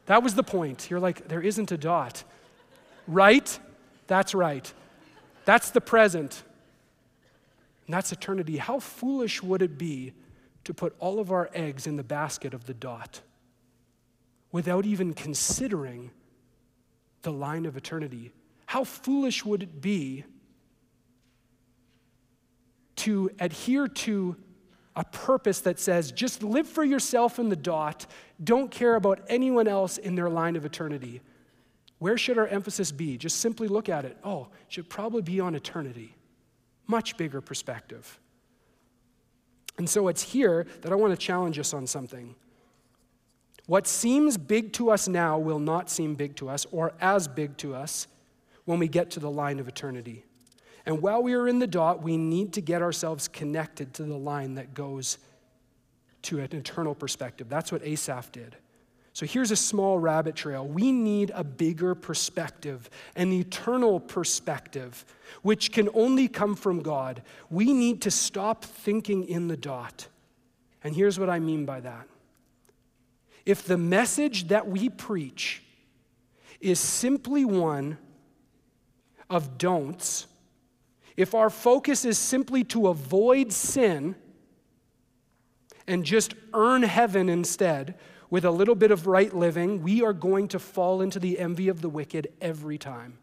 That 0.06 0.22
was 0.22 0.36
the 0.36 0.44
point. 0.44 0.88
You're 0.88 1.00
like, 1.00 1.26
there 1.26 1.42
isn't 1.42 1.72
a 1.72 1.76
dot. 1.76 2.22
Right? 3.06 3.58
That's 4.06 4.34
right. 4.34 4.72
That's 5.44 5.70
the 5.70 5.80
present. 5.80 6.42
And 7.86 7.94
that's 7.94 8.12
eternity. 8.12 8.56
How 8.56 8.80
foolish 8.80 9.42
would 9.42 9.62
it 9.62 9.78
be 9.78 10.12
to 10.64 10.74
put 10.74 10.96
all 10.98 11.20
of 11.20 11.30
our 11.30 11.48
eggs 11.54 11.86
in 11.86 11.96
the 11.96 12.04
basket 12.04 12.52
of 12.52 12.66
the 12.66 12.74
dot 12.74 13.20
without 14.50 14.84
even 14.84 15.14
considering 15.14 16.10
the 17.22 17.32
line 17.32 17.66
of 17.66 17.76
eternity? 17.76 18.32
How 18.66 18.82
foolish 18.82 19.44
would 19.44 19.62
it 19.62 19.80
be 19.80 20.24
to 22.96 23.30
adhere 23.38 23.86
to 23.86 24.36
a 24.96 25.04
purpose 25.04 25.60
that 25.60 25.78
says 25.78 26.10
just 26.10 26.42
live 26.42 26.66
for 26.66 26.82
yourself 26.82 27.38
in 27.38 27.50
the 27.50 27.56
dot, 27.56 28.06
don't 28.42 28.70
care 28.70 28.96
about 28.96 29.20
anyone 29.28 29.68
else 29.68 29.98
in 29.98 30.14
their 30.14 30.30
line 30.30 30.56
of 30.56 30.64
eternity? 30.64 31.20
Where 31.98 32.18
should 32.18 32.38
our 32.38 32.46
emphasis 32.46 32.92
be? 32.92 33.16
Just 33.16 33.40
simply 33.40 33.68
look 33.68 33.88
at 33.88 34.04
it. 34.04 34.16
Oh, 34.22 34.48
it 34.66 34.72
should 34.72 34.90
probably 34.90 35.22
be 35.22 35.40
on 35.40 35.54
eternity. 35.54 36.14
Much 36.86 37.16
bigger 37.16 37.40
perspective. 37.40 38.18
And 39.78 39.88
so 39.88 40.08
it's 40.08 40.22
here 40.22 40.66
that 40.82 40.92
I 40.92 40.94
want 40.94 41.12
to 41.12 41.16
challenge 41.16 41.58
us 41.58 41.74
on 41.74 41.86
something. 41.86 42.34
What 43.66 43.86
seems 43.86 44.36
big 44.36 44.72
to 44.74 44.90
us 44.90 45.08
now 45.08 45.38
will 45.38 45.58
not 45.58 45.90
seem 45.90 46.14
big 46.14 46.36
to 46.36 46.48
us 46.48 46.66
or 46.70 46.92
as 47.00 47.26
big 47.28 47.56
to 47.58 47.74
us 47.74 48.06
when 48.64 48.78
we 48.78 48.88
get 48.88 49.10
to 49.12 49.20
the 49.20 49.30
line 49.30 49.58
of 49.58 49.68
eternity. 49.68 50.24
And 50.84 51.02
while 51.02 51.22
we 51.22 51.34
are 51.34 51.48
in 51.48 51.58
the 51.58 51.66
dot, 51.66 52.02
we 52.02 52.16
need 52.16 52.52
to 52.54 52.60
get 52.60 52.80
ourselves 52.80 53.26
connected 53.26 53.92
to 53.94 54.04
the 54.04 54.16
line 54.16 54.54
that 54.54 54.72
goes 54.72 55.18
to 56.22 56.38
an 56.40 56.48
eternal 56.52 56.94
perspective. 56.94 57.48
That's 57.48 57.72
what 57.72 57.82
Asaph 57.84 58.30
did. 58.32 58.56
So 59.16 59.24
here's 59.24 59.50
a 59.50 59.56
small 59.56 59.98
rabbit 59.98 60.34
trail. 60.36 60.68
We 60.68 60.92
need 60.92 61.32
a 61.34 61.42
bigger 61.42 61.94
perspective, 61.94 62.90
an 63.14 63.32
eternal 63.32 63.98
perspective, 63.98 65.06
which 65.40 65.72
can 65.72 65.88
only 65.94 66.28
come 66.28 66.54
from 66.54 66.82
God. 66.82 67.22
We 67.48 67.72
need 67.72 68.02
to 68.02 68.10
stop 68.10 68.62
thinking 68.62 69.26
in 69.26 69.48
the 69.48 69.56
dot. 69.56 70.08
And 70.84 70.94
here's 70.94 71.18
what 71.18 71.30
I 71.30 71.38
mean 71.38 71.64
by 71.64 71.80
that. 71.80 72.06
If 73.46 73.64
the 73.64 73.78
message 73.78 74.48
that 74.48 74.68
we 74.68 74.90
preach 74.90 75.62
is 76.60 76.78
simply 76.78 77.46
one 77.46 77.96
of 79.30 79.56
don'ts, 79.56 80.26
if 81.16 81.34
our 81.34 81.48
focus 81.48 82.04
is 82.04 82.18
simply 82.18 82.64
to 82.64 82.88
avoid 82.88 83.50
sin 83.50 84.14
and 85.86 86.04
just 86.04 86.34
earn 86.52 86.82
heaven 86.82 87.30
instead, 87.30 87.94
with 88.30 88.44
a 88.44 88.50
little 88.50 88.74
bit 88.74 88.90
of 88.90 89.06
right 89.06 89.34
living, 89.34 89.82
we 89.82 90.02
are 90.02 90.12
going 90.12 90.48
to 90.48 90.58
fall 90.58 91.00
into 91.00 91.18
the 91.18 91.38
envy 91.38 91.68
of 91.68 91.80
the 91.80 91.88
wicked 91.88 92.28
every 92.40 92.78
time. 92.78 93.18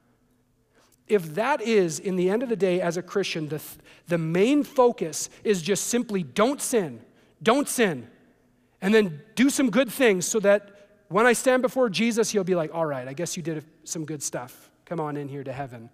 If 1.08 1.36
that 1.36 1.62
is, 1.62 2.00
in 2.00 2.16
the 2.16 2.30
end 2.30 2.44
of 2.44 2.50
the 2.50 2.56
day, 2.56 2.80
as 2.80 2.96
a 2.96 3.02
Christian, 3.02 3.50
the, 3.50 3.62
the 4.08 4.18
main 4.18 4.64
focus 4.64 5.30
is 5.44 5.62
just 5.62 5.88
simply 5.88 6.24
don't 6.24 6.62
sin, 6.62 7.02
don't 7.42 7.68
sin, 7.68 8.08
And 8.84 8.94
then 8.94 9.22
do 9.36 9.50
some 9.50 9.70
good 9.70 9.90
things 9.90 10.26
so 10.26 10.42
that 10.42 10.70
when 11.08 11.26
I 11.26 11.32
stand 11.32 11.62
before 11.62 11.90
Jesus, 11.90 12.32
he'll 12.32 12.44
be 12.44 12.54
like, 12.54 12.74
all 12.74 12.86
right, 12.86 13.08
I 13.08 13.14
guess 13.14 13.38
you 13.38 13.42
did 13.44 13.64
some 13.86 14.04
good 14.04 14.22
stuff. 14.22 14.70
Come 14.84 15.00
on 15.00 15.16
in 15.16 15.30
here 15.30 15.44
to 15.44 15.54
heaven. 15.54 15.90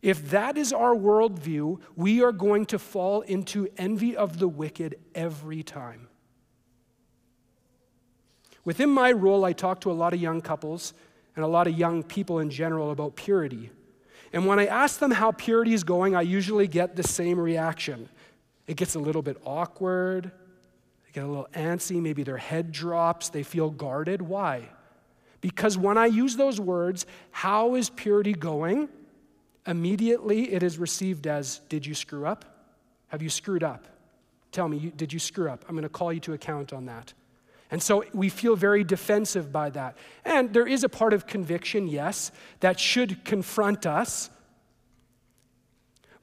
If 0.00 0.30
that 0.30 0.56
is 0.56 0.72
our 0.72 0.94
worldview, 0.94 1.80
we 1.94 2.22
are 2.22 2.32
going 2.32 2.64
to 2.66 2.78
fall 2.78 3.20
into 3.20 3.68
envy 3.76 4.16
of 4.16 4.38
the 4.38 4.48
wicked 4.48 4.96
every 5.14 5.62
time. 5.62 6.08
Within 8.64 8.90
my 8.90 9.12
role, 9.12 9.44
I 9.44 9.52
talk 9.52 9.80
to 9.82 9.90
a 9.90 9.92
lot 9.92 10.12
of 10.14 10.20
young 10.20 10.40
couples 10.40 10.94
and 11.34 11.44
a 11.44 11.48
lot 11.48 11.66
of 11.66 11.78
young 11.78 12.02
people 12.02 12.38
in 12.38 12.50
general 12.50 12.90
about 12.90 13.16
purity. 13.16 13.70
And 14.32 14.46
when 14.46 14.58
I 14.58 14.66
ask 14.66 14.98
them 14.98 15.10
how 15.10 15.32
purity 15.32 15.74
is 15.74 15.84
going, 15.84 16.14
I 16.14 16.22
usually 16.22 16.66
get 16.66 16.96
the 16.96 17.02
same 17.02 17.38
reaction. 17.38 18.08
It 18.66 18.76
gets 18.76 18.94
a 18.94 18.98
little 18.98 19.22
bit 19.22 19.36
awkward, 19.44 20.30
they 21.04 21.12
get 21.12 21.24
a 21.24 21.26
little 21.26 21.48
antsy, 21.54 22.00
maybe 22.00 22.22
their 22.22 22.36
head 22.36 22.72
drops, 22.72 23.28
they 23.28 23.42
feel 23.42 23.70
guarded. 23.70 24.22
Why? 24.22 24.68
Because 25.40 25.76
when 25.76 25.98
I 25.98 26.06
use 26.06 26.36
those 26.36 26.60
words, 26.60 27.04
how 27.32 27.74
is 27.74 27.90
purity 27.90 28.32
going? 28.32 28.88
Immediately 29.66 30.52
it 30.52 30.62
is 30.62 30.78
received 30.78 31.26
as, 31.26 31.58
Did 31.68 31.84
you 31.84 31.94
screw 31.94 32.26
up? 32.26 32.44
Have 33.08 33.22
you 33.22 33.28
screwed 33.28 33.62
up? 33.62 33.86
Tell 34.52 34.68
me, 34.68 34.92
did 34.96 35.12
you 35.12 35.18
screw 35.18 35.50
up? 35.50 35.64
I'm 35.68 35.74
going 35.74 35.82
to 35.82 35.88
call 35.88 36.12
you 36.12 36.20
to 36.20 36.32
account 36.32 36.72
on 36.72 36.86
that. 36.86 37.12
And 37.72 37.82
so 37.82 38.04
we 38.12 38.28
feel 38.28 38.54
very 38.54 38.84
defensive 38.84 39.50
by 39.50 39.70
that. 39.70 39.96
And 40.26 40.52
there 40.52 40.66
is 40.68 40.84
a 40.84 40.90
part 40.90 41.14
of 41.14 41.26
conviction, 41.26 41.88
yes, 41.88 42.30
that 42.60 42.78
should 42.78 43.24
confront 43.24 43.86
us. 43.86 44.28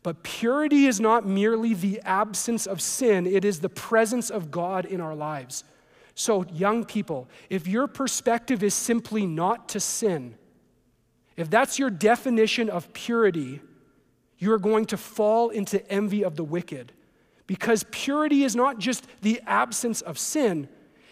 But 0.03 0.21
purity 0.21 0.85
is 0.85 0.99
not 0.99 1.25
merely 1.25 1.73
the 1.73 2.01
absence 2.05 2.67
of 2.67 2.79
sin, 2.81 3.25
it 3.25 3.43
is 3.43 3.59
the 3.59 3.67
presence 3.67 4.29
of 4.29 4.51
God 4.51 4.85
in 4.85 5.01
our 5.01 5.15
lives. 5.15 5.63
So, 6.13 6.45
young 6.53 6.85
people, 6.85 7.27
if 7.49 7.67
your 7.67 7.87
perspective 7.87 8.61
is 8.61 8.75
simply 8.75 9.25
not 9.25 9.69
to 9.69 9.79
sin, 9.79 10.35
if 11.35 11.49
that's 11.49 11.79
your 11.79 11.89
definition 11.89 12.69
of 12.69 12.93
purity, 12.93 13.59
you're 14.37 14.59
going 14.59 14.85
to 14.85 14.97
fall 14.97 15.49
into 15.49 15.85
envy 15.91 16.23
of 16.23 16.35
the 16.35 16.43
wicked. 16.43 16.91
Because 17.47 17.85
purity 17.89 18.43
is 18.43 18.55
not 18.55 18.77
just 18.77 19.07
the 19.21 19.41
absence 19.47 20.01
of 20.01 20.19
sin, 20.19 20.69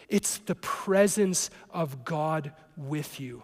it's 0.08 0.38
the 0.38 0.54
presence 0.54 1.50
of 1.70 2.04
God 2.04 2.52
with 2.76 3.20
you. 3.20 3.42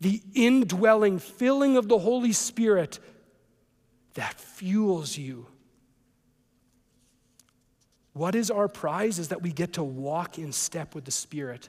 The 0.00 0.22
indwelling, 0.34 1.18
filling 1.18 1.76
of 1.76 1.88
the 1.88 1.98
Holy 1.98 2.32
Spirit 2.32 2.98
that 4.14 4.40
fuels 4.40 5.18
you. 5.18 5.46
What 8.14 8.34
is 8.34 8.50
our 8.50 8.68
prize 8.68 9.18
is 9.18 9.28
that 9.28 9.42
we 9.42 9.52
get 9.52 9.74
to 9.74 9.84
walk 9.84 10.38
in 10.38 10.52
step 10.52 10.94
with 10.94 11.04
the 11.04 11.10
Spirit. 11.10 11.68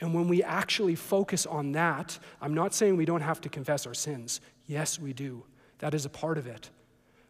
And 0.00 0.14
when 0.14 0.26
we 0.26 0.42
actually 0.42 0.94
focus 0.94 1.44
on 1.44 1.72
that, 1.72 2.18
I'm 2.40 2.54
not 2.54 2.74
saying 2.74 2.96
we 2.96 3.04
don't 3.04 3.20
have 3.20 3.40
to 3.42 3.48
confess 3.48 3.86
our 3.86 3.94
sins. 3.94 4.40
Yes, 4.66 4.98
we 4.98 5.12
do. 5.12 5.44
That 5.78 5.94
is 5.94 6.04
a 6.06 6.10
part 6.10 6.38
of 6.38 6.46
it. 6.46 6.70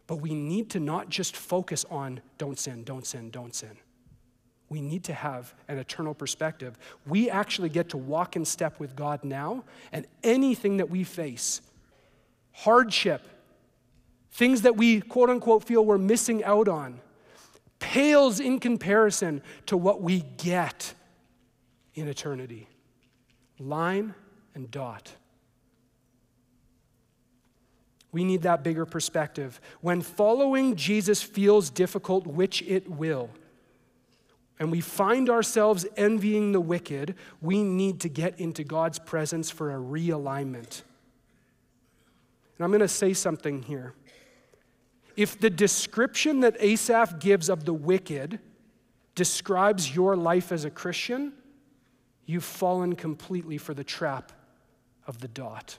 But 0.07 0.17
we 0.17 0.33
need 0.33 0.71
to 0.71 0.79
not 0.79 1.09
just 1.09 1.35
focus 1.35 1.85
on 1.91 2.21
don't 2.37 2.57
sin, 2.57 2.83
don't 2.83 3.05
sin, 3.05 3.29
don't 3.29 3.53
sin 3.53 3.77
we 4.69 4.81
need 4.81 5.03
to 5.05 5.13
have 5.13 5.53
an 5.67 5.79
eternal 5.79 6.13
perspective. 6.13 6.77
We 7.05 7.29
actually 7.29 7.69
get 7.69 7.89
to 7.89 7.97
walk 7.97 8.35
in 8.35 8.45
step 8.45 8.79
with 8.79 8.95
God 8.95 9.23
now, 9.23 9.63
and 9.91 10.05
anything 10.23 10.77
that 10.77 10.89
we 10.89 11.03
face, 11.03 11.61
hardship, 12.51 13.27
things 14.31 14.61
that 14.61 14.77
we 14.77 15.01
quote 15.01 15.29
unquote 15.29 15.63
feel 15.63 15.83
we're 15.83 15.97
missing 15.97 16.43
out 16.43 16.67
on, 16.67 17.01
pales 17.79 18.39
in 18.39 18.59
comparison 18.59 19.41
to 19.65 19.75
what 19.75 20.01
we 20.01 20.23
get 20.37 20.93
in 21.95 22.07
eternity. 22.07 22.67
Line 23.57 24.13
and 24.53 24.69
dot. 24.69 25.11
We 28.11 28.23
need 28.23 28.41
that 28.43 28.63
bigger 28.63 28.85
perspective. 28.85 29.59
When 29.81 30.01
following 30.01 30.75
Jesus 30.75 31.21
feels 31.21 31.69
difficult, 31.69 32.25
which 32.25 32.61
it 32.63 32.89
will, 32.89 33.29
and 34.59 34.71
we 34.71 34.81
find 34.81 35.29
ourselves 35.29 35.85
envying 35.95 36.51
the 36.51 36.59
wicked, 36.59 37.15
we 37.41 37.63
need 37.63 38.01
to 38.01 38.09
get 38.09 38.39
into 38.39 38.63
God's 38.63 38.99
presence 38.99 39.49
for 39.49 39.73
a 39.73 39.79
realignment. 39.79 40.81
And 42.57 42.65
I'm 42.65 42.69
going 42.69 42.81
to 42.81 42.87
say 42.87 43.13
something 43.13 43.63
here. 43.63 43.93
If 45.15 45.39
the 45.39 45.49
description 45.49 46.41
that 46.41 46.57
Asaph 46.59 47.19
gives 47.19 47.49
of 47.49 47.63
the 47.63 47.73
wicked 47.73 48.39
describes 49.15 49.95
your 49.95 50.15
life 50.15 50.51
as 50.51 50.65
a 50.65 50.69
Christian, 50.69 51.33
you've 52.25 52.43
fallen 52.43 52.95
completely 52.95 53.57
for 53.57 53.73
the 53.73 53.83
trap 53.83 54.31
of 55.07 55.19
the 55.19 55.27
dot. 55.27 55.77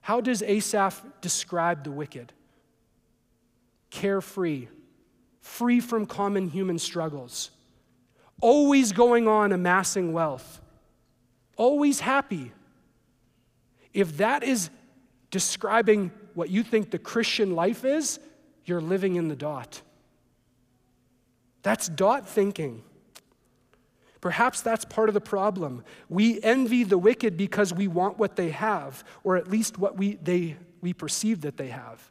How 0.00 0.20
does 0.20 0.42
Asaph 0.42 1.04
describe 1.20 1.84
the 1.84 1.92
wicked? 1.92 2.32
Carefree, 3.90 4.68
free 5.42 5.80
from 5.80 6.06
common 6.06 6.48
human 6.48 6.78
struggles, 6.78 7.50
always 8.40 8.92
going 8.92 9.28
on 9.28 9.52
amassing 9.52 10.12
wealth, 10.12 10.60
always 11.56 12.00
happy. 12.00 12.52
If 13.92 14.16
that 14.18 14.42
is 14.42 14.70
describing 15.30 16.10
what 16.34 16.48
you 16.48 16.62
think 16.62 16.90
the 16.90 16.98
Christian 16.98 17.54
life 17.54 17.84
is, 17.84 18.18
you're 18.64 18.80
living 18.80 19.16
in 19.16 19.28
the 19.28 19.36
dot. 19.36 19.82
That's 21.62 21.88
dot 21.88 22.26
thinking. 22.26 22.82
Perhaps 24.20 24.60
that's 24.62 24.84
part 24.84 25.08
of 25.08 25.14
the 25.14 25.20
problem. 25.20 25.84
We 26.08 26.40
envy 26.42 26.84
the 26.84 26.96
wicked 26.96 27.36
because 27.36 27.74
we 27.74 27.88
want 27.88 28.18
what 28.18 28.36
they 28.36 28.50
have, 28.50 29.02
or 29.24 29.36
at 29.36 29.48
least 29.48 29.78
what 29.78 29.96
we, 29.96 30.14
they, 30.14 30.56
we 30.80 30.92
perceive 30.92 31.40
that 31.40 31.56
they 31.56 31.68
have. 31.68 32.10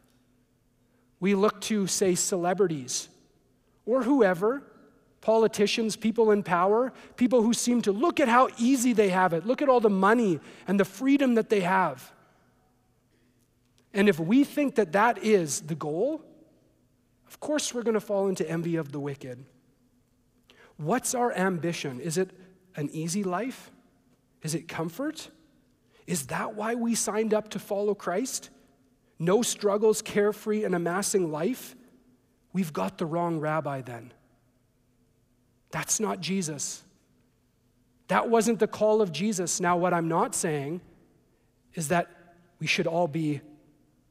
We 1.22 1.36
look 1.36 1.62
to, 1.62 1.88
say, 1.88 2.16
celebrities 2.16 3.08
or 3.86 4.04
whoever, 4.04 4.64
politicians, 5.22 5.96
people 5.96 6.32
in 6.32 6.44
power, 6.44 6.92
people 7.16 7.42
who 7.42 7.54
seem 7.54 7.82
to 7.84 7.92
look 7.92 8.20
at 8.20 8.28
how 8.28 8.50
easy 8.58 8.94
they 8.94 9.10
have 9.10 9.34
it, 9.34 9.46
look 9.46 9.62
at 9.62 9.70
all 9.70 9.80
the 9.80 9.90
money 9.90 10.40
and 10.68 10.80
the 10.80 10.86
freedom 10.86 11.36
that 11.36 11.50
they 11.50 11.62
have. 11.62 12.12
And 13.94 14.08
if 14.08 14.20
we 14.20 14.44
think 14.44 14.76
that 14.76 14.94
that 14.94 15.24
is 15.24 15.62
the 15.62 15.76
goal, 15.76 16.24
of 17.28 17.40
course 17.40 17.74
we're 17.74 17.84
going 17.84 17.94
to 17.94 18.00
fall 18.00 18.28
into 18.28 18.50
envy 18.50 18.76
of 18.78 18.92
the 18.92 19.00
wicked. 19.00 19.46
What's 20.78 21.14
our 21.14 21.32
ambition? 21.34 22.00
Is 22.00 22.18
it 22.18 22.32
an 22.76 22.90
easy 22.92 23.24
life? 23.24 23.72
Is 24.42 24.56
it 24.56 24.68
comfort? 24.68 25.30
Is 26.08 26.28
that 26.28 26.56
why 26.56 26.76
we 26.76 26.96
signed 26.96 27.34
up 27.34 27.50
to 27.50 27.60
follow 27.60 27.94
Christ? 27.94 28.50
No 29.20 29.44
struggles, 29.44 30.02
carefree, 30.02 30.64
and 30.64 30.74
amassing 30.74 31.32
life? 31.32 31.76
We've 32.54 32.74
got 32.74 32.97
the 32.97 33.06
wrong 33.06 33.39
rabbi 33.39 33.82
then. 33.82 34.12
That's 35.72 35.99
not 35.99 36.20
Jesus. 36.20 36.84
That 38.08 38.30
wasn't 38.30 38.60
the 38.60 38.68
call 38.68 39.02
of 39.02 39.12
Jesus. 39.12 39.62
Now, 39.62 39.78
what 39.78 39.93
I'm 39.93 40.10
not 40.10 40.36
saying 40.36 40.82
is 41.76 41.88
that 41.88 42.10
we 42.60 42.68
should 42.68 42.88
all 42.88 43.08
be 43.08 43.41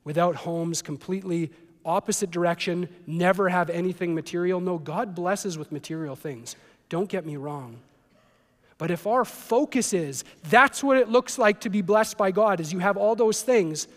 without 0.04 0.36
homes, 0.36 0.80
completely 0.80 1.50
opposite 1.84 2.30
direction, 2.30 2.88
never 3.06 3.48
have 3.48 3.70
anything 3.70 4.14
material. 4.14 4.60
No, 4.60 4.78
God 4.78 5.14
blesses 5.14 5.56
with 5.56 5.72
material 5.72 6.16
things. 6.16 6.56
Don't 6.88 7.08
get 7.08 7.24
me 7.24 7.36
wrong. 7.36 7.78
But 8.78 8.90
if 8.90 9.06
our 9.06 9.24
focus 9.24 9.92
is 9.92 10.24
that's 10.48 10.82
what 10.82 10.96
it 10.96 11.08
looks 11.08 11.38
like 11.38 11.60
to 11.60 11.70
be 11.70 11.82
blessed 11.82 12.16
by 12.16 12.30
God, 12.30 12.60
is 12.60 12.72
you 12.72 12.78
have 12.78 12.96
all 12.96 13.14
those 13.14 13.42
things, 13.42 13.88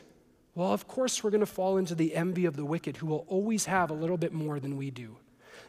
well, 0.55 0.71
of 0.71 0.87
course, 0.87 1.23
we're 1.23 1.31
going 1.31 1.39
to 1.39 1.45
fall 1.47 1.77
into 1.77 1.95
the 1.95 2.15
envy 2.15 2.45
of 2.45 2.55
the 2.55 2.65
wicked 2.65 2.97
who 2.97 3.07
will 3.07 3.25
always 3.27 3.65
have 3.65 3.89
a 3.89 3.93
little 3.93 4.17
bit 4.17 4.33
more 4.33 4.59
than 4.59 4.77
we 4.77 4.91
do. 4.91 5.17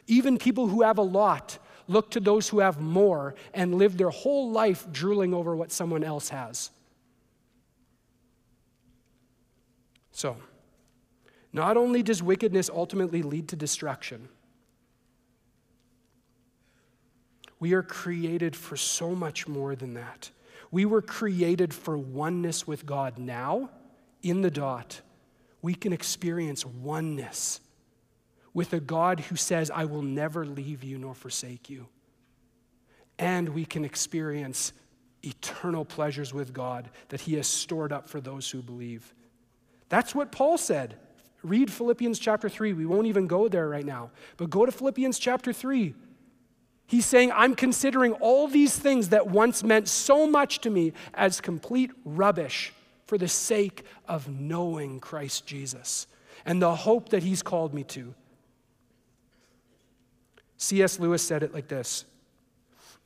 Even 0.07 0.37
people 0.37 0.67
who 0.67 0.83
have 0.83 0.99
a 0.99 1.03
lot 1.03 1.57
look 1.87 2.11
to 2.11 2.19
those 2.19 2.49
who 2.49 2.59
have 2.59 2.79
more 2.79 3.33
and 3.53 3.75
live 3.75 3.97
their 3.97 4.11
whole 4.11 4.51
life 4.51 4.85
drooling 4.91 5.33
over 5.33 5.55
what 5.55 5.71
someone 5.71 6.03
else 6.03 6.29
has. 6.29 6.69
So, 10.11 10.37
not 11.51 11.77
only 11.77 12.03
does 12.03 12.21
wickedness 12.21 12.69
ultimately 12.69 13.23
lead 13.23 13.49
to 13.49 13.55
destruction, 13.55 14.29
we 17.59 17.73
are 17.73 17.83
created 17.83 18.55
for 18.55 18.77
so 18.77 19.15
much 19.15 19.47
more 19.47 19.75
than 19.75 19.95
that. 19.95 20.29
We 20.69 20.85
were 20.85 21.01
created 21.01 21.73
for 21.73 21.97
oneness 21.97 22.67
with 22.67 22.85
God 22.85 23.17
now 23.17 23.71
in 24.25 24.41
the 24.41 24.49
dot, 24.49 25.01
we 25.61 25.75
can 25.75 25.93
experience 25.93 26.65
oneness 26.65 27.61
with 28.55 28.73
a 28.73 28.79
God 28.79 29.19
who 29.19 29.35
says, 29.35 29.69
I 29.69 29.85
will 29.85 30.01
never 30.01 30.45
leave 30.47 30.83
you 30.83 30.97
nor 30.97 31.13
forsake 31.13 31.69
you. 31.69 31.87
And 33.19 33.49
we 33.49 33.65
can 33.65 33.85
experience 33.85 34.73
eternal 35.21 35.85
pleasures 35.85 36.33
with 36.33 36.53
God 36.53 36.89
that 37.09 37.21
He 37.21 37.35
has 37.35 37.45
stored 37.45 37.93
up 37.93 38.09
for 38.09 38.19
those 38.19 38.49
who 38.49 38.63
believe. 38.63 39.13
That's 39.89 40.15
what 40.15 40.31
Paul 40.31 40.57
said. 40.57 40.95
Read 41.43 41.71
Philippians 41.71 42.17
chapter 42.17 42.49
3. 42.49 42.73
We 42.73 42.87
won't 42.87 43.05
even 43.05 43.27
go 43.27 43.47
there 43.47 43.69
right 43.69 43.85
now, 43.85 44.09
but 44.37 44.49
go 44.49 44.65
to 44.65 44.71
Philippians 44.71 45.19
chapter 45.19 45.53
3. 45.53 45.93
He's 46.87 47.05
saying, 47.05 47.31
I'm 47.31 47.55
considering 47.55 48.13
all 48.13 48.47
these 48.47 48.75
things 48.75 49.09
that 49.09 49.27
once 49.27 49.63
meant 49.63 49.87
so 49.87 50.25
much 50.25 50.61
to 50.61 50.71
me 50.71 50.93
as 51.13 51.41
complete 51.41 51.91
rubbish 52.03 52.73
for 53.05 53.17
the 53.17 53.27
sake 53.27 53.83
of 54.07 54.27
knowing 54.27 54.99
Christ 54.99 55.45
Jesus 55.45 56.07
and 56.45 56.61
the 56.61 56.75
hope 56.75 57.09
that 57.09 57.23
He's 57.23 57.41
called 57.41 57.73
me 57.73 57.83
to. 57.85 58.13
C.S. 60.57 60.99
Lewis 60.99 61.25
said 61.25 61.43
it 61.43 61.53
like 61.53 61.67
this 61.67 62.05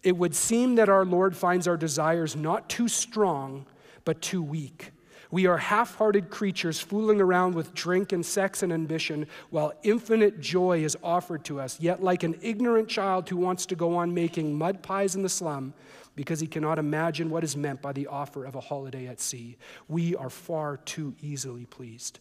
It 0.03 0.17
would 0.17 0.35
seem 0.35 0.75
that 0.75 0.89
our 0.89 1.05
Lord 1.05 1.35
finds 1.35 1.67
our 1.67 1.77
desires 1.77 2.35
not 2.35 2.69
too 2.69 2.87
strong, 2.87 3.65
but 4.05 4.21
too 4.21 4.41
weak. 4.41 4.91
We 5.31 5.45
are 5.45 5.57
half 5.57 5.95
hearted 5.95 6.31
creatures 6.31 6.79
fooling 6.79 7.21
around 7.21 7.53
with 7.53 7.75
drink 7.75 8.13
and 8.13 8.25
sex 8.25 8.63
and 8.63 8.73
ambition 8.73 9.27
while 9.51 9.73
infinite 9.83 10.39
joy 10.39 10.83
is 10.83 10.97
offered 11.03 11.45
to 11.45 11.59
us. 11.59 11.79
Yet, 11.79 12.01
like 12.01 12.23
an 12.23 12.35
ignorant 12.41 12.89
child 12.89 13.29
who 13.29 13.37
wants 13.37 13.67
to 13.67 13.75
go 13.75 13.95
on 13.95 14.11
making 14.11 14.57
mud 14.57 14.81
pies 14.81 15.15
in 15.15 15.21
the 15.21 15.29
slum 15.29 15.75
because 16.15 16.39
he 16.39 16.47
cannot 16.47 16.79
imagine 16.79 17.29
what 17.29 17.43
is 17.43 17.55
meant 17.55 17.81
by 17.81 17.93
the 17.93 18.07
offer 18.07 18.45
of 18.45 18.55
a 18.55 18.59
holiday 18.59 19.07
at 19.07 19.19
sea, 19.19 19.57
we 19.87 20.15
are 20.15 20.29
far 20.29 20.77
too 20.77 21.15
easily 21.21 21.65
pleased. 21.65 22.19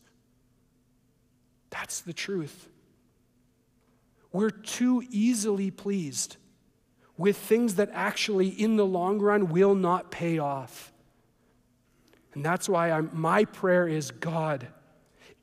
That's 1.71 2.01
the 2.01 2.13
truth. 2.13 2.69
We're 4.33 4.51
too 4.51 5.03
easily 5.11 5.71
pleased 5.71 6.37
with 7.17 7.37
things 7.37 7.75
that 7.75 7.91
actually, 7.93 8.49
in 8.49 8.77
the 8.77 8.87
long 8.87 9.19
run, 9.19 9.49
will 9.49 9.75
not 9.75 10.11
pay 10.11 10.39
off. 10.39 10.93
And 12.35 12.45
that's 12.45 12.69
why 12.69 12.91
I'm, 12.91 13.11
my 13.13 13.45
prayer 13.45 13.89
is 13.89 14.13
God, 14.13 14.69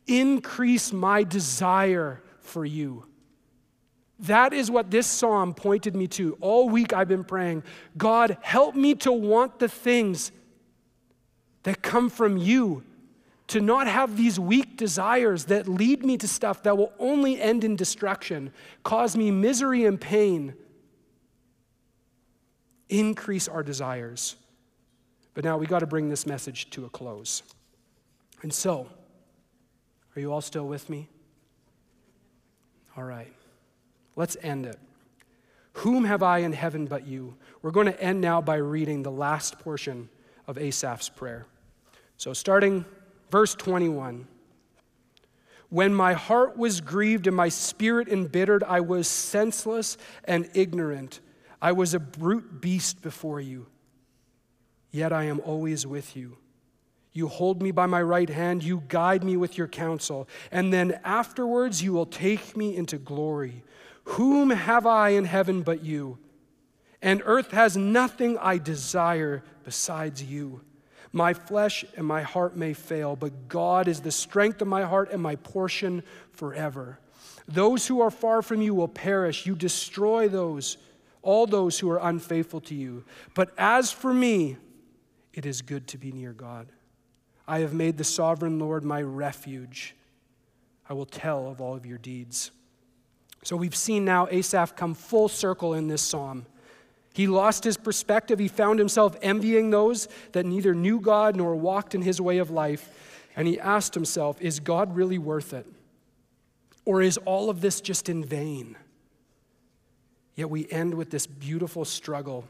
increase 0.08 0.94
my 0.94 1.24
desire 1.24 2.22
for 2.40 2.64
you. 2.64 3.06
That 4.20 4.54
is 4.54 4.72
what 4.72 4.92
this 4.92 5.08
psalm 5.08 5.54
pointed 5.54 5.96
me 5.96 6.08
to. 6.10 6.38
All 6.40 6.70
week 6.70 6.94
I've 6.94 7.08
been 7.08 7.24
praying, 7.24 7.64
God, 7.98 8.38
help 8.42 8.76
me 8.76 8.96
to 8.96 9.12
want 9.12 9.60
the 9.60 9.68
things 9.68 10.32
that 11.64 11.82
come 11.82 12.10
from 12.10 12.38
you, 12.38 12.84
to 13.48 13.60
not 13.60 13.88
have 13.88 14.16
these 14.16 14.40
weak 14.40 14.78
desires 14.78 15.46
that 15.46 15.68
lead 15.68 16.06
me 16.06 16.18
to 16.18 16.28
stuff 16.28 16.64
that 16.64 16.78
will 16.78 16.94
only 17.00 17.42
end 17.42 17.64
in 17.64 17.76
destruction, 17.76 18.52
cause 18.84 19.18
me 19.18 19.32
misery 19.32 19.86
and 19.86 20.00
pain. 20.00 20.54
Increase 22.88 23.48
our 23.48 23.64
desires. 23.64 24.36
But 25.34 25.44
now 25.44 25.58
we 25.58 25.66
got 25.66 25.80
to 25.80 25.88
bring 25.88 26.10
this 26.10 26.26
message 26.26 26.70
to 26.72 26.86
a 26.86 26.90
close. 26.90 27.44
And 28.42 28.54
so, 28.54 28.88
are 30.16 30.20
you 30.20 30.32
all 30.32 30.42
still 30.42 30.68
with 30.68 30.90
me? 30.90 31.10
All 32.96 33.04
right. 33.04 33.34
Let's 34.16 34.38
end 34.42 34.66
it. 34.66 34.80
Whom 35.74 36.06
have 36.06 36.24
I 36.24 36.40
in 36.40 36.54
heaven 36.54 36.86
but 36.86 37.06
you? 37.06 37.36
We're 37.62 37.72
going 37.72 37.88
to 37.88 38.02
end 38.02 38.22
now 38.22 38.42
by 38.42 38.56
reading 38.56 39.04
the 39.04 39.12
last 39.12 39.60
portion 39.60 40.10
of 40.48 40.58
Asaph's 40.58 41.10
prayer. 41.10 41.48
So, 42.18 42.34
starting 42.34 42.86
verse 43.30 43.56
21. 43.56 44.28
When 45.70 45.94
my 45.94 46.14
heart 46.14 46.58
was 46.58 46.80
grieved 46.80 47.28
and 47.28 47.36
my 47.36 47.50
spirit 47.50 48.08
embittered, 48.08 48.64
I 48.64 48.82
was 48.82 49.08
senseless 49.08 49.98
and 50.24 50.50
ignorant. 50.54 51.20
I 51.62 51.74
was 51.74 51.94
a 51.94 52.00
brute 52.00 52.62
beast 52.62 53.02
before 53.02 53.42
you 53.42 53.66
yet 54.96 55.12
I 55.12 55.26
am 55.26 55.42
always 55.42 55.86
with 55.86 56.16
you. 56.16 56.38
You 57.12 57.28
hold 57.28 57.62
me 57.62 57.72
by 57.72 57.86
my 57.86 58.02
right 58.02 58.30
hand, 58.30 58.64
you 58.64 58.84
guide 58.88 59.24
me 59.24 59.36
with 59.36 59.58
your 59.58 59.68
counsel, 59.68 60.28
and 60.52 60.72
then 60.74 61.00
afterwards 61.04 61.84
you 61.84 61.92
will 61.92 62.06
take 62.06 62.56
me 62.56 62.76
into 62.76 62.98
glory. 62.98 63.64
Whom 64.06 64.52
have 64.52 64.86
I 64.86 65.10
in 65.10 65.26
heaven 65.26 65.62
but 65.62 65.84
you? 65.84 66.18
And 67.02 67.22
earth 67.26 67.52
has 67.52 67.76
nothing 67.76 68.38
I 68.38 68.58
desire 68.58 69.44
besides 69.64 70.24
you. 70.24 70.62
My 71.12 71.34
flesh 71.34 71.86
and 71.96 72.06
my 72.06 72.22
heart 72.22 72.58
may 72.58 72.74
fail, 72.74 73.16
but 73.16 73.48
God 73.48 73.88
is 73.88 74.02
the 74.02 74.12
strength 74.12 74.62
of 74.62 74.68
my 74.68 74.84
heart 74.84 75.12
and 75.12 75.22
my 75.22 75.36
portion 75.36 76.04
forever. 76.32 77.00
Those 77.48 77.88
who 77.88 78.02
are 78.02 78.12
far 78.12 78.42
from 78.42 78.62
you 78.62 78.74
will 78.74 78.88
perish. 78.88 79.46
You 79.46 79.56
destroy 79.56 80.28
those, 80.28 80.78
all 81.22 81.48
those 81.48 81.80
who 81.80 81.90
are 81.90 82.00
unfaithful 82.00 82.62
to 82.62 82.76
you. 82.76 83.06
But 83.34 83.54
as 83.58 83.92
for 83.92 84.14
me, 84.14 84.58
it 85.34 85.46
is 85.46 85.62
good 85.62 85.88
to 85.90 85.98
be 85.98 86.12
near 86.12 86.34
God. 86.34 86.68
I 87.48 87.60
have 87.60 87.74
made 87.74 87.98
the 87.98 88.04
sovereign 88.04 88.60
Lord 88.60 88.84
my 88.84 89.02
refuge. 89.02 89.96
I 90.90 90.94
will 90.94 91.06
tell 91.06 91.48
of 91.48 91.62
all 91.62 91.76
of 91.76 91.86
your 91.86 91.98
deeds. 91.98 92.52
So 93.46 93.56
we've 93.56 93.76
seen 93.76 94.04
now 94.04 94.28
Asaph 94.30 94.76
come 94.76 94.94
full 94.94 95.30
circle 95.30 95.74
in 95.74 95.88
this 95.88 96.02
psalm. 96.02 96.46
He 97.14 97.28
lost 97.28 97.64
his 97.64 97.78
perspective. 97.78 98.40
He 98.40 98.50
found 98.50 98.78
himself 98.78 99.16
envying 99.22 99.70
those 99.70 100.10
that 100.34 100.46
neither 100.46 100.76
knew 100.76 101.00
God 101.00 101.38
nor 101.38 101.56
walked 101.56 101.96
in 101.96 102.02
his 102.02 102.20
way 102.20 102.40
of 102.40 102.50
life. 102.50 102.90
And 103.38 103.48
he 103.48 103.58
asked 103.58 103.94
himself, 103.94 104.42
Is 104.42 104.60
God 104.60 104.94
really 104.94 105.18
worth 105.18 105.54
it? 105.54 105.66
Or 106.84 107.02
is 107.02 107.18
all 107.20 107.50
of 107.50 107.62
this 107.62 107.80
just 107.80 108.10
in 108.10 108.22
vain? 108.22 108.76
Yet 110.36 110.50
we 110.50 110.68
end 110.70 110.94
with 110.94 111.10
this 111.10 111.26
beautiful 111.26 111.86
struggle 111.86 112.46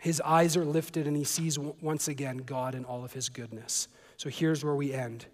his 0.00 0.20
eyes 0.22 0.56
are 0.56 0.64
lifted 0.64 1.06
and 1.06 1.14
he 1.14 1.24
sees 1.24 1.58
once 1.58 2.08
again 2.08 2.38
God 2.38 2.74
in 2.74 2.84
all 2.84 3.04
of 3.04 3.12
his 3.12 3.28
goodness. 3.28 3.86
So 4.16 4.30
here's 4.30 4.64
where 4.64 4.74
we 4.74 4.94
end. 4.94 5.26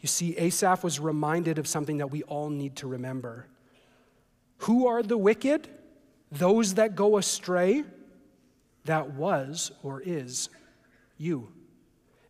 You 0.00 0.08
see, 0.08 0.36
Asaph 0.36 0.84
was 0.84 1.00
reminded 1.00 1.58
of 1.58 1.66
something 1.66 1.96
that 1.96 2.10
we 2.10 2.22
all 2.24 2.50
need 2.50 2.76
to 2.76 2.86
remember. 2.86 3.46
Who 4.62 4.86
are 4.86 5.02
the 5.02 5.16
wicked? 5.16 5.68
Those 6.30 6.74
that 6.74 6.94
go 6.94 7.18
astray? 7.18 7.84
That 8.84 9.10
was 9.10 9.72
or 9.82 10.00
is 10.00 10.48
you. 11.18 11.52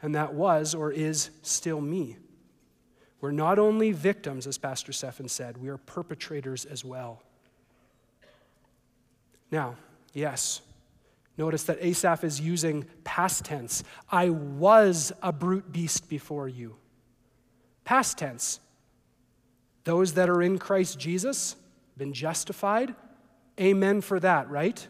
And 0.00 0.14
that 0.14 0.34
was 0.34 0.74
or 0.74 0.92
is 0.92 1.30
still 1.42 1.80
me. 1.80 2.16
We're 3.20 3.30
not 3.30 3.58
only 3.58 3.92
victims, 3.92 4.46
as 4.46 4.58
Pastor 4.58 4.92
Stephen 4.92 5.28
said, 5.28 5.56
we 5.56 5.68
are 5.68 5.78
perpetrators 5.78 6.64
as 6.64 6.84
well. 6.84 7.22
Now, 9.50 9.76
yes, 10.12 10.60
Notice 11.38 11.64
that 11.64 11.78
Asaph 11.80 12.24
is 12.24 12.40
using 12.40 12.84
past 13.04 13.44
tense. 13.44 13.82
I 14.10 14.30
was 14.30 15.12
a 15.22 15.32
brute 15.32 15.72
beast 15.72 16.08
before 16.08 16.48
you. 16.48 16.76
Past 17.84 18.18
tense. 18.18 18.60
Those 19.84 20.14
that 20.14 20.28
are 20.28 20.42
in 20.42 20.58
Christ 20.58 20.98
Jesus, 20.98 21.56
been 21.96 22.12
justified, 22.12 22.94
amen 23.60 24.00
for 24.00 24.18
that, 24.20 24.50
right? 24.50 24.86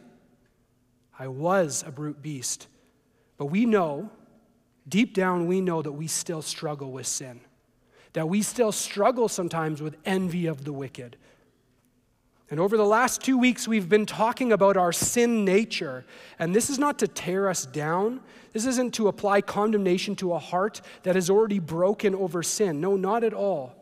I 1.19 1.29
was 1.29 1.85
a 1.87 1.93
brute 1.93 2.23
beast. 2.23 2.69
But 3.37 3.47
we 3.47 3.67
know, 3.67 4.11
deep 4.89 5.15
down, 5.15 5.47
we 5.47 5.61
know 5.61 5.83
that 5.83 5.93
we 5.93 6.07
still 6.07 6.43
struggle 6.43 6.93
with 6.93 7.07
sin, 7.07 7.41
that 8.13 8.29
we 8.29 8.43
still 8.43 8.73
struggle 8.73 9.29
sometimes 9.29 9.83
with 9.83 9.97
envy 10.05 10.47
of 10.47 10.65
the 10.65 10.73
wicked, 10.73 11.17
and 12.53 12.61
over 12.61 12.77
the 12.77 12.85
last 12.85 13.23
two 13.23 13.39
weeks, 13.39 13.67
we've 13.67 13.89
been 13.89 14.05
talking 14.05 14.53
about 14.53 14.77
our 14.77 14.93
sin 14.93 15.43
nature. 15.43 16.05
And 16.39 16.55
this 16.55 16.69
is 16.69 16.79
not 16.79 16.99
to 16.99 17.09
tear 17.09 17.49
us 17.49 17.65
down. 17.65 18.21
This 18.53 18.67
isn't 18.67 18.93
to 18.97 19.09
apply 19.09 19.41
condemnation 19.41 20.15
to 20.17 20.35
a 20.35 20.39
heart 20.39 20.83
that 21.05 21.17
is 21.17 21.31
already 21.31 21.61
broken 21.61 22.15
over 22.15 22.43
sin. 22.43 22.79
No, 22.79 22.95
not 22.95 23.25
at 23.25 23.33
all. 23.33 23.75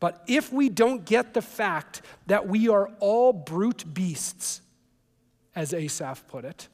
But 0.00 0.22
if 0.26 0.50
we 0.52 0.70
don't 0.70 1.04
get 1.04 1.34
the 1.34 1.42
fact 1.42 2.00
that 2.26 2.48
we 2.48 2.68
are 2.68 2.90
all 3.00 3.32
brute 3.32 3.84
beasts, 3.92 4.62
as 5.54 5.74
Asaph 5.74 6.26
put 6.26 6.44
it, 6.44 6.68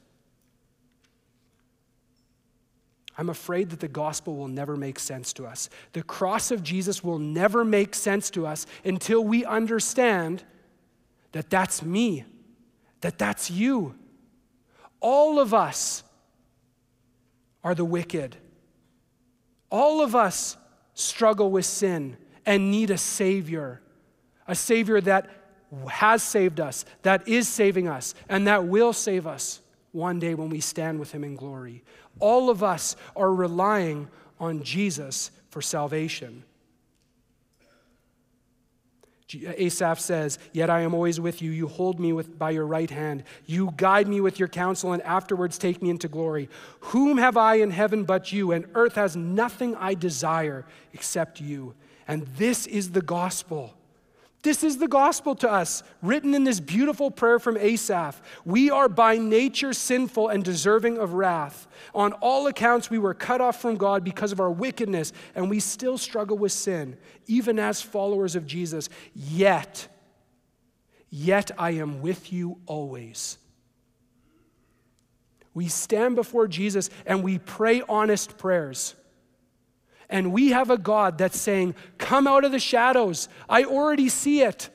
I'm 3.17 3.29
afraid 3.29 3.71
that 3.71 3.79
the 3.79 3.87
gospel 3.87 4.35
will 4.35 4.47
never 4.47 4.77
make 4.77 4.99
sense 4.99 5.33
to 5.33 5.45
us. 5.45 5.69
The 5.93 6.03
cross 6.03 6.51
of 6.51 6.63
Jesus 6.63 7.03
will 7.03 7.19
never 7.19 7.65
make 7.65 7.95
sense 7.95 8.29
to 8.31 8.45
us 8.45 8.65
until 8.85 9.23
we 9.23 9.43
understand 9.43 10.43
that 11.31 11.49
that's 11.49 11.83
me, 11.83 12.25
that 13.01 13.17
that's 13.17 13.49
you. 13.49 13.95
All 15.01 15.39
of 15.39 15.53
us 15.53 16.03
are 17.63 17.75
the 17.75 17.85
wicked. 17.85 18.37
All 19.71 20.01
of 20.01 20.15
us 20.15 20.55
struggle 20.93 21.49
with 21.51 21.65
sin 21.65 22.17
and 22.47 22.71
need 22.71 22.89
a 22.89 22.97
Savior, 22.97 23.81
a 24.47 24.55
Savior 24.55 25.01
that 25.01 25.29
has 25.89 26.23
saved 26.23 26.61
us, 26.61 26.85
that 27.01 27.27
is 27.27 27.47
saving 27.47 27.89
us, 27.89 28.15
and 28.29 28.47
that 28.47 28.65
will 28.65 28.93
save 28.93 29.27
us 29.27 29.61
one 29.91 30.17
day 30.17 30.33
when 30.33 30.49
we 30.49 30.61
stand 30.61 30.97
with 30.97 31.11
Him 31.11 31.25
in 31.25 31.35
glory. 31.35 31.83
All 32.19 32.49
of 32.49 32.63
us 32.63 32.95
are 33.17 33.31
relying 33.33 34.07
on 34.39 34.63
Jesus 34.63 35.29
for 35.49 35.61
salvation. 35.61 36.43
Asaph 39.35 39.99
says, 39.99 40.39
Yet 40.53 40.69
I 40.69 40.81
am 40.81 40.93
always 40.93 41.19
with 41.19 41.41
you. 41.41 41.51
You 41.51 41.67
hold 41.67 41.99
me 41.99 42.13
with, 42.13 42.39
by 42.39 42.51
your 42.51 42.65
right 42.65 42.89
hand. 42.89 43.25
You 43.45 43.73
guide 43.75 44.07
me 44.07 44.21
with 44.21 44.39
your 44.39 44.47
counsel, 44.47 44.93
and 44.93 45.01
afterwards 45.01 45.57
take 45.57 45.81
me 45.81 45.89
into 45.89 46.07
glory. 46.07 46.47
Whom 46.79 47.17
have 47.17 47.35
I 47.35 47.55
in 47.55 47.71
heaven 47.71 48.05
but 48.05 48.31
you? 48.31 48.53
And 48.53 48.67
earth 48.73 48.95
has 48.95 49.17
nothing 49.17 49.75
I 49.75 49.95
desire 49.95 50.65
except 50.93 51.41
you. 51.41 51.75
And 52.07 52.25
this 52.37 52.65
is 52.67 52.91
the 52.91 53.01
gospel. 53.01 53.73
This 54.43 54.63
is 54.63 54.77
the 54.77 54.87
gospel 54.87 55.35
to 55.35 55.51
us, 55.51 55.83
written 56.01 56.33
in 56.33 56.43
this 56.43 56.59
beautiful 56.59 57.11
prayer 57.11 57.39
from 57.39 57.57
Asaph. 57.57 58.21
We 58.45 58.69
are 58.69 58.87
by 58.87 59.17
nature 59.17 59.73
sinful 59.73 60.29
and 60.29 60.43
deserving 60.43 60.99
of 60.99 61.13
wrath. 61.13 61.67
On 61.93 62.13
all 62.13 62.47
accounts, 62.47 62.89
we 62.89 62.99
were 62.99 63.13
cut 63.13 63.41
off 63.41 63.59
from 63.59 63.75
God 63.75 64.03
because 64.03 64.31
of 64.31 64.39
our 64.39 64.51
wickedness, 64.51 65.11
and 65.35 65.49
we 65.49 65.59
still 65.59 65.97
struggle 65.97 66.37
with 66.37 66.51
sin, 66.51 66.97
even 67.25 67.59
as 67.59 67.81
followers 67.81 68.35
of 68.35 68.45
Jesus. 68.45 68.89
Yet, 69.13 69.87
yet 71.09 71.51
I 71.57 71.71
am 71.71 72.01
with 72.01 72.31
you 72.31 72.59
always. 72.67 73.39
We 75.57 75.67
stand 75.67 76.15
before 76.15 76.47
Jesus 76.47 76.91
and 77.07 77.23
we 77.23 77.39
pray 77.39 77.81
honest 77.89 78.37
prayers. 78.37 78.93
And 80.09 80.31
we 80.31 80.51
have 80.51 80.69
a 80.69 80.77
God 80.77 81.17
that's 81.17 81.39
saying, 81.39 81.75
Come 81.97 82.27
out 82.27 82.45
of 82.45 82.51
the 82.51 82.59
shadows. 82.59 83.27
I 83.49 83.63
already 83.63 84.09
see 84.09 84.41
it. 84.41 84.69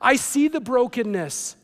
I 0.00 0.16
see 0.16 0.48
the 0.48 0.60
brokenness. 0.60 1.56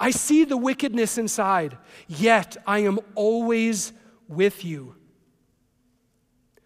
I 0.00 0.10
see 0.10 0.44
the 0.44 0.56
wickedness 0.56 1.18
inside, 1.18 1.78
yet 2.08 2.56
I 2.66 2.80
am 2.80 2.98
always 3.14 3.92
with 4.28 4.64
you. 4.64 4.96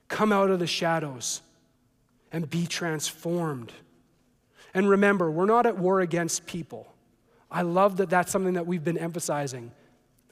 Come 0.09 0.32
out 0.32 0.51
of 0.51 0.59
the 0.59 0.66
shadows 0.66 1.42
and 2.32 2.49
be 2.49 2.66
transformed. 2.66 3.72
And 4.74 4.88
remember, 4.88 5.30
we're 5.30 5.46
not 5.46 5.66
at 5.66 5.78
war 5.78 6.01
against 6.01 6.46
people. 6.46 6.92
I 7.51 7.62
love 7.62 7.99
that 7.99 8.11
that's 8.11 8.32
something 8.32 8.55
that 8.55 8.66
we've 8.66 8.84
been 8.84 8.99
emphasizing. 8.99 9.72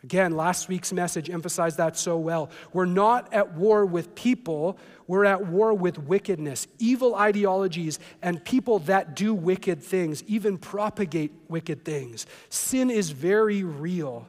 Again, 0.07 0.37
last 0.37 0.69
week's 0.69 0.93
message 0.93 1.29
emphasized 1.31 1.79
that 1.79 1.97
so 1.97 2.17
well. 2.17 2.49
We're 2.73 2.85
not 2.85 3.35
at 3.35 3.55
war 3.55 3.85
with 3.85 4.15
people, 4.15 4.79
we're 5.09 5.25
at 5.25 5.49
war 5.49 5.75
with 5.75 5.99
wickedness, 5.99 6.69
evil 6.79 7.17
ideologies, 7.17 7.99
and 8.23 8.45
people 8.45 8.79
that 8.81 9.17
do 9.17 9.35
wicked 9.35 9.83
things, 9.83 10.23
even 10.29 10.59
propagate 10.59 11.33
wicked 11.49 11.85
things. 11.85 12.25
Sin 12.51 12.89
is 12.89 13.11
very 13.11 13.65
real. 13.65 14.29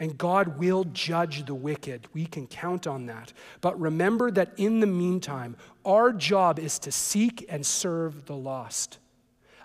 And 0.00 0.16
God 0.16 0.58
will 0.58 0.84
judge 0.84 1.44
the 1.44 1.54
wicked. 1.54 2.08
We 2.14 2.24
can 2.24 2.46
count 2.46 2.86
on 2.86 3.04
that. 3.06 3.34
But 3.60 3.78
remember 3.78 4.30
that 4.30 4.54
in 4.56 4.80
the 4.80 4.86
meantime, 4.86 5.58
our 5.84 6.10
job 6.10 6.58
is 6.58 6.78
to 6.78 6.90
seek 6.90 7.44
and 7.50 7.66
serve 7.66 8.24
the 8.24 8.34
lost. 8.34 8.98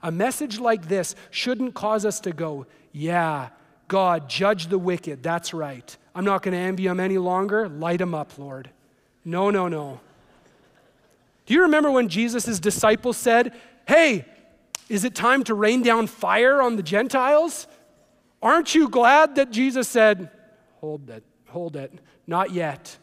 A 0.03 0.11
message 0.11 0.59
like 0.59 0.89
this 0.89 1.15
shouldn't 1.31 1.73
cause 1.73 2.03
us 2.05 2.19
to 2.19 2.33
go, 2.33 2.65
yeah, 2.91 3.47
God, 3.87 4.29
judge 4.29 4.67
the 4.67 4.77
wicked. 4.77 5.23
That's 5.23 5.53
right. 5.53 5.97
I'm 6.13 6.25
not 6.25 6.41
going 6.41 6.53
to 6.53 6.59
envy 6.59 6.87
them 6.87 6.99
any 6.99 7.17
longer. 7.17 7.69
Light 7.69 7.99
them 7.99 8.13
up, 8.13 8.37
Lord. 8.37 8.69
No, 9.23 9.49
no, 9.49 9.67
no. 9.67 9.99
Do 11.45 11.53
you 11.53 11.61
remember 11.63 11.89
when 11.91 12.09
Jesus' 12.09 12.59
disciples 12.59 13.17
said, 13.17 13.53
Hey, 13.87 14.25
is 14.89 15.03
it 15.03 15.15
time 15.15 15.43
to 15.45 15.53
rain 15.53 15.81
down 15.81 16.07
fire 16.07 16.61
on 16.61 16.75
the 16.75 16.83
Gentiles? 16.83 17.67
Aren't 18.41 18.75
you 18.75 18.89
glad 18.89 19.35
that 19.35 19.51
Jesus 19.51 19.87
said, 19.87 20.29
Hold 20.81 21.09
it, 21.09 21.23
hold 21.47 21.75
it, 21.75 21.91
not 22.25 22.51
yet. 22.51 22.97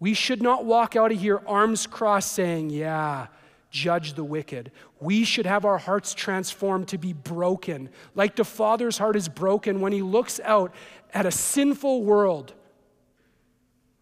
We 0.00 0.14
should 0.14 0.42
not 0.42 0.64
walk 0.64 0.96
out 0.96 1.12
of 1.12 1.20
here 1.20 1.40
arms 1.46 1.86
crossed 1.86 2.32
saying, 2.32 2.70
Yeah, 2.70 3.26
judge 3.74 4.14
the 4.14 4.24
wicked. 4.24 4.70
We 5.00 5.24
should 5.24 5.46
have 5.46 5.64
our 5.64 5.78
hearts 5.78 6.14
transformed 6.14 6.88
to 6.88 6.98
be 6.98 7.12
broken, 7.12 7.90
like 8.14 8.36
the 8.36 8.44
Father's 8.44 8.96
heart 8.96 9.16
is 9.16 9.28
broken 9.28 9.80
when 9.80 9.92
he 9.92 10.00
looks 10.00 10.38
out 10.44 10.72
at 11.12 11.26
a 11.26 11.32
sinful 11.32 12.04
world, 12.04 12.54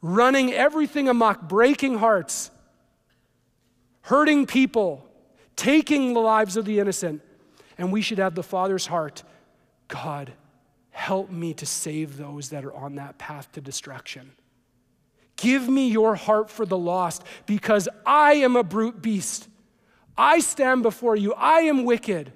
running 0.03 0.53
everything 0.53 1.09
amok, 1.09 1.49
breaking 1.49 1.99
hearts, 1.99 2.51
hurting 4.03 4.45
people, 4.47 5.09
taking 5.57 6.13
the 6.13 6.21
lives 6.21 6.59
of 6.59 6.67
the 6.67 6.79
innocent. 6.79 7.23
And 7.79 7.91
we 7.91 8.03
should 8.03 8.19
have 8.19 8.35
the 8.35 8.43
Father's 8.43 8.87
heart 8.87 9.25
God, 9.89 10.33
help 10.91 11.31
me 11.31 11.53
to 11.55 11.67
save 11.67 12.17
those 12.17 12.51
that 12.51 12.65
are 12.65 12.75
on 12.75 12.95
that 12.95 13.19
path 13.19 13.53
to 13.53 13.61
destruction. 13.61 14.33
Give 15.37 15.69
me 15.69 15.89
your 15.89 16.15
heart 16.15 16.49
for 16.49 16.65
the 16.65 16.79
lost 16.79 17.25
because 17.45 17.89
I 18.07 18.35
am 18.35 18.57
a 18.57 18.63
brute 18.63 19.03
beast. 19.03 19.49
I 20.17 20.41
stand 20.41 20.83
before 20.83 21.17
you. 21.17 21.35
I 21.35 21.61
am 21.61 21.85
wicked, 21.85 22.33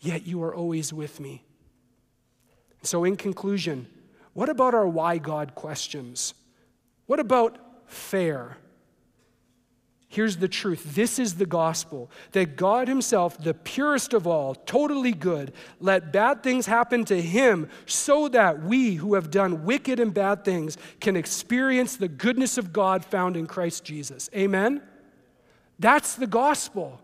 yet 0.00 0.26
you 0.26 0.42
are 0.42 0.54
always 0.54 0.92
with 0.92 1.20
me. 1.20 1.44
So, 2.82 3.04
in 3.04 3.16
conclusion, 3.16 3.86
what 4.32 4.48
about 4.48 4.74
our 4.74 4.88
why 4.88 5.18
God 5.18 5.54
questions? 5.54 6.34
What 7.06 7.20
about 7.20 7.58
fair? 7.86 8.56
Here's 10.12 10.36
the 10.36 10.48
truth 10.48 10.94
this 10.94 11.18
is 11.18 11.36
the 11.36 11.46
gospel 11.46 12.10
that 12.32 12.56
God 12.56 12.86
Himself, 12.86 13.38
the 13.38 13.54
purest 13.54 14.12
of 14.12 14.26
all, 14.26 14.54
totally 14.54 15.12
good, 15.12 15.54
let 15.80 16.12
bad 16.12 16.42
things 16.42 16.66
happen 16.66 17.06
to 17.06 17.20
Him 17.20 17.68
so 17.86 18.28
that 18.28 18.62
we 18.62 18.96
who 18.96 19.14
have 19.14 19.30
done 19.30 19.64
wicked 19.64 19.98
and 19.98 20.12
bad 20.12 20.44
things 20.44 20.76
can 21.00 21.16
experience 21.16 21.96
the 21.96 22.08
goodness 22.08 22.58
of 22.58 22.74
God 22.74 23.06
found 23.06 23.38
in 23.38 23.46
Christ 23.46 23.84
Jesus. 23.84 24.28
Amen? 24.36 24.82
That's 25.82 26.14
the 26.14 26.28
gospel. 26.28 27.00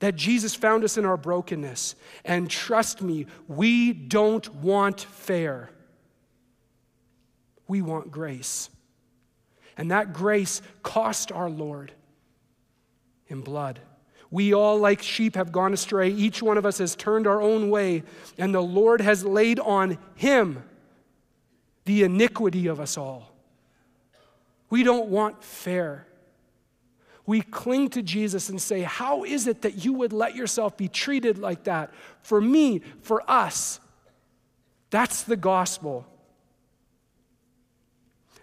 That 0.00 0.16
Jesus 0.16 0.54
found 0.54 0.84
us 0.84 0.98
in 0.98 1.06
our 1.06 1.16
brokenness. 1.16 1.94
And 2.26 2.48
trust 2.48 3.00
me, 3.00 3.26
we 3.48 3.94
don't 3.94 4.54
want 4.56 5.00
fair. 5.00 5.70
We 7.66 7.80
want 7.80 8.10
grace. 8.10 8.68
And 9.78 9.90
that 9.90 10.12
grace 10.12 10.60
cost 10.82 11.32
our 11.32 11.48
Lord 11.48 11.90
in 13.28 13.40
blood. 13.40 13.80
We 14.30 14.52
all, 14.52 14.78
like 14.78 15.00
sheep, 15.00 15.36
have 15.36 15.52
gone 15.52 15.72
astray. 15.72 16.10
Each 16.10 16.42
one 16.42 16.58
of 16.58 16.66
us 16.66 16.78
has 16.78 16.94
turned 16.94 17.26
our 17.26 17.40
own 17.40 17.70
way, 17.70 18.02
and 18.36 18.54
the 18.54 18.60
Lord 18.60 19.00
has 19.00 19.24
laid 19.24 19.58
on 19.58 19.96
him 20.16 20.62
the 21.86 22.02
iniquity 22.02 22.66
of 22.66 22.78
us 22.78 22.98
all. 22.98 23.32
We 24.68 24.82
don't 24.82 25.08
want 25.08 25.42
fair 25.42 26.06
we 27.26 27.40
cling 27.40 27.88
to 27.90 28.02
Jesus 28.02 28.48
and 28.48 28.60
say, 28.60 28.82
How 28.82 29.24
is 29.24 29.46
it 29.46 29.62
that 29.62 29.84
you 29.84 29.92
would 29.94 30.12
let 30.12 30.34
yourself 30.34 30.76
be 30.76 30.88
treated 30.88 31.38
like 31.38 31.64
that? 31.64 31.92
For 32.22 32.40
me, 32.40 32.82
for 33.00 33.28
us. 33.30 33.80
That's 34.90 35.22
the 35.22 35.36
gospel. 35.36 36.06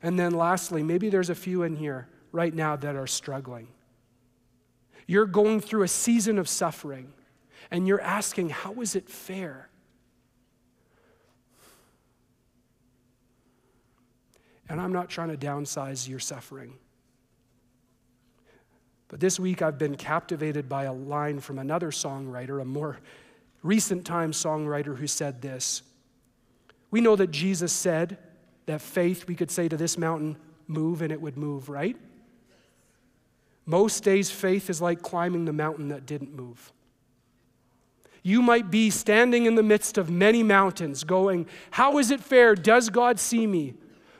And 0.03 0.19
then 0.19 0.33
lastly, 0.33 0.81
maybe 0.81 1.09
there's 1.09 1.29
a 1.29 1.35
few 1.35 1.63
in 1.63 1.75
here 1.75 2.07
right 2.31 2.53
now 2.53 2.75
that 2.75 2.95
are 2.95 3.07
struggling. 3.07 3.67
You're 5.05 5.27
going 5.27 5.59
through 5.59 5.83
a 5.83 5.87
season 5.87 6.39
of 6.39 6.49
suffering 6.49 7.13
and 7.69 7.87
you're 7.87 8.01
asking, 8.01 8.49
How 8.49 8.81
is 8.81 8.95
it 8.95 9.09
fair? 9.09 9.69
And 14.67 14.79
I'm 14.79 14.93
not 14.93 15.09
trying 15.09 15.29
to 15.29 15.37
downsize 15.37 16.07
your 16.07 16.19
suffering. 16.19 16.73
But 19.11 19.19
this 19.19 19.37
week 19.37 19.61
I've 19.61 19.77
been 19.77 19.97
captivated 19.97 20.69
by 20.69 20.85
a 20.85 20.93
line 20.93 21.41
from 21.41 21.59
another 21.59 21.91
songwriter, 21.91 22.61
a 22.61 22.65
more 22.65 22.97
recent 23.61 24.05
time 24.05 24.31
songwriter, 24.31 24.95
who 24.95 25.05
said 25.05 25.41
this. 25.41 25.83
We 26.91 27.01
know 27.01 27.17
that 27.17 27.29
Jesus 27.29 27.73
said 27.73 28.17
that 28.67 28.79
faith, 28.79 29.27
we 29.27 29.35
could 29.35 29.51
say 29.51 29.67
to 29.67 29.75
this 29.75 29.97
mountain, 29.97 30.37
move, 30.65 31.01
and 31.01 31.11
it 31.11 31.19
would 31.19 31.35
move, 31.35 31.67
right? 31.67 31.97
Most 33.65 34.05
days, 34.05 34.31
faith 34.31 34.69
is 34.69 34.81
like 34.81 35.01
climbing 35.01 35.43
the 35.43 35.51
mountain 35.51 35.89
that 35.89 36.05
didn't 36.05 36.33
move. 36.33 36.71
You 38.23 38.41
might 38.41 38.71
be 38.71 38.89
standing 38.89 39.45
in 39.45 39.55
the 39.55 39.63
midst 39.63 39.97
of 39.97 40.09
many 40.09 40.41
mountains 40.41 41.03
going, 41.03 41.47
How 41.71 41.97
is 41.97 42.11
it 42.11 42.21
fair? 42.21 42.55
Does 42.55 42.89
God 42.89 43.19
see 43.19 43.45
me? 43.45 43.73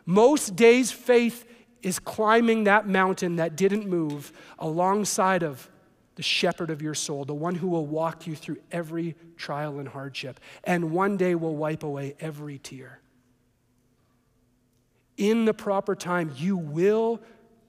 Most 0.06 0.58
days, 0.58 0.92
faith 0.92 1.46
is 1.82 2.00
climbing 2.00 2.66
that 2.66 2.88
mountain 2.88 3.38
that 3.38 3.56
didn't 3.56 3.88
move 3.88 4.32
alongside 4.60 5.44
of 5.44 5.70
the 6.16 6.24
shepherd 6.24 6.70
of 6.70 6.82
your 6.82 6.94
soul, 6.94 7.26
the 7.26 7.34
one 7.34 7.56
who 7.56 7.68
will 7.68 7.86
walk 7.86 8.28
you 8.28 8.36
through 8.36 8.58
every 8.72 9.16
trial 9.38 9.80
and 9.80 9.88
hardship, 9.88 10.40
and 10.64 10.92
one 10.92 11.18
day 11.18 11.36
will 11.36 11.56
wipe 11.56 11.84
away 11.84 12.16
every 12.20 12.58
tear. 12.58 13.00
In 15.18 15.46
the 15.46 15.54
proper 15.54 15.96
time, 15.96 16.32
you 16.36 16.58
will 16.58 17.22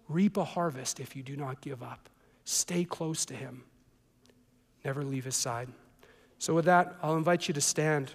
reap 0.08 0.36
a 0.36 0.44
harvest 0.44 1.00
if 1.00 1.16
you 1.16 1.22
do 1.22 1.36
not 1.36 1.60
give 1.60 1.82
up. 1.82 2.08
Stay 2.44 2.84
close 2.84 3.24
to 3.26 3.34
him, 3.34 3.64
never 4.84 5.04
leave 5.04 5.24
his 5.24 5.36
side. 5.36 5.68
So, 6.38 6.54
with 6.54 6.64
that, 6.64 6.96
I'll 7.02 7.16
invite 7.16 7.46
you 7.46 7.54
to 7.54 7.60
stand. 7.60 8.12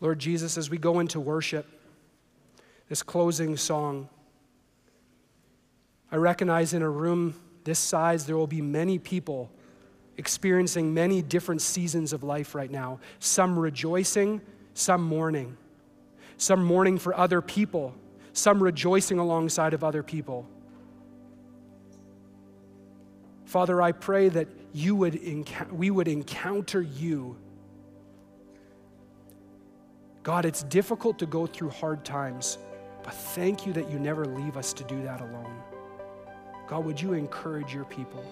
Lord 0.00 0.18
Jesus, 0.18 0.58
as 0.58 0.68
we 0.70 0.78
go 0.78 1.00
into 1.00 1.18
worship, 1.20 1.66
this 2.88 3.02
closing 3.02 3.56
song, 3.56 4.08
I 6.12 6.16
recognize 6.16 6.72
in 6.74 6.82
a 6.82 6.90
room 6.90 7.34
this 7.64 7.78
size, 7.78 8.26
there 8.26 8.36
will 8.36 8.46
be 8.46 8.62
many 8.62 8.98
people 8.98 9.50
experiencing 10.16 10.94
many 10.94 11.20
different 11.20 11.60
seasons 11.62 12.12
of 12.12 12.22
life 12.22 12.54
right 12.54 12.70
now, 12.70 13.00
some 13.18 13.58
rejoicing, 13.58 14.40
some 14.74 15.02
mourning. 15.02 15.56
some 16.38 16.64
mourning 16.64 16.98
for 16.98 17.16
other 17.16 17.40
people, 17.40 17.94
some 18.32 18.62
rejoicing 18.62 19.18
alongside 19.18 19.72
of 19.74 19.82
other 19.82 20.02
people. 20.02 20.46
Father, 23.46 23.80
I 23.80 23.92
pray 23.92 24.28
that 24.28 24.48
you 24.72 24.94
would 24.96 25.14
enc- 25.14 25.72
we 25.72 25.90
would 25.90 26.08
encounter 26.08 26.82
you. 26.82 27.36
God, 30.26 30.44
it's 30.44 30.64
difficult 30.64 31.20
to 31.20 31.26
go 31.26 31.46
through 31.46 31.70
hard 31.70 32.04
times, 32.04 32.58
but 33.04 33.14
thank 33.14 33.64
you 33.64 33.72
that 33.74 33.88
you 33.88 34.00
never 34.00 34.24
leave 34.24 34.56
us 34.56 34.72
to 34.72 34.82
do 34.82 35.00
that 35.04 35.20
alone. 35.20 35.54
God, 36.66 36.84
would 36.84 37.00
you 37.00 37.12
encourage 37.12 37.72
your 37.72 37.84
people? 37.84 38.24